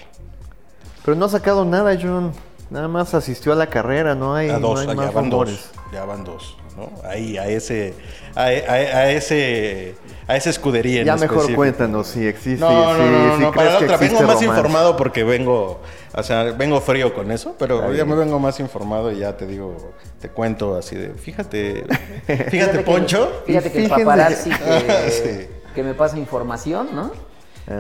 Pero 1.04 1.16
no 1.18 1.26
ha 1.26 1.30
sacado 1.30 1.66
nada, 1.66 1.98
John. 2.02 2.32
Nada 2.70 2.88
más 2.90 3.14
asistió 3.14 3.54
a 3.54 3.56
la 3.56 3.68
carrera, 3.68 4.14
no 4.14 4.36
hay, 4.36 4.50
a 4.50 4.60
no 4.60 4.70
dos, 4.70 4.82
hay 4.82 4.88
ya 4.88 4.94
más 4.94 5.14
van 5.14 5.32
rumores. 5.32 5.70
dos, 5.74 5.94
ya 5.94 6.04
van 6.06 6.24
dos, 6.26 6.58
¿no? 6.76 6.92
Ahí, 7.08 7.38
a 7.38 7.48
ese, 7.48 7.94
a, 8.36 8.42
a- 8.42 8.46
a 8.48 9.12
ese, 9.12 9.96
a 10.28 10.36
esa 10.36 10.50
escudería 10.50 11.00
en 11.02 11.06
Ya 11.06 11.14
mejor 11.16 11.30
específico. 11.38 11.58
cuéntanos 11.58 12.08
si 12.08 12.28
existe. 12.28 12.60
No, 12.60 12.70
no, 12.70 13.04
si, 13.06 13.10
no, 13.12 13.28
no, 13.28 13.36
si 13.38 13.42
no, 13.44 13.52
crees 13.52 13.68
para 13.68 13.74
la 13.74 13.80
que 13.80 13.86
otra. 13.86 13.98
Vengo 13.98 14.22
más 14.24 14.42
informado 14.42 14.98
porque 14.98 15.24
vengo, 15.24 15.82
o 16.14 16.24
sea, 16.24 16.44
vengo 16.52 16.82
frío 16.82 17.14
con 17.14 17.32
eso, 17.32 17.56
pero 17.58 17.94
ya 17.94 18.04
me 18.06 18.16
vengo 18.16 18.38
más 18.40 18.60
informado 18.60 19.12
y 19.12 19.20
ya 19.20 19.38
te 19.38 19.48
digo, 19.48 19.94
te 20.20 20.30
cuento 20.30 20.76
así 20.76 20.96
de, 20.96 21.10
fíjate, 21.12 21.86
fíjate, 22.50 22.78
que- 22.80 22.84
Poncho. 22.84 23.44
Fíjate 23.46 23.72
que 23.72 23.84
el 23.86 23.90
paparazzi 23.90 24.50
que, 24.50 25.12
Sí. 25.12 25.48
que 25.74 25.84
me 25.84 25.94
pasa 25.94 26.18
información, 26.18 26.90
¿no? 26.94 27.12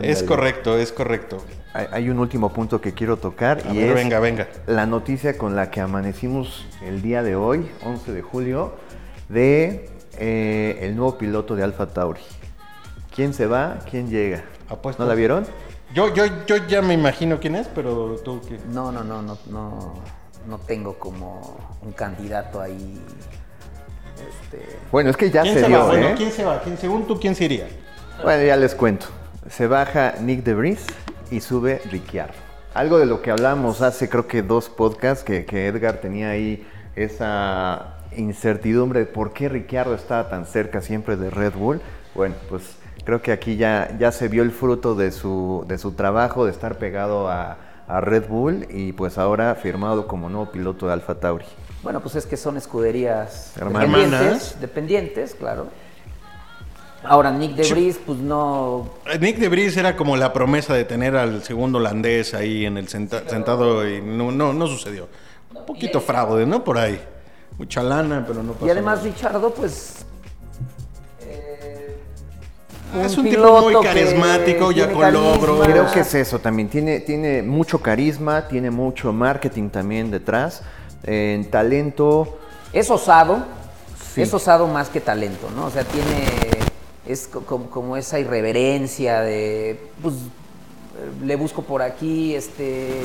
Es 0.02 0.22
correcto, 0.22 0.78
es 0.78 0.92
correcto. 0.92 1.38
Hay, 1.74 1.88
hay 1.92 2.10
un 2.10 2.20
último 2.20 2.52
punto 2.52 2.82
que 2.82 2.94
quiero 2.94 3.16
tocar 3.18 3.62
A 3.70 3.74
y 3.74 3.78
ver, 3.78 3.90
es 3.90 3.96
venga, 3.96 4.20
venga. 4.20 4.48
la 4.66 4.86
noticia 4.86 5.38
con 5.38 5.56
la 5.56 5.72
que 5.72 5.80
amanecimos 5.80 6.66
el 6.86 7.02
día 7.02 7.24
de 7.24 7.38
hoy, 7.38 7.70
11 7.86 8.12
de 8.12 8.22
julio, 8.22 8.74
de 9.30 9.90
eh, 10.20 10.80
el 10.82 10.96
nuevo 10.98 11.18
piloto 11.18 11.56
de 11.56 11.64
Alfa 11.64 11.88
Tauri. 11.88 12.20
¿Quién 13.17 13.34
se 13.34 13.47
va? 13.47 13.80
¿Quién 13.89 14.12
llega? 14.12 14.43
Apuestas. 14.69 15.03
¿No 15.03 15.10
la 15.10 15.15
vieron? 15.15 15.43
Yo, 15.91 16.13
yo, 16.13 16.25
yo 16.45 16.58
ya 16.67 16.84
me 16.84 16.93
imagino 16.93 17.39
quién 17.39 17.56
es, 17.56 17.67
pero 17.67 18.15
tú 18.23 18.39
qué. 18.47 18.60
No, 18.71 18.91
no, 18.91 19.03
no, 19.03 19.23
no, 19.23 19.39
no, 19.49 19.93
no 20.47 20.60
tengo 20.60 20.99
como 20.99 21.58
un 21.82 21.93
candidato 21.93 22.62
ahí. 22.62 23.01
Este, 24.30 24.63
Bueno, 24.91 25.10
es 25.10 25.17
que 25.17 25.32
ya 25.32 25.41
¿Quién 25.41 25.56
se, 25.56 25.62
se, 25.62 25.67
dio, 25.67 25.80
va? 25.80 25.86
Bueno, 25.88 26.10
¿eh? 26.10 26.13
¿quién 26.15 26.32
se 26.32 26.45
va? 26.45 26.62
¿Quién, 26.62 26.77
según 26.77 27.08
tú, 27.08 27.19
¿quién 27.19 27.34
se 27.34 27.45
iría? 27.45 27.67
Bueno, 28.21 28.43
ya 28.43 28.56
les 28.56 28.75
cuento. 28.75 29.08
Se 29.49 29.65
baja 29.65 30.13
Nick 30.21 30.43
DeVries 30.43 30.86
y 31.32 31.39
sube 31.39 31.82
Ricciardo. 31.89 32.36
Algo 32.75 32.99
de 32.99 33.08
lo 33.08 33.23
que 33.23 33.32
hablamos 33.32 33.82
hace 33.82 34.10
creo 34.10 34.27
que 34.27 34.43
dos 34.43 34.69
podcasts, 34.69 35.23
que, 35.23 35.43
que 35.43 35.65
Edgar 35.65 36.01
tenía 36.01 36.30
ahí 36.30 36.67
esa 36.95 37.97
incertidumbre 38.15 38.99
de 38.99 39.06
por 39.08 39.34
qué 39.34 39.49
Ricciardo 39.49 39.95
estaba 39.95 40.30
tan 40.30 40.45
cerca 40.45 40.82
siempre 40.82 41.17
de 41.17 41.32
Red 41.32 41.53
Bull. 41.53 41.82
Bueno, 42.13 42.36
pues 42.49 42.77
creo 43.08 43.22
que 43.22 43.32
aquí 43.32 43.56
ya, 43.56 43.96
ya 43.98 44.12
se 44.12 44.28
vio 44.28 44.43
el 44.43 44.52
fruto 44.52 44.93
de 44.93 45.13
su, 45.13 45.63
de 45.65 45.78
su 45.78 45.93
trabajo, 45.93 46.43
de 46.43 46.52
estar 46.52 46.78
pegado 46.78 47.30
a, 47.30 47.56
a 47.88 48.02
Red 48.02 48.28
Bull 48.28 48.67
y 48.70 48.91
pues 48.91 49.17
ahora 49.17 49.56
firmado 49.56 50.08
como 50.08 50.30
nuevo 50.30 50.52
piloto 50.52 50.88
de 50.88 50.91
Alfa 50.93 51.15
Tauri. 51.15 51.46
bueno, 51.84 52.02
pues 52.02 52.15
es 52.15 52.26
que 52.26 52.36
son 52.36 52.58
escuderías 52.58 53.54
Hermanas. 53.56 53.89
dependientes, 53.89 54.58
dependientes, 54.60 55.36
claro. 55.36 55.67
Ahora, 57.02 57.32
Nick 57.32 57.56
de 57.56 57.72
Vries, 57.72 57.98
pues 58.06 58.17
no. 58.20 58.89
Nick 59.22 59.38
de 59.38 59.48
Vries 59.48 59.78
era 59.78 59.96
como 59.96 60.17
la 60.17 60.34
promesa 60.34 60.74
de 60.74 60.84
tener 60.84 61.15
al 61.15 61.43
segundo 61.43 61.78
holandés 61.78 62.34
ahí 62.34 62.65
en 62.65 62.78
el 62.78 62.89
senta- 62.89 63.24
sentado 63.30 63.88
y 63.88 64.02
no, 64.02 64.34
no, 64.34 64.52
no 64.52 64.67
sucedió. 64.67 65.08
Un 65.56 65.65
poquito 65.65 66.02
fraude, 66.02 66.46
¿no? 66.46 66.62
Por 66.65 66.78
ahí. 66.78 67.00
Mucha 67.58 67.82
lana, 67.84 68.26
pero 68.28 68.43
no 68.43 68.52
pasó 68.52 68.65
Y 68.67 68.70
además, 68.72 68.98
nada. 68.98 69.10
Richardo, 69.10 69.54
pues. 69.54 70.06
Eh, 72.95 73.04
es 73.06 73.13
un 73.17 73.26
un 73.26 73.30
tipo 73.32 73.41
piloto 73.43 73.62
muy 73.71 73.84
carismático, 73.84 74.71
ya 74.71 74.89
con 74.91 75.02
carisma. 75.02 75.21
logros. 75.36 75.67
Creo 75.67 75.91
que 75.91 76.00
es 76.02 76.13
eso 76.15 76.39
también. 76.39 76.69
Tiene, 76.69 77.00
tiene 77.02 77.41
mucho 77.43 77.80
carisma, 77.82 78.47
tiene 78.47 78.71
mucho 78.71 79.12
marketing 79.13 79.69
también 79.69 80.10
detrás. 80.12 80.62
En 81.04 81.50
talento. 81.50 82.38
Es 82.73 82.89
osado, 82.89 83.45
Sí. 84.13 84.21
es 84.21 84.34
osado 84.34 84.67
más 84.67 84.89
que 84.89 85.00
talento, 85.00 85.47
¿no? 85.56 85.65
O 85.65 85.69
sea, 85.69 85.84
tiene, 85.84 86.26
es 87.06 87.28
co- 87.28 87.41
como, 87.41 87.69
como 87.69 87.97
esa 87.97 88.19
irreverencia 88.19 89.21
de, 89.21 89.80
pues, 90.02 90.15
le 91.23 91.36
busco 91.36 91.62
por 91.62 91.82
aquí, 91.84 92.34
este, 92.36 93.02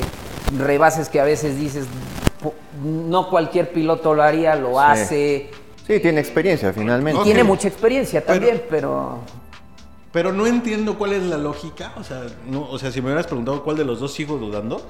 rebases 0.57 1.09
que 1.09 1.19
a 1.19 1.23
veces 1.23 1.57
dices, 1.59 1.85
no 2.83 3.29
cualquier 3.29 3.71
piloto 3.71 4.13
lo 4.15 4.23
haría, 4.23 4.55
lo 4.55 4.79
hace. 4.79 5.51
Sí, 5.87 5.99
tiene 5.99 6.19
experiencia 6.19 6.73
finalmente. 6.73 7.21
Tiene 7.23 7.43
mucha 7.43 7.67
experiencia 7.67 8.25
también, 8.25 8.63
pero... 8.69 9.19
Pero 9.19 9.43
no 10.31 10.45
entiendo 10.45 10.95
cuál 10.97 11.13
es 11.13 11.23
la 11.23 11.37
lógica. 11.37 11.91
O 11.97 12.03
sea, 12.03 12.21
no, 12.45 12.69
o 12.69 12.77
sea, 12.77 12.91
si 12.91 13.01
me 13.01 13.07
hubieras 13.07 13.25
preguntado 13.25 13.63
cuál 13.63 13.77
de 13.77 13.83
los 13.83 13.99
dos 13.99 14.13
sigo 14.13 14.37
dudando. 14.37 14.81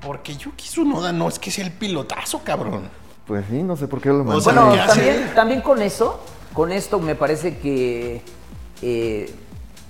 Porque 0.00 0.36
Yuki 0.36 0.64
Tsunoda 0.64 1.12
no 1.12 1.28
es 1.28 1.38
que 1.38 1.50
sea 1.50 1.64
el 1.64 1.72
pilotazo, 1.72 2.40
cabrón. 2.44 2.88
Pues 3.26 3.44
sí, 3.50 3.62
no 3.62 3.76
sé 3.76 3.88
por 3.88 4.00
qué 4.00 4.08
lo 4.08 4.24
mandó. 4.24 4.40
Sea, 4.40 4.52
Bueno, 4.52 4.86
también, 4.86 5.32
también 5.34 5.60
con 5.60 5.82
eso, 5.82 6.20
con 6.52 6.70
esto 6.72 7.00
me 7.00 7.16
parece 7.16 7.58
que 7.58 8.22
eh, 8.82 9.34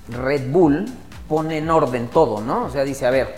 Red 0.09 0.51
Bull 0.51 0.87
pone 1.29 1.59
en 1.59 1.71
orden 1.71 2.09
todo, 2.09 2.41
¿no? 2.41 2.65
O 2.65 2.71
sea, 2.71 2.85
dice, 2.85 3.07
a 3.07 3.11
ver, 3.11 3.35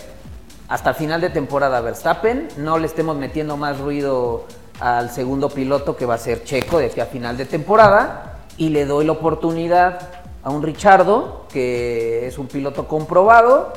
hasta 0.67 0.91
el 0.91 0.95
final 0.95 1.21
de 1.21 1.29
temporada 1.29 1.79
Verstappen, 1.81 2.47
no 2.57 2.77
le 2.77 2.87
estemos 2.87 3.17
metiendo 3.17 3.57
más 3.57 3.79
ruido 3.79 4.45
al 4.79 5.09
segundo 5.09 5.49
piloto 5.49 5.95
que 5.95 6.05
va 6.05 6.15
a 6.15 6.17
ser 6.17 6.43
Checo 6.43 6.79
de 6.79 6.87
aquí 6.87 6.99
a 6.99 7.05
final 7.05 7.37
de 7.37 7.45
temporada 7.45 8.39
y 8.57 8.69
le 8.69 8.85
doy 8.85 9.05
la 9.05 9.13
oportunidad 9.13 10.24
a 10.45 10.49
un 10.51 10.61
Richardo, 10.63 11.45
que 11.51 12.27
es 12.27 12.37
un 12.37 12.47
piloto 12.47 12.87
comprobado, 12.87 13.73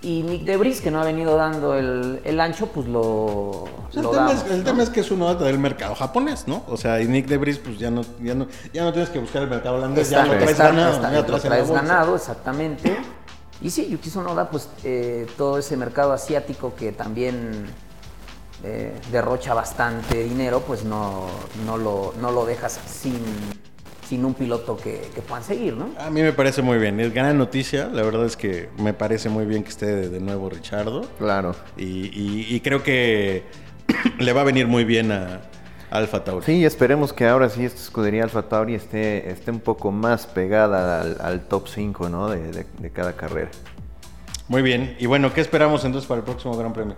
y 0.00 0.22
Nick 0.22 0.44
Debris, 0.44 0.80
que 0.80 0.92
no 0.92 1.00
ha 1.00 1.04
venido 1.04 1.36
dando 1.36 1.74
el, 1.74 2.20
el 2.24 2.40
ancho, 2.40 2.68
pues 2.68 2.86
lo, 2.86 3.64
El, 3.92 4.02
lo 4.02 4.10
tema, 4.10 4.26
damos, 4.28 4.44
es, 4.44 4.50
el 4.52 4.58
¿no? 4.58 4.64
tema 4.64 4.82
es 4.84 4.90
que 4.90 5.00
es 5.00 5.10
uno 5.10 5.34
del 5.34 5.58
mercado 5.58 5.96
japonés, 5.96 6.46
¿no? 6.46 6.62
O 6.68 6.76
sea, 6.76 7.00
y 7.02 7.08
Nick 7.08 7.26
Debris, 7.26 7.58
pues 7.58 7.80
ya 7.80 7.90
no, 7.90 8.02
ya 8.22 8.34
no, 8.36 8.46
ya 8.72 8.84
no 8.84 8.92
tienes 8.92 9.10
que 9.10 9.18
buscar 9.18 9.42
el 9.42 9.50
mercado 9.50 9.74
holandés, 9.74 10.08
ya 10.08 10.24
lo 10.24 10.30
traes 10.34 10.50
está- 10.52 10.68
ganado. 10.68 10.92
está- 10.94 11.10
ya 11.12 11.20
lo 11.28 11.40
traes 11.40 11.68
ganado, 11.70 12.14
exactamente. 12.14 12.96
Y 13.60 13.70
sí, 13.70 13.88
Yuki 13.90 14.08
Tsunoda, 14.08 14.48
pues 14.48 14.68
eh, 14.84 15.26
todo 15.36 15.58
ese 15.58 15.76
mercado 15.76 16.12
asiático 16.12 16.74
que 16.76 16.92
también 16.92 17.66
eh, 18.62 18.94
derrocha 19.10 19.52
bastante 19.52 20.22
dinero, 20.22 20.60
pues 20.64 20.84
no, 20.84 21.26
no, 21.66 21.76
lo, 21.76 22.14
no 22.20 22.30
lo 22.30 22.46
dejas 22.46 22.78
sin, 22.86 23.20
sin 24.08 24.24
un 24.24 24.34
piloto 24.34 24.76
que, 24.76 25.02
que 25.14 25.20
puedan 25.20 25.44
seguir, 25.44 25.76
¿no? 25.76 25.90
A 25.98 26.08
mí 26.10 26.22
me 26.22 26.32
parece 26.32 26.62
muy 26.62 26.78
bien, 26.78 26.98
es 27.00 27.12
gran 27.12 27.36
noticia, 27.36 27.88
la 27.92 28.02
verdad 28.02 28.24
es 28.24 28.36
que 28.36 28.70
me 28.78 28.94
parece 28.94 29.28
muy 29.28 29.44
bien 29.44 29.62
que 29.62 29.68
esté 29.68 29.86
de, 29.86 30.08
de 30.08 30.20
nuevo 30.20 30.48
Richardo 30.48 31.02
Claro. 31.18 31.54
y, 31.76 31.84
y- 31.84 32.46
y 32.48 32.60
creo 32.60 32.82
que 32.82 33.44
le 34.18 34.32
va 34.32 34.40
a 34.40 34.44
venir 34.44 34.66
muy 34.66 34.84
bien 34.84 35.12
a 35.12 35.42
Alfa 35.90 36.24
Tauri. 36.24 36.44
Sí, 36.46 36.64
esperemos 36.64 37.12
que 37.12 37.26
ahora 37.26 37.48
sí 37.50 37.64
esta 37.64 37.80
escudería 37.80 38.22
Alfa 38.24 38.42
Tauri 38.48 38.74
esté, 38.74 39.30
esté 39.30 39.50
un 39.50 39.60
poco 39.60 39.90
más 39.90 40.26
pegada 40.26 41.00
al, 41.02 41.16
al 41.20 41.40
top 41.48 41.68
5 41.68 42.08
¿no? 42.08 42.28
de, 42.30 42.50
de- 42.50 42.66
de 42.78 42.90
cada 42.90 43.12
carrera. 43.14 43.50
Muy 44.48 44.62
bien, 44.62 44.96
y 44.98 45.04
bueno, 45.06 45.32
¿qué 45.34 45.42
esperamos 45.42 45.84
entonces 45.84 46.08
para 46.08 46.20
el 46.20 46.24
próximo 46.24 46.56
Gran 46.56 46.72
Premio? 46.72 46.96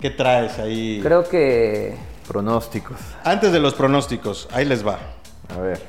¿Qué 0.00 0.10
traes 0.10 0.58
ahí? 0.60 1.00
Creo 1.02 1.28
que 1.28 1.96
Pronósticos. 2.28 2.96
Antes 3.24 3.50
de 3.50 3.58
los 3.58 3.74
pronósticos, 3.74 4.48
ahí 4.52 4.64
les 4.64 4.86
va. 4.86 4.98
A 5.56 5.60
ver. 5.60 5.80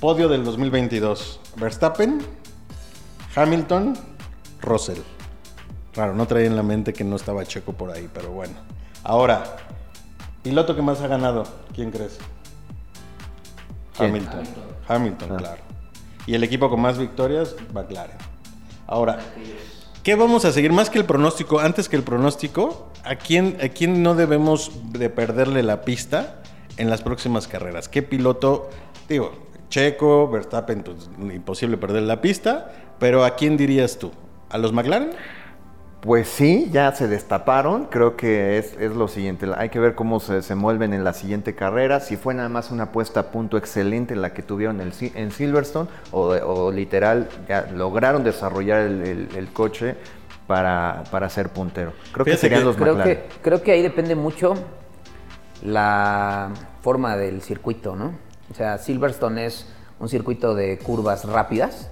Podio 0.00 0.28
del 0.28 0.44
2022. 0.44 1.40
Verstappen, 1.56 2.20
Hamilton, 3.36 3.94
Russell. 4.62 4.98
Claro, 5.92 6.14
no 6.14 6.26
traía 6.26 6.46
en 6.46 6.56
la 6.56 6.62
mente 6.62 6.92
que 6.92 7.04
no 7.04 7.16
estaba 7.16 7.44
Checo 7.44 7.72
por 7.74 7.90
ahí, 7.90 8.08
pero 8.12 8.30
bueno. 8.30 8.54
Ahora, 9.04 9.56
piloto 10.42 10.74
que 10.74 10.82
más 10.82 11.00
ha 11.02 11.06
ganado, 11.06 11.44
¿quién 11.74 11.90
crees? 11.90 12.18
¿Quién? 13.96 14.10
Hamilton. 14.10 14.42
Hamilton, 14.88 15.32
Ah. 15.32 15.36
claro. 15.36 15.62
Y 16.26 16.34
el 16.34 16.44
equipo 16.44 16.70
con 16.70 16.80
más 16.80 16.96
victorias, 16.96 17.54
McLaren. 17.74 18.16
Ahora, 18.86 19.18
¿qué 20.02 20.14
vamos 20.14 20.44
a 20.44 20.52
seguir? 20.52 20.72
Más 20.72 20.88
que 20.88 20.98
el 20.98 21.04
pronóstico, 21.04 21.58
antes 21.60 21.88
que 21.88 21.96
el 21.96 22.02
pronóstico, 22.04 22.90
¿a 23.04 23.16
quién, 23.16 23.58
a 23.62 23.68
quién 23.68 24.02
no 24.02 24.14
debemos 24.14 24.70
de 24.92 25.10
perderle 25.10 25.62
la 25.62 25.82
pista 25.82 26.40
en 26.76 26.88
las 26.88 27.02
próximas 27.02 27.46
carreras? 27.48 27.88
¿Qué 27.88 28.02
piloto? 28.02 28.70
Digo, 29.08 29.32
Checo, 29.70 30.28
Verstappen, 30.28 30.82
pues, 30.82 31.08
imposible 31.32 31.78
perder 31.78 32.02
la 32.02 32.20
pista, 32.20 32.70
pero 32.98 33.24
¿a 33.24 33.36
quién 33.36 33.56
dirías 33.56 33.98
tú? 33.98 34.10
¿A 34.50 34.58
los 34.58 34.72
McLaren? 34.74 35.10
Pues 36.02 36.28
sí, 36.28 36.68
ya 36.72 36.92
se 36.92 37.08
destaparon. 37.08 37.84
Creo 37.84 38.16
que 38.16 38.56
es, 38.58 38.74
es 38.80 38.96
lo 38.96 39.06
siguiente. 39.06 39.46
Hay 39.56 39.68
que 39.68 39.78
ver 39.78 39.94
cómo 39.94 40.18
se 40.18 40.32
desenvuelven 40.34 40.94
en 40.94 41.04
la 41.04 41.12
siguiente 41.12 41.54
carrera. 41.54 42.00
Si 42.00 42.16
fue 42.16 42.32
nada 42.34 42.48
más 42.48 42.70
una 42.70 42.90
puesta 42.90 43.20
a 43.20 43.30
punto 43.30 43.58
excelente 43.58 44.16
la 44.16 44.32
que 44.32 44.42
tuvieron 44.42 44.80
en 44.80 45.30
Silverstone 45.30 45.88
o, 46.10 46.72
literal 46.72 47.28
ya 47.48 47.68
lograron 47.74 48.24
desarrollar 48.24 48.80
el, 48.80 49.02
el- 49.02 49.28
el 49.36 49.52
coche 49.52 49.96
para, 50.46 51.04
para 51.10 51.28
ser 51.28 51.50
puntero. 51.50 51.92
Creo 52.12 52.24
que 52.24 52.36
serían 52.38 52.60
que 52.60 52.64
los 52.66 52.76
creo 52.76 52.94
McLaren. 52.94 53.18
que, 53.18 53.28
creo 53.42 53.62
que 53.62 53.72
ahí 53.72 53.82
depende 53.82 54.14
mucho 54.14 54.54
la 55.62 56.50
forma 56.82 57.16
del 57.16 57.42
circuito, 57.42 57.94
¿no? 57.94 58.14
O 58.50 58.54
sea, 58.54 58.78
Silverstone 58.78 59.46
es 59.46 59.66
un 59.98 60.08
circuito 60.08 60.54
de 60.54 60.78
curvas 60.78 61.24
rápidas 61.24 61.88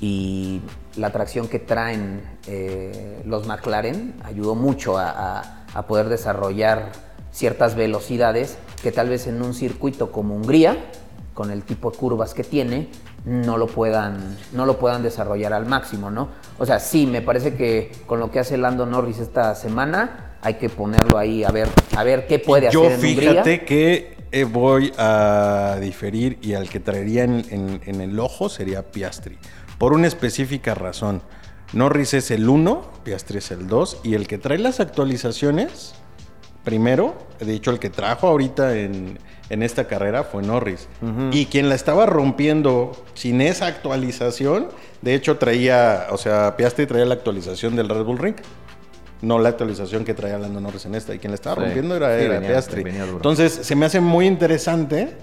y 0.00 0.60
la 0.96 1.10
tracción 1.10 1.48
que 1.48 1.58
traen 1.58 2.22
eh, 2.46 3.22
los 3.24 3.46
McLaren 3.46 4.14
ayudó 4.24 4.54
mucho 4.54 4.98
a, 4.98 5.10
a- 5.10 5.64
a 5.74 5.86
poder 5.86 6.08
desarrollar 6.08 6.92
ciertas 7.30 7.74
velocidades 7.74 8.58
que 8.82 8.90
tal 8.92 9.08
vez 9.08 9.26
en 9.26 9.42
un 9.42 9.54
circuito 9.54 10.10
como 10.12 10.34
Hungría, 10.34 10.76
con 11.34 11.50
el 11.50 11.62
tipo 11.62 11.90
de 11.90 11.96
curvas 11.98 12.32
que 12.34 12.42
tiene, 12.42 12.88
no 13.24 13.58
lo 13.58 13.66
puedan, 13.66 14.36
no 14.52 14.66
lo 14.66 14.78
puedan 14.78 15.02
desarrollar 15.02 15.52
al 15.52 15.66
máximo, 15.66 16.10
¿no? 16.10 16.28
O 16.58 16.66
sea, 16.66 16.80
sí, 16.80 17.06
me 17.06 17.20
parece 17.22 17.54
que 17.54 17.92
con 18.06 18.18
lo 18.18 18.30
que 18.30 18.38
hace 18.40 18.56
Lando 18.56 18.86
Norris 18.86 19.18
esta 19.18 19.54
semana 19.54 20.36
hay 20.42 20.54
que 20.54 20.68
ponerlo 20.68 21.18
ahí 21.18 21.44
a 21.44 21.50
ver, 21.50 21.68
a 21.96 22.02
ver 22.04 22.26
qué 22.26 22.38
puede 22.38 22.70
Yo 22.70 22.86
hacer 22.86 22.98
en 22.98 23.06
Hungría. 23.06 23.30
fíjate 23.30 23.64
que 23.64 24.17
eh, 24.32 24.44
voy 24.44 24.92
a 24.98 25.76
diferir 25.80 26.38
y 26.42 26.54
al 26.54 26.68
que 26.68 26.80
traería 26.80 27.24
en, 27.24 27.44
en- 27.50 27.80
en 27.86 28.00
el 28.00 28.18
ojo 28.18 28.48
sería 28.48 28.90
Piastri. 28.90 29.38
Por 29.78 29.92
una 29.92 30.06
específica 30.06 30.74
razón. 30.74 31.22
Norris 31.72 32.14
es 32.14 32.30
el 32.30 32.48
1, 32.48 32.82
Piastri 33.04 33.38
es 33.38 33.50
el 33.50 33.68
2 33.68 34.00
y 34.02 34.14
el 34.14 34.26
que 34.26 34.38
trae 34.38 34.58
las 34.58 34.80
actualizaciones, 34.80 35.94
primero, 36.64 37.14
de 37.40 37.54
hecho 37.54 37.70
el 37.70 37.78
que 37.78 37.90
trajo 37.90 38.26
ahorita 38.26 38.76
en, 38.76 39.18
en 39.50 39.62
esta 39.62 39.86
carrera 39.86 40.24
fue 40.24 40.42
Norris. 40.42 40.88
Y 41.30 41.46
quien 41.46 41.68
la 41.68 41.74
estaba 41.74 42.06
rompiendo 42.06 42.92
sin 43.14 43.40
esa 43.40 43.66
actualización, 43.66 44.68
de 45.02 45.14
hecho 45.14 45.36
traía, 45.38 46.06
o 46.10 46.16
sea, 46.16 46.56
Piastri 46.56 46.86
traía 46.86 47.04
la 47.04 47.14
actualización 47.14 47.76
del 47.76 47.88
Red 47.88 48.02
Bull 48.04 48.18
Ring. 48.18 48.36
No 49.20 49.38
la 49.38 49.48
actualización 49.48 50.04
que 50.04 50.14
traía 50.14 50.38
Lando 50.38 50.60
Norris 50.60 50.84
en 50.86 50.94
esta. 50.94 51.14
Y 51.14 51.18
quien 51.18 51.32
la 51.32 51.34
estaba 51.36 51.56
Sí. 51.56 51.62
rompiendo 51.62 51.96
era, 51.96 52.16
Sí, 52.18 52.24
era 52.24 52.34
venía- 52.34 52.48
Piastri. 52.50 52.82
venía. 52.84 53.04
Entonces, 53.04 53.52
se 53.62 53.74
me 53.74 53.86
hace 53.86 54.00
muy 54.00 54.26
interesante 54.26 55.16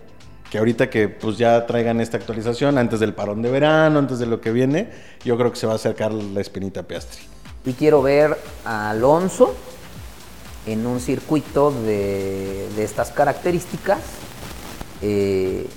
que 0.51 0.57
ahorita 0.57 0.89
que 0.89 1.07
pues 1.09 1.37
ya 1.37 1.65
traigan 1.65 1.99
esta 2.01 2.17
actualización 2.17 2.77
antes 2.77 2.99
del 2.99 3.13
parón 3.13 3.41
de 3.41 3.49
verano, 3.51 3.97
antes 3.99 4.19
de 4.19 4.25
lo 4.25 4.41
que 4.41 4.51
viene, 4.51 4.89
yo 5.23 5.37
creo 5.37 5.51
que 5.51 5.57
se 5.57 5.65
va 5.65 5.73
a 5.73 5.75
acercar 5.77 6.13
la 6.13 6.41
espinita 6.41 6.81
a 6.81 6.83
Piastri. 6.83 7.21
Y 7.65 7.73
quiero 7.73 8.01
ver 8.01 8.37
a 8.63 8.91
Alonso 8.91 9.55
en 10.67 10.85
un 10.85 10.99
circuito 10.99 11.71
de, 11.71 12.67
de 12.75 12.83
estas 12.83 13.11
características, 13.11 13.99
eh, 15.01 15.67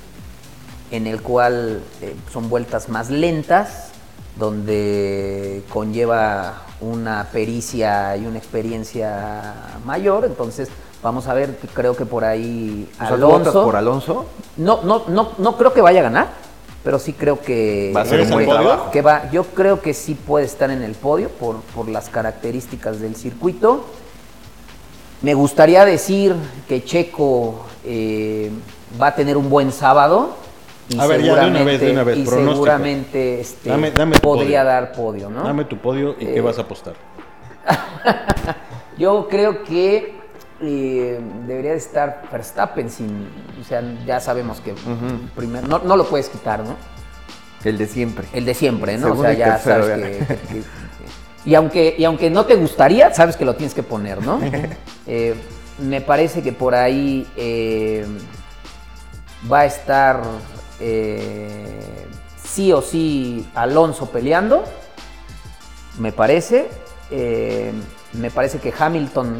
en 0.90 1.06
el 1.06 1.22
cual 1.22 1.82
eh, 2.02 2.14
son 2.32 2.48
vueltas 2.50 2.88
más 2.88 3.10
lentas, 3.10 3.90
donde 4.38 5.62
conlleva 5.70 6.62
una 6.80 7.26
pericia 7.32 8.16
y 8.16 8.26
una 8.26 8.38
experiencia 8.38 9.54
mayor. 9.84 10.24
Entonces, 10.24 10.68
vamos 11.02 11.26
a 11.28 11.34
ver, 11.34 11.58
creo 11.74 11.96
que 11.96 12.06
por 12.06 12.24
ahí 12.24 12.88
O 12.94 12.98
sea, 13.06 13.16
¿tú 13.16 13.22
votas 13.26 13.40
Alonso. 13.48 13.64
por 13.64 13.76
Alonso? 13.76 14.24
No, 14.56 14.82
no, 14.82 15.02
no, 15.08 15.30
no 15.38 15.56
creo 15.56 15.72
que 15.72 15.80
vaya 15.80 16.00
a 16.00 16.04
ganar, 16.04 16.28
pero 16.84 16.98
sí 16.98 17.12
creo 17.12 17.40
que 17.40 17.92
Va 17.94 18.02
a 18.02 18.04
ser 18.04 18.20
un 18.22 18.30
buen 18.30 18.48
trabajo. 18.48 18.90
que 18.90 19.02
va. 19.02 19.30
Yo 19.30 19.44
creo 19.44 19.80
que 19.80 19.92
sí 19.94 20.14
puede 20.14 20.46
estar 20.46 20.70
en 20.70 20.82
el 20.82 20.92
podio 20.92 21.28
por, 21.30 21.56
por 21.74 21.88
las 21.88 22.08
características 22.08 23.00
del 23.00 23.16
circuito. 23.16 23.84
Me 25.20 25.34
gustaría 25.34 25.84
decir 25.84 26.34
que 26.68 26.84
Checo 26.84 27.64
eh, 27.84 28.52
va 29.00 29.08
a 29.08 29.14
tener 29.16 29.36
un 29.36 29.50
buen 29.50 29.72
sábado. 29.72 30.36
Y 30.88 30.98
A 30.98 31.06
ver, 31.06 31.22
ya, 31.22 31.34
de 31.44 31.50
una 31.50 31.62
vez, 31.64 31.80
de 31.80 31.92
una 31.92 32.02
vez, 32.02 32.18
y 32.18 32.22
pronóstico. 32.22 32.52
seguramente 32.54 33.40
este, 33.40 33.68
Dame- 33.70 33.90
dame 33.90 34.14
tu 34.16 34.20
podría 34.22 34.60
podio. 34.60 34.64
dar 34.64 34.92
podio, 34.92 35.30
¿no? 35.30 35.42
Dame 35.44 35.64
tu 35.66 35.76
podio 35.76 36.12
y 36.18 36.24
qué 36.26 36.38
Eh, 36.38 36.40
vas 36.40 36.58
a 36.58 36.62
apostar. 36.62 36.94
Yo 38.98 39.28
creo 39.28 39.62
que 39.64 40.14
eh, 40.60 41.20
debería 41.46 41.72
de 41.72 41.76
estar 41.76 42.22
Verstappen 42.32 42.90
sin, 42.90 43.28
o 43.60 43.64
sea, 43.64 43.82
ya 44.06 44.18
sabemos 44.18 44.60
que 44.60 44.74
primero, 45.36 45.66
no, 45.68 45.78
no 45.80 45.96
lo 45.96 46.04
puedes 46.06 46.28
quitar, 46.28 46.60
¿no? 46.60 46.74
El 47.64 47.76
de 47.78 47.86
siempre. 47.86 48.26
El 48.32 48.44
de 48.44 48.54
siempre, 48.54 48.96
¿no? 48.96 49.08
Segundo 49.08 49.22
o 49.22 49.26
sea, 49.26 49.34
ya 49.34 49.54
tercero, 49.56 49.86
sabes 49.86 49.98
ya. 50.18 50.26
que, 50.26 50.26
que- 50.26 50.34
que- 50.36 50.62
y 51.44 51.54
aunque 51.54 51.94
y 51.96 52.04
aunque 52.04 52.30
no 52.30 52.44
te 52.46 52.56
gustaría, 52.56 53.12
sabes 53.14 53.36
que 53.36 53.44
lo 53.44 53.54
tienes 53.56 53.74
que 53.74 53.82
poner, 53.82 54.22
¿no? 54.24 54.40
Eh, 55.10 55.34
me 55.78 56.00
parece 56.02 56.42
que 56.42 56.52
por 56.52 56.74
ahí 56.74 57.26
eh, 57.36 58.04
va 59.50 59.60
a 59.60 59.64
estar 59.64 60.20
eh, 60.80 62.06
sí 62.42 62.72
o 62.72 62.82
sí 62.82 63.48
Alonso 63.54 64.06
peleando, 64.10 64.64
me 65.98 66.12
parece. 66.12 66.68
Eh, 67.10 67.72
me 68.12 68.30
parece 68.30 68.58
que 68.58 68.72
Hamilton 68.76 69.36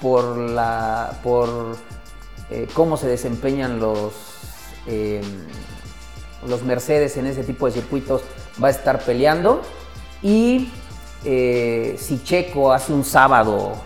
por 0.00 0.36
la 0.36 1.20
por 1.22 1.76
eh, 2.50 2.66
cómo 2.74 2.96
se 2.96 3.08
desempeñan 3.08 3.78
los 3.78 4.12
los 6.46 6.62
Mercedes 6.64 7.16
en 7.16 7.26
ese 7.26 7.44
tipo 7.44 7.66
de 7.66 7.72
circuitos 7.72 8.22
va 8.62 8.66
a 8.66 8.70
estar 8.72 9.00
peleando 9.04 9.62
y 10.22 10.72
si 11.22 12.20
Checo 12.24 12.72
hace 12.72 12.92
un 12.92 13.04
sábado 13.04 13.80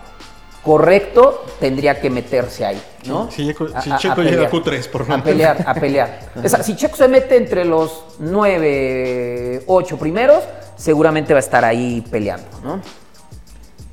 correcto 0.63 1.43
tendría 1.59 1.99
que 2.01 2.09
meterse 2.09 2.65
ahí, 2.65 2.81
¿no? 3.05 3.29
Si 3.31 3.45
Checo- 3.47 3.69
A- 3.73 3.97
Checo 3.97 4.21
llega 4.21 4.47
a 4.47 4.49
pelear. 4.49 4.51
Q3, 4.51 4.89
por 4.89 5.07
lo 5.07 5.15
a 5.15 5.23
pelear, 5.23 5.63
a 5.65 5.73
pelear. 5.73 6.19
O 6.43 6.47
sea, 6.49 6.61
si 6.63 6.75
Checo 6.75 6.95
se 6.97 7.07
mete 7.07 7.37
entre 7.37 7.63
los 7.65 8.03
nueve, 8.19 9.63
ocho 9.67 9.97
primeros, 9.97 10.43
seguramente 10.75 11.33
va 11.33 11.39
a 11.39 11.41
estar 11.41 11.63
ahí 11.65 12.01
peleando, 12.09 12.45
¿no? 12.63 12.81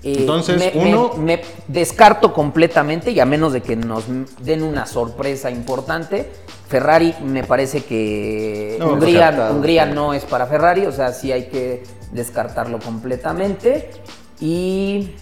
Eh, 0.03 0.17
Entonces, 0.19 0.59
me, 0.59 0.73
uno- 0.91 1.13
me- 1.17 1.37
me 1.39 1.43
descarto 1.69 2.33
completamente 2.35 3.11
y 3.11 3.21
a 3.21 3.25
menos 3.25 3.53
de 3.55 3.63
que 3.63 3.75
nos 3.77 4.05
den 4.41 4.63
una 4.63 4.85
sorpresa 4.87 5.51
importante. 5.51 6.31
Ferrari 6.69 7.15
me 7.23 7.45
parece 7.45 7.85
que 7.85 8.77
No, 8.79 8.89
Hungría, 8.95 9.27
descartado. 9.31 9.55
Hungría 9.55 9.87
no 9.87 10.13
es 10.13 10.25
para 10.25 10.47
Ferrari, 10.47 10.85
o 10.87 10.93
sea, 10.93 11.13
sí 11.13 11.31
hay 11.33 11.47
que 11.47 11.85
descartarlo 12.13 12.79
completamente. 12.81 13.91
Y 14.41 15.13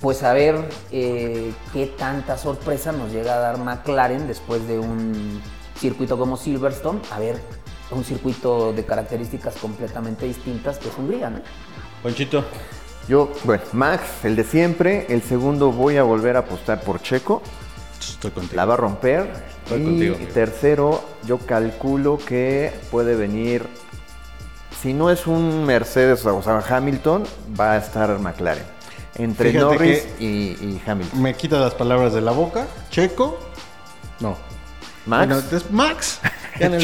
pues 0.00 0.22
a 0.22 0.32
ver 0.32 0.68
eh, 0.90 1.52
qué 1.72 1.86
tanta 1.86 2.36
sorpresa 2.36 2.92
nos 2.92 3.12
llega 3.12 3.34
a 3.34 3.38
dar 3.38 3.58
McLaren 3.58 4.26
después 4.26 4.66
de 4.68 4.78
un 4.78 5.40
circuito 5.78 6.18
como 6.18 6.36
Silverstone. 6.36 7.00
A 7.10 7.18
ver, 7.18 7.40
un 7.90 8.04
circuito 8.04 8.72
de 8.72 8.84
características 8.84 9.56
completamente 9.56 10.26
distintas 10.26 10.78
que 10.78 10.88
es 10.88 10.98
Hungría, 10.98 11.30
¿no? 11.30 11.40
Ponchito. 12.02 12.44
Yo, 13.08 13.30
bueno, 13.44 13.62
Max, 13.72 14.24
el 14.24 14.34
de 14.36 14.44
siempre. 14.44 15.06
El 15.08 15.22
segundo 15.22 15.70
voy 15.70 15.96
a 15.96 16.02
volver 16.02 16.36
a 16.36 16.40
apostar 16.40 16.80
por 16.80 17.00
Checo. 17.00 17.40
Estoy 18.00 18.32
contigo. 18.32 18.56
La 18.56 18.64
va 18.64 18.74
a 18.74 18.76
romper. 18.76 19.32
Estoy 19.64 19.80
y 19.80 19.84
contigo, 19.84 20.14
amigo. 20.16 20.32
tercero, 20.32 21.04
yo 21.24 21.38
calculo 21.38 22.18
que 22.18 22.72
puede 22.90 23.14
venir. 23.14 23.66
Si 24.80 24.92
no 24.92 25.10
es 25.10 25.26
un 25.26 25.64
Mercedes 25.64 26.24
o 26.26 26.42
sea, 26.42 26.58
Hamilton, 26.58 27.24
va 27.58 27.72
a 27.72 27.76
estar 27.78 28.18
McLaren. 28.18 28.75
Entre 29.18 29.50
Fíjate 29.50 29.64
Norris 29.64 30.06
y, 30.18 30.26
y 30.26 30.82
Hamilton. 30.86 31.22
Me 31.22 31.34
quita 31.34 31.58
las 31.58 31.74
palabras 31.74 32.12
de 32.12 32.20
la 32.20 32.32
boca. 32.32 32.66
Checo. 32.90 33.38
No. 34.20 34.36
Max. 35.06 35.26
Bueno, 35.26 35.42
es 35.56 35.70
Max. 35.70 36.20
Ya 36.58 36.70
no 36.70 36.78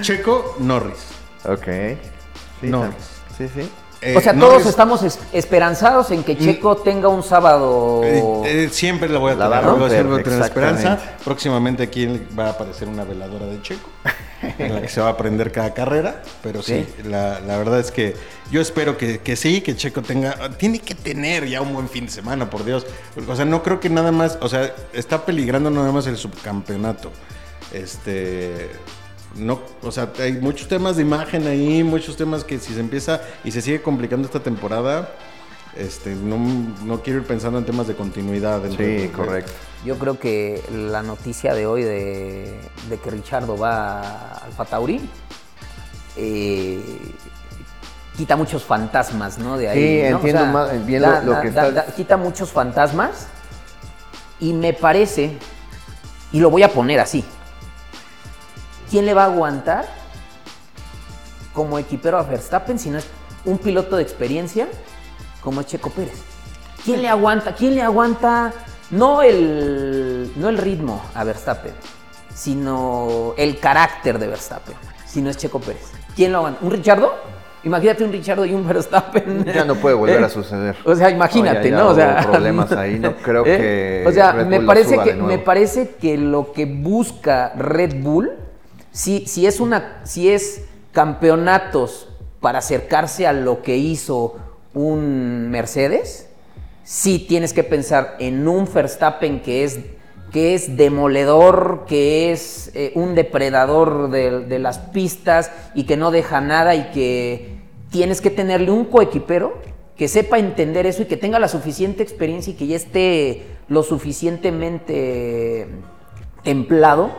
Checo. 0.00 0.56
Norris. 0.60 1.08
Ok. 1.44 1.66
Sí, 2.60 2.68
Norris. 2.68 2.94
Sí, 3.36 3.48
sí. 3.54 3.68
Eh, 4.04 4.16
o 4.16 4.20
sea, 4.20 4.32
Norris, 4.34 4.58
todos 4.58 4.66
estamos 4.66 5.02
es- 5.02 5.18
esperanzados 5.32 6.10
en 6.10 6.22
que 6.24 6.36
Checo 6.36 6.76
tenga 6.76 7.08
un 7.08 7.22
sábado. 7.22 8.02
eh, 8.04 8.22
eh, 8.44 8.68
siempre 8.70 9.08
la 9.08 9.18
voy 9.18 9.32
a 9.32 9.34
tener, 9.34 9.50
la 9.50 9.60
voy 9.72 9.84
a 9.86 9.88
siempre 9.90 10.22
tener 10.22 10.42
esperanza. 10.42 10.98
Próximamente 11.24 11.82
aquí 11.84 12.06
va 12.38 12.48
a 12.48 12.50
aparecer 12.50 12.86
una 12.88 13.04
veladora 13.04 13.46
de 13.46 13.62
Checo, 13.62 13.88
en 14.58 14.74
la 14.74 14.82
que 14.82 14.88
se 14.88 15.00
va 15.00 15.06
a 15.08 15.10
aprender 15.12 15.50
cada 15.50 15.72
carrera. 15.72 16.22
Pero 16.42 16.62
sí, 16.62 16.86
la, 17.04 17.40
la 17.40 17.56
verdad 17.56 17.80
es 17.80 17.90
que 17.90 18.14
yo 18.50 18.60
espero 18.60 18.98
que, 18.98 19.20
que 19.20 19.36
sí, 19.36 19.62
que 19.62 19.74
Checo 19.74 20.02
tenga, 20.02 20.50
tiene 20.58 20.80
que 20.80 20.94
tener 20.94 21.46
ya 21.46 21.62
un 21.62 21.72
buen 21.72 21.88
fin 21.88 22.04
de 22.04 22.12
semana, 22.12 22.50
por 22.50 22.64
Dios. 22.64 22.86
O 23.26 23.34
sea, 23.34 23.46
no 23.46 23.62
creo 23.62 23.80
que 23.80 23.88
nada 23.88 24.12
más, 24.12 24.36
o 24.42 24.48
sea, 24.50 24.74
está 24.92 25.24
peligrando 25.24 25.70
nada 25.70 25.90
más 25.92 26.06
el 26.06 26.18
subcampeonato. 26.18 27.10
Este, 27.72 28.68
no, 29.36 29.60
o 29.82 29.90
sea, 29.90 30.10
hay 30.20 30.32
muchos 30.34 30.68
temas 30.68 30.96
de 30.96 31.02
imagen 31.02 31.46
ahí, 31.46 31.82
muchos 31.82 32.16
temas 32.16 32.44
que 32.44 32.58
si 32.58 32.74
se 32.74 32.80
empieza 32.80 33.20
y 33.44 33.50
se 33.50 33.60
sigue 33.62 33.82
complicando 33.82 34.26
esta 34.26 34.40
temporada, 34.40 35.10
este, 35.76 36.14
no, 36.14 36.36
no 36.84 37.02
quiero 37.02 37.20
ir 37.20 37.26
pensando 37.26 37.58
en 37.58 37.64
temas 37.64 37.86
de 37.88 37.94
continuidad. 37.96 38.62
Sí, 38.70 38.76
de- 38.76 39.10
correcto. 39.12 39.52
Yo 39.84 39.98
creo 39.98 40.18
que 40.18 40.62
la 40.72 41.02
noticia 41.02 41.52
de 41.52 41.66
hoy 41.66 41.82
de, 41.82 42.58
de 42.88 42.98
que 42.98 43.10
Richardo 43.10 43.56
va 43.58 44.00
a 44.00 44.34
Alfa 44.46 44.64
Tauri 44.64 45.00
eh, 46.16 46.80
quita 48.16 48.36
muchos 48.36 48.62
fantasmas, 48.62 49.38
¿no? 49.38 49.58
De 49.58 49.68
ahí. 49.68 49.78
Sí, 50.04 50.10
¿no? 50.10 50.16
entiendo 50.18 50.46
más 50.46 50.86
bien 50.86 51.02
lo- 51.02 51.20
lo 51.22 51.40
que 51.40 51.48
estás- 51.48 51.92
quita 51.96 52.16
muchos 52.16 52.50
fantasmas 52.50 53.26
y 54.40 54.52
me 54.52 54.72
parece, 54.72 55.36
y 56.32 56.38
lo 56.40 56.50
voy 56.50 56.62
a 56.62 56.68
poner 56.68 57.00
así, 57.00 57.24
¿quién 58.90 59.06
le 59.06 59.14
va 59.14 59.22
a 59.22 59.26
aguantar 59.26 59.86
como 61.52 61.78
equipero 61.78 62.18
a 62.18 62.22
Verstappen 62.22 62.78
si 62.78 62.90
no 62.90 62.98
es 62.98 63.06
un 63.44 63.58
piloto 63.58 63.96
de 63.96 64.02
experiencia 64.02 64.68
como 65.40 65.60
es 65.60 65.66
Checo 65.66 65.90
Pérez? 65.90 66.20
¿Quién 66.84 67.02
le 67.02 67.08
aguanta? 67.08 67.54
¿Quién 67.54 67.74
le 67.74 67.82
aguanta 67.82 68.52
no 68.90 69.22
el, 69.22 70.32
no 70.36 70.48
el 70.48 70.58
ritmo 70.58 71.00
a 71.14 71.24
Verstappen, 71.24 71.72
sino 72.34 73.34
el 73.36 73.58
carácter 73.58 74.18
de 74.18 74.28
Verstappen, 74.28 74.74
si 75.06 75.22
no 75.22 75.30
es 75.30 75.36
Checo 75.36 75.60
Pérez? 75.60 75.90
¿Quién 76.14 76.32
lo 76.32 76.38
aguanta? 76.38 76.60
¿Un 76.64 76.70
Richardo? 76.70 77.14
Imagínate 77.64 78.04
un 78.04 78.12
Richardo 78.12 78.44
y 78.44 78.52
un 78.52 78.66
Verstappen. 78.68 79.42
Ya 79.46 79.64
no 79.64 79.74
puede 79.76 79.94
volver 79.94 80.22
a 80.22 80.28
suceder. 80.28 80.76
O 80.84 80.94
sea, 80.94 81.08
imagínate, 81.08 81.70
ya- 81.70 81.76
¿no? 81.78 81.84
ya 81.86 81.90
O 81.90 81.94
sea, 81.94 82.20
hubo 82.22 82.30
problemas 82.32 82.72
ahí, 82.72 82.98
no 82.98 83.16
creo 83.16 83.46
¿eh? 83.46 83.56
que 84.04 84.04
O 84.06 84.12
sea, 84.12 84.32
Red 84.32 84.46
me 84.46 84.58
Bull 84.58 84.66
parece 84.66 84.98
que 84.98 85.14
me 85.14 85.38
parece 85.38 85.90
que 85.94 86.18
lo 86.18 86.52
que 86.52 86.66
busca 86.66 87.54
Red 87.56 88.02
Bull, 88.02 88.30
si, 88.94 89.26
si 89.26 89.46
es 89.46 89.58
una, 89.58 90.00
si 90.04 90.30
es 90.30 90.62
campeonatos 90.92 92.08
para 92.40 92.60
acercarse 92.60 93.26
a 93.26 93.32
lo 93.32 93.60
que 93.60 93.76
hizo 93.76 94.36
un 94.72 95.50
Mercedes, 95.50 96.28
sí 96.84 97.18
tienes 97.18 97.52
que 97.52 97.64
pensar 97.64 98.14
en 98.20 98.46
un 98.46 98.72
Verstappen 98.72 99.40
que 99.42 99.64
es 99.64 99.80
que 100.30 100.54
es 100.54 100.76
demoledor, 100.76 101.84
que 101.86 102.32
es 102.32 102.70
eh, 102.74 102.92
un 102.94 103.14
depredador 103.14 104.10
de, 104.10 104.40
de 104.40 104.58
las 104.58 104.78
pistas 104.78 105.50
y 105.74 105.84
que 105.84 105.96
no 105.96 106.10
deja 106.10 106.40
nada 106.40 106.74
y 106.74 106.90
que 106.90 107.58
tienes 107.90 108.20
que 108.20 108.30
tenerle 108.30 108.70
un 108.70 108.84
coequipero 108.84 109.58
que 109.96 110.08
sepa 110.08 110.38
entender 110.38 110.86
eso 110.86 111.02
y 111.02 111.06
que 111.06 111.16
tenga 111.16 111.38
la 111.38 111.46
suficiente 111.48 112.02
experiencia 112.02 112.52
y 112.52 112.56
que 112.56 112.66
ya 112.66 112.76
esté 112.76 113.42
lo 113.68 113.82
suficientemente 113.82 115.68
templado 116.42 117.12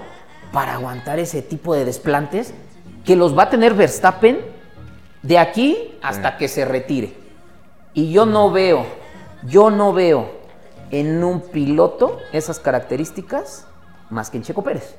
para 0.56 0.76
aguantar 0.76 1.20
ese 1.20 1.42
tipo 1.42 1.76
de 1.76 1.84
desplantes 1.84 2.54
que 3.04 3.18
los 3.18 3.38
va 3.38 3.44
a 3.44 3.50
tener 3.50 3.74
Verstappen 3.74 4.40
de 5.22 5.38
aquí 5.38 5.98
hasta 6.02 6.38
que 6.38 6.48
se 6.48 6.64
retire. 6.64 7.14
Y 7.94 8.14
yo 8.14 8.26
no 8.26 8.50
veo, 8.52 8.86
yo 9.44 9.70
no 9.70 9.92
veo 9.92 10.32
en 10.92 11.22
un 11.26 11.42
piloto 11.42 12.20
esas 12.32 12.60
características 12.60 13.68
más 14.10 14.30
que 14.30 14.38
en 14.38 14.44
Checo 14.44 14.64
Pérez. 14.64 14.96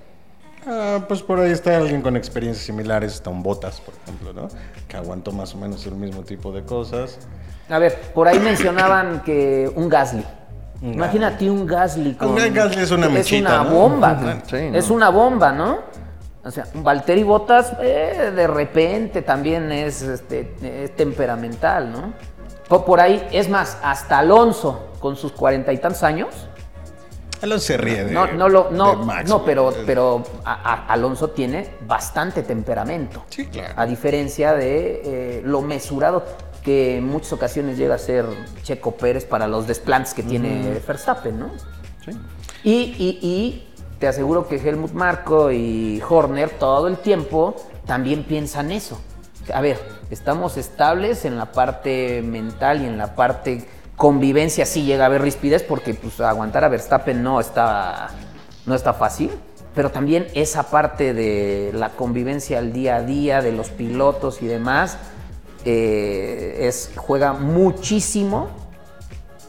Ah, 0.67 1.03
pues 1.09 1.23
por 1.23 1.41
ahí 1.41 1.53
está 1.53 1.75
alguien 1.79 2.03
con 2.03 2.19
experiencias 2.19 2.67
similares, 2.67 3.15
está 3.15 3.31
un 3.31 3.43
Botas, 3.43 3.81
por 3.81 3.95
ejemplo, 4.03 4.35
¿no? 4.35 4.49
Que 4.87 4.99
aguantó 4.99 5.33
más 5.33 5.55
o 5.55 5.57
menos 5.57 5.87
el 5.87 5.95
mismo 5.95 6.23
tipo 6.23 6.53
de 6.53 6.65
cosas. 6.65 7.19
A 7.71 7.79
ver, 7.79 7.99
por 8.15 8.29
ahí 8.29 8.39
mencionaban 8.41 9.23
que 9.23 9.73
un 9.75 9.89
Gasly. 9.89 10.25
Un 10.83 10.95
Imagínate 10.95 11.51
un 11.51 11.67
Gasly 11.67 12.15
con... 12.15 12.29
Un 12.31 12.53
Gasly 12.55 12.83
es 12.83 12.91
una 12.91 13.09
mechita, 13.09 13.49
Es 13.55 13.61
una 13.61 13.65
¿no? 13.65 13.71
bomba. 13.71 14.39
Sí, 14.47 14.57
¿no? 14.71 14.79
Es 14.79 14.91
una 14.91 15.09
bomba, 15.11 15.53
¿no? 15.53 15.79
O 16.45 16.51
sea, 16.51 16.65
Valtteri 16.75 17.23
Bottas 17.25 17.73
eh, 17.81 18.31
de 18.35 18.47
repente 18.47 19.23
también 19.23 19.73
es, 19.73 20.03
este, 20.03 20.55
es 20.63 20.95
temperamental, 20.95 21.91
¿no? 21.91 22.13
Po- 22.69 22.85
Por 22.85 23.01
ahí, 23.01 23.27
es 23.33 23.49
más, 23.49 23.79
hasta 23.83 24.19
Alonso, 24.19 24.91
con 25.01 25.17
sus 25.17 25.33
cuarenta 25.33 25.73
y 25.73 25.79
tantos 25.79 26.03
años, 26.03 26.29
Alonso 27.43 27.67
se 27.67 27.77
ríe 27.77 28.05
de, 28.05 28.13
no, 28.13 28.27
no, 28.33 28.49
lo, 28.49 28.65
de 28.71 28.77
no, 28.79 28.95
Max, 28.97 29.29
no, 29.29 29.45
pero, 29.45 29.71
pero 29.85 30.23
a- 30.45 30.55
a- 30.73 30.87
Alonso 30.93 31.29
tiene 31.31 31.69
bastante 31.87 32.43
temperamento. 32.43 33.25
Sí, 33.29 33.47
claro. 33.47 33.75
A 33.77 33.85
diferencia 33.85 34.55
de 34.55 35.03
eh, 35.05 35.43
lo 35.45 35.61
mesurado 35.63 36.25
que 36.67 36.97
en 36.99 37.07
muchas 37.07 37.33
ocasiones 37.33 37.79
llega 37.79 37.95
a 37.95 37.99
ser 37.99 38.27
Checo 38.65 38.91
Pérez 38.97 39.25
para 39.25 39.47
los 39.47 39.69
desplantes 39.69 40.13
que 40.15 40.25
tiene 40.25 40.81
Verstappen, 40.85 41.39
¿no? 41.39 41.51
Sí. 42.05 42.11
Y, 42.65 42.73
y- 42.99 43.19
y 43.23 43.69
te 44.01 44.09
aseguro 44.09 44.49
que 44.49 44.57
Helmut 44.57 44.91
Marco 44.91 45.53
y 45.53 46.03
Horner 46.07 46.51
todo 46.51 46.89
el 46.89 46.97
tiempo 46.99 47.55
también 47.87 48.25
piensan 48.25 48.73
eso. 48.73 49.01
A 49.55 49.61
ver, 49.61 49.79
estamos 50.11 50.57
estables 50.57 51.25
en 51.25 51.39
la 51.39 51.53
parte 51.53 52.21
mental 52.23 52.83
y 52.83 52.87
en 52.87 52.99
la 52.99 53.15
parte 53.15 53.65
convivencia. 53.95 54.67
Sí 54.67 54.83
llega 54.83 55.05
a 55.05 55.07
haber 55.07 55.23
rispidez 55.23 55.63
porque 55.63 55.95
pues, 55.95 56.21
aguantar 56.21 56.65
a 56.65 56.69
Verstappen 56.69 57.23
no 57.23 57.39
está, 57.39 58.09
no 58.67 58.75
está 58.75 58.93
fácil. 58.93 59.31
Pero 59.73 59.91
también 59.93 60.27
esa 60.35 60.65
parte 60.65 61.15
de 61.15 61.71
la 61.75 61.91
convivencia 61.91 62.59
al 62.59 62.73
día 62.73 62.97
a 62.97 63.03
día, 63.03 63.41
de 63.41 63.53
los 63.53 63.69
pilotos 63.71 64.43
y 64.43 64.47
demás, 64.47 64.99
eh, 65.69 66.67
es, 66.69 66.93
juega 66.97 67.33
muchísimo 67.33 68.49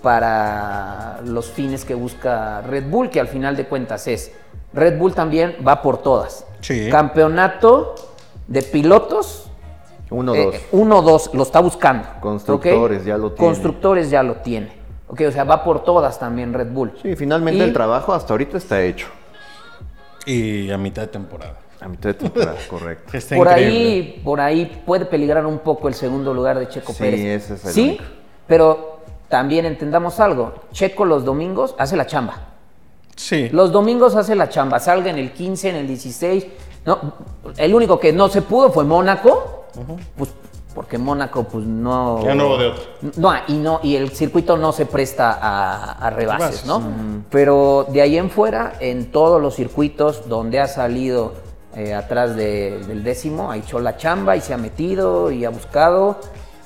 para 0.02 1.22
los 1.24 1.52
fines 1.52 1.86
que 1.86 1.94
busca 1.94 2.62
Red 2.62 2.90
Bull, 2.90 3.10
que 3.10 3.20
al 3.20 3.28
final 3.28 3.56
de 3.56 3.68
cuentas 3.68 4.08
es, 4.08 4.32
Red 4.74 4.98
Bull 4.98 5.14
también 5.14 5.58
va 5.66 5.82
por 5.82 6.00
todas. 6.02 6.46
Sí. 6.62 6.90
Campeonato 6.90 7.94
de 8.48 8.64
pilotos, 8.64 9.50
Uno, 10.10 10.34
eh, 10.34 10.46
dos. 10.46 10.56
uno, 10.72 11.02
dos, 11.04 11.30
lo 11.34 11.44
está 11.44 11.60
buscando. 11.60 12.08
Constructores 12.20 13.06
ya 13.06 13.18
lo 13.18 13.32
tiene. 13.34 13.48
Constructores 13.48 14.10
ya 14.10 14.24
lo 14.24 14.36
tiene. 14.38 14.72
Ok, 15.10 15.22
o 15.28 15.32
sea, 15.32 15.44
va 15.44 15.64
por 15.64 15.84
todas 15.84 16.18
también 16.20 16.52
Red 16.54 16.72
Bull. 16.72 16.94
Sí, 17.02 17.16
finalmente 17.16 17.60
Y- 17.60 17.68
el 17.68 17.74
trabajo 17.74 18.12
hasta 18.14 18.34
ahorita 18.34 18.58
está 18.58 18.82
hecho. 18.82 19.08
Y 20.26 20.70
a 20.72 20.78
mitad 20.78 21.04
de 21.04 21.08
temporada. 21.10 21.58
A 21.82 21.88
mitad 21.88 22.10
de 22.10 22.14
temporada, 22.16 22.56
correcto. 22.70 23.18
Está 23.18 23.36
por 23.36 23.48
increíble. 23.48 23.78
ahí, 23.78 24.22
por 24.24 24.42
ahí 24.42 24.82
puede 24.86 25.06
peligrar 25.06 25.46
un 25.46 25.60
poco 25.60 25.88
el 25.88 25.94
segundo 25.94 26.34
lugar 26.34 26.58
de 26.60 26.68
Checo 26.68 26.92
Sí, 26.94 27.00
Pérez. 27.00 27.44
ese 27.44 27.54
es 27.56 27.66
el 27.66 27.72
sí, 27.74 27.82
único. 27.90 28.04
pero 28.48 29.00
también 29.30 29.66
entendamos 29.66 30.20
algo. 30.20 30.54
Checo 30.72 31.06
los 31.06 31.24
domingos 31.26 31.76
hace 31.78 31.96
la 31.98 32.06
chamba. 32.08 32.40
Sí. 33.16 33.50
Los 33.50 33.72
domingos 33.72 34.16
hace 34.16 34.36
la 34.36 34.50
chamba, 34.50 34.80
salga 34.80 35.10
en 35.10 35.18
el 35.18 35.32
15, 35.34 35.70
en 35.70 35.76
el 35.76 35.88
16. 35.88 36.46
No, 36.86 37.00
el 37.58 37.74
único 37.76 38.00
que 38.00 38.14
no 38.14 38.30
se 38.30 38.42
pudo 38.42 38.72
fue 38.72 38.84
Mónaco, 38.86 39.66
pues 40.16 40.30
porque 40.74 40.98
Mónaco 41.00 41.44
pues 41.44 41.66
no... 41.66 42.24
Ya 42.24 42.36
no 42.36 42.46
hubo 42.48 42.58
de 42.60 42.68
otro. 42.68 42.84
No, 43.18 43.34
y, 43.48 43.54
no, 43.54 43.80
y 43.82 43.96
el 43.96 44.12
circuito 44.12 44.56
no 44.58 44.72
se 44.72 44.86
presta 44.86 45.32
a, 45.34 45.94
a 45.94 46.10
rebases, 46.12 46.64
Rebases. 46.64 46.66
¿no? 46.68 47.24
Pero 47.32 47.88
de 47.90 48.02
ahí 48.04 48.16
en 48.18 48.30
fuera, 48.30 48.74
en 48.80 49.12
todos 49.12 49.42
los 49.42 49.56
circuitos 49.56 50.30
donde 50.30 50.60
ha 50.60 50.68
salido 50.68 51.34
eh, 51.78 51.94
atrás 51.94 52.36
de- 52.36 52.84
del 52.88 53.04
décimo, 53.04 53.52
ha 53.52 53.58
hecho 53.58 53.80
la 53.80 53.98
chamba 53.98 54.36
y 54.36 54.42
se 54.42 54.52
ha 54.54 54.58
metido 54.58 55.30
y 55.32 55.46
ha 55.46 55.50
buscado. 55.50 56.20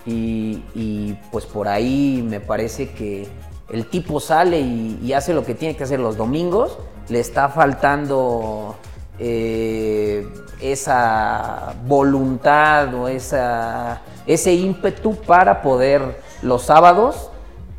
Y, 0.06 1.14
pues 1.32 1.46
por 1.46 1.68
ahí 1.68 2.26
me 2.28 2.40
parece 2.40 2.90
que 2.92 3.28
el 3.70 3.86
tipo 3.88 4.20
sale 4.20 4.60
y, 4.60 5.14
hace 5.14 5.34
lo 5.34 5.44
que 5.46 5.54
tiene 5.54 5.76
que 5.76 5.84
hacer 5.84 6.00
los 6.00 6.16
domingos. 6.18 6.78
Le 7.10 7.20
está 7.20 7.50
faltando 7.50 8.76
eh, 9.20 10.28
esa 10.62 11.76
voluntad 11.86 12.94
o 12.96 13.08
esa, 13.10 14.02
ese 14.26 14.54
ímpetu 14.54 15.16
para 15.16 15.62
poder 15.62 16.22
los 16.42 16.64
sábados 16.64 17.30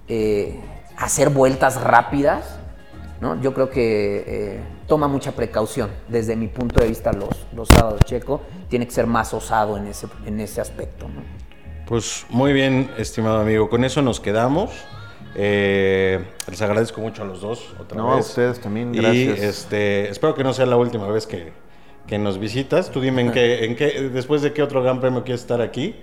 eh, 0.06 0.60
hacer 0.98 1.30
vueltas 1.30 1.80
rápidas. 1.80 2.58
¿no? 3.20 3.40
Yo 3.40 3.54
creo 3.54 3.70
que 3.70 4.60
toma 4.92 5.08
mucha 5.08 5.32
precaución 5.32 5.88
desde 6.06 6.36
mi 6.36 6.48
punto 6.48 6.78
de 6.78 6.86
vista 6.88 7.14
los, 7.14 7.46
los 7.56 7.66
sábados 7.66 8.02
checo. 8.04 8.42
Tiene 8.68 8.84
que 8.84 8.92
ser 8.92 9.06
más 9.06 9.32
osado 9.32 9.78
en 9.78 9.86
ese, 9.86 10.06
en 10.26 10.38
ese 10.38 10.60
aspecto. 10.60 11.08
¿no? 11.08 11.22
Pues 11.86 12.26
muy 12.28 12.52
bien, 12.52 12.90
estimado 12.98 13.40
amigo. 13.40 13.70
Con 13.70 13.86
eso 13.86 14.02
nos 14.02 14.20
quedamos. 14.20 14.70
Eh, 15.34 16.22
les 16.46 16.60
agradezco 16.60 17.00
mucho 17.00 17.22
a 17.22 17.24
los 17.24 17.40
dos 17.40 17.74
otra 17.80 17.96
No, 17.96 18.12
a 18.12 18.16
ustedes 18.16 18.60
también, 18.60 18.94
Y 18.94 18.98
gracias. 18.98 19.38
este, 19.38 20.10
espero 20.10 20.34
que 20.34 20.44
no 20.44 20.52
sea 20.52 20.66
la 20.66 20.76
última 20.76 21.06
vez 21.08 21.26
que, 21.26 21.54
que 22.06 22.18
nos 22.18 22.38
visitas. 22.38 22.90
Tú 22.90 23.00
dime 23.00 23.22
en 23.22 23.32
qué, 23.32 23.64
en 23.64 23.76
qué, 23.76 24.10
después 24.12 24.42
de 24.42 24.52
qué 24.52 24.62
otro 24.62 24.82
gran 24.82 25.00
premio 25.00 25.24
quieres 25.24 25.40
estar 25.40 25.62
aquí 25.62 25.96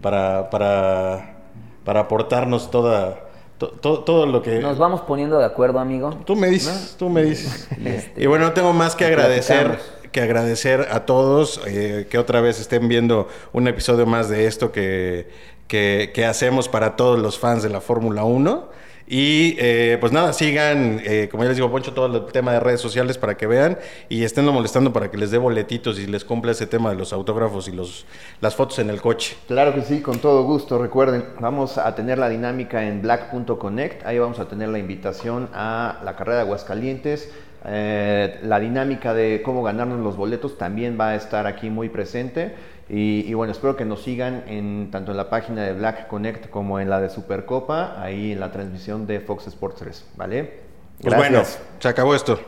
para, 0.00 0.50
para, 0.50 1.44
para 1.84 2.00
aportarnos 2.00 2.72
toda, 2.72 3.20
to- 3.66 3.78
to- 3.80 4.00
todo 4.00 4.26
lo 4.26 4.42
que... 4.42 4.58
Nos 4.60 4.78
vamos 4.78 5.02
poniendo 5.02 5.38
de 5.38 5.44
acuerdo, 5.44 5.78
amigo. 5.78 6.10
Tú 6.24 6.34
me 6.36 6.48
dices, 6.48 6.96
tú 6.98 7.08
me 7.08 7.22
dices. 7.22 7.68
Este, 7.84 8.22
y 8.22 8.26
bueno, 8.26 8.46
no 8.46 8.52
tengo 8.52 8.72
más 8.72 8.96
que 8.96 9.04
agradecer, 9.06 9.66
platicamos. 9.68 10.08
que 10.12 10.20
agradecer 10.20 10.88
a 10.90 11.06
todos 11.06 11.60
eh, 11.66 12.06
que 12.10 12.18
otra 12.18 12.40
vez 12.40 12.58
estén 12.60 12.88
viendo 12.88 13.28
un 13.52 13.68
episodio 13.68 14.04
más 14.06 14.28
de 14.28 14.46
esto 14.46 14.72
que, 14.72 15.28
que, 15.68 16.10
que 16.14 16.24
hacemos 16.26 16.68
para 16.68 16.96
todos 16.96 17.18
los 17.20 17.38
fans 17.38 17.62
de 17.62 17.68
la 17.68 17.80
Fórmula 17.80 18.24
1. 18.24 18.68
Y 19.06 19.56
eh, 19.58 19.98
pues 20.00 20.12
nada, 20.12 20.32
sigan, 20.32 21.00
eh, 21.04 21.28
como 21.30 21.42
ya 21.42 21.48
les 21.48 21.56
digo, 21.56 21.70
Poncho, 21.70 21.92
todo 21.92 22.06
el 22.06 22.32
tema 22.32 22.52
de 22.52 22.60
redes 22.60 22.80
sociales 22.80 23.18
para 23.18 23.36
que 23.36 23.46
vean 23.46 23.78
y 24.08 24.24
estén 24.24 24.44
molestando 24.46 24.92
para 24.92 25.10
que 25.10 25.16
les 25.16 25.30
dé 25.30 25.38
boletitos 25.38 25.98
y 25.98 26.06
les 26.06 26.24
cumpla 26.24 26.52
ese 26.52 26.66
tema 26.66 26.90
de 26.90 26.96
los 26.96 27.12
autógrafos 27.12 27.68
y 27.68 27.72
los, 27.72 28.06
las 28.40 28.54
fotos 28.54 28.78
en 28.78 28.90
el 28.90 29.00
coche. 29.00 29.36
Claro 29.48 29.74
que 29.74 29.82
sí, 29.82 30.00
con 30.00 30.18
todo 30.18 30.44
gusto. 30.44 30.78
Recuerden, 30.78 31.24
vamos 31.40 31.78
a 31.78 31.94
tener 31.94 32.18
la 32.18 32.28
dinámica 32.28 32.86
en 32.86 33.02
black.connect. 33.02 34.06
Ahí 34.06 34.18
vamos 34.18 34.38
a 34.38 34.48
tener 34.48 34.68
la 34.68 34.78
invitación 34.78 35.48
a 35.52 36.00
la 36.04 36.16
carrera 36.16 36.36
de 36.36 36.42
Aguascalientes. 36.42 37.30
Eh, 37.64 38.40
la 38.42 38.58
dinámica 38.58 39.14
de 39.14 39.40
cómo 39.44 39.62
ganarnos 39.62 40.00
los 40.00 40.16
boletos 40.16 40.58
también 40.58 40.98
va 40.98 41.10
a 41.10 41.14
estar 41.14 41.46
aquí 41.46 41.70
muy 41.70 41.88
presente. 41.88 42.54
Y, 42.88 43.24
y 43.26 43.34
bueno, 43.34 43.52
espero 43.52 43.76
que 43.76 43.84
nos 43.84 44.02
sigan 44.02 44.44
en, 44.46 44.90
tanto 44.90 45.12
en 45.12 45.16
la 45.16 45.30
página 45.30 45.62
de 45.62 45.72
Black 45.72 46.08
Connect 46.08 46.50
como 46.50 46.80
en 46.80 46.90
la 46.90 47.00
de 47.00 47.08
Supercopa, 47.08 48.00
ahí 48.02 48.32
en 48.32 48.40
la 48.40 48.52
transmisión 48.52 49.06
de 49.06 49.20
Fox 49.20 49.46
Sports 49.46 49.76
3. 49.80 50.04
¿Vale? 50.16 50.60
Pues 51.00 51.16
bueno, 51.16 51.42
se 51.78 51.88
acabó 51.88 52.14
esto. 52.14 52.38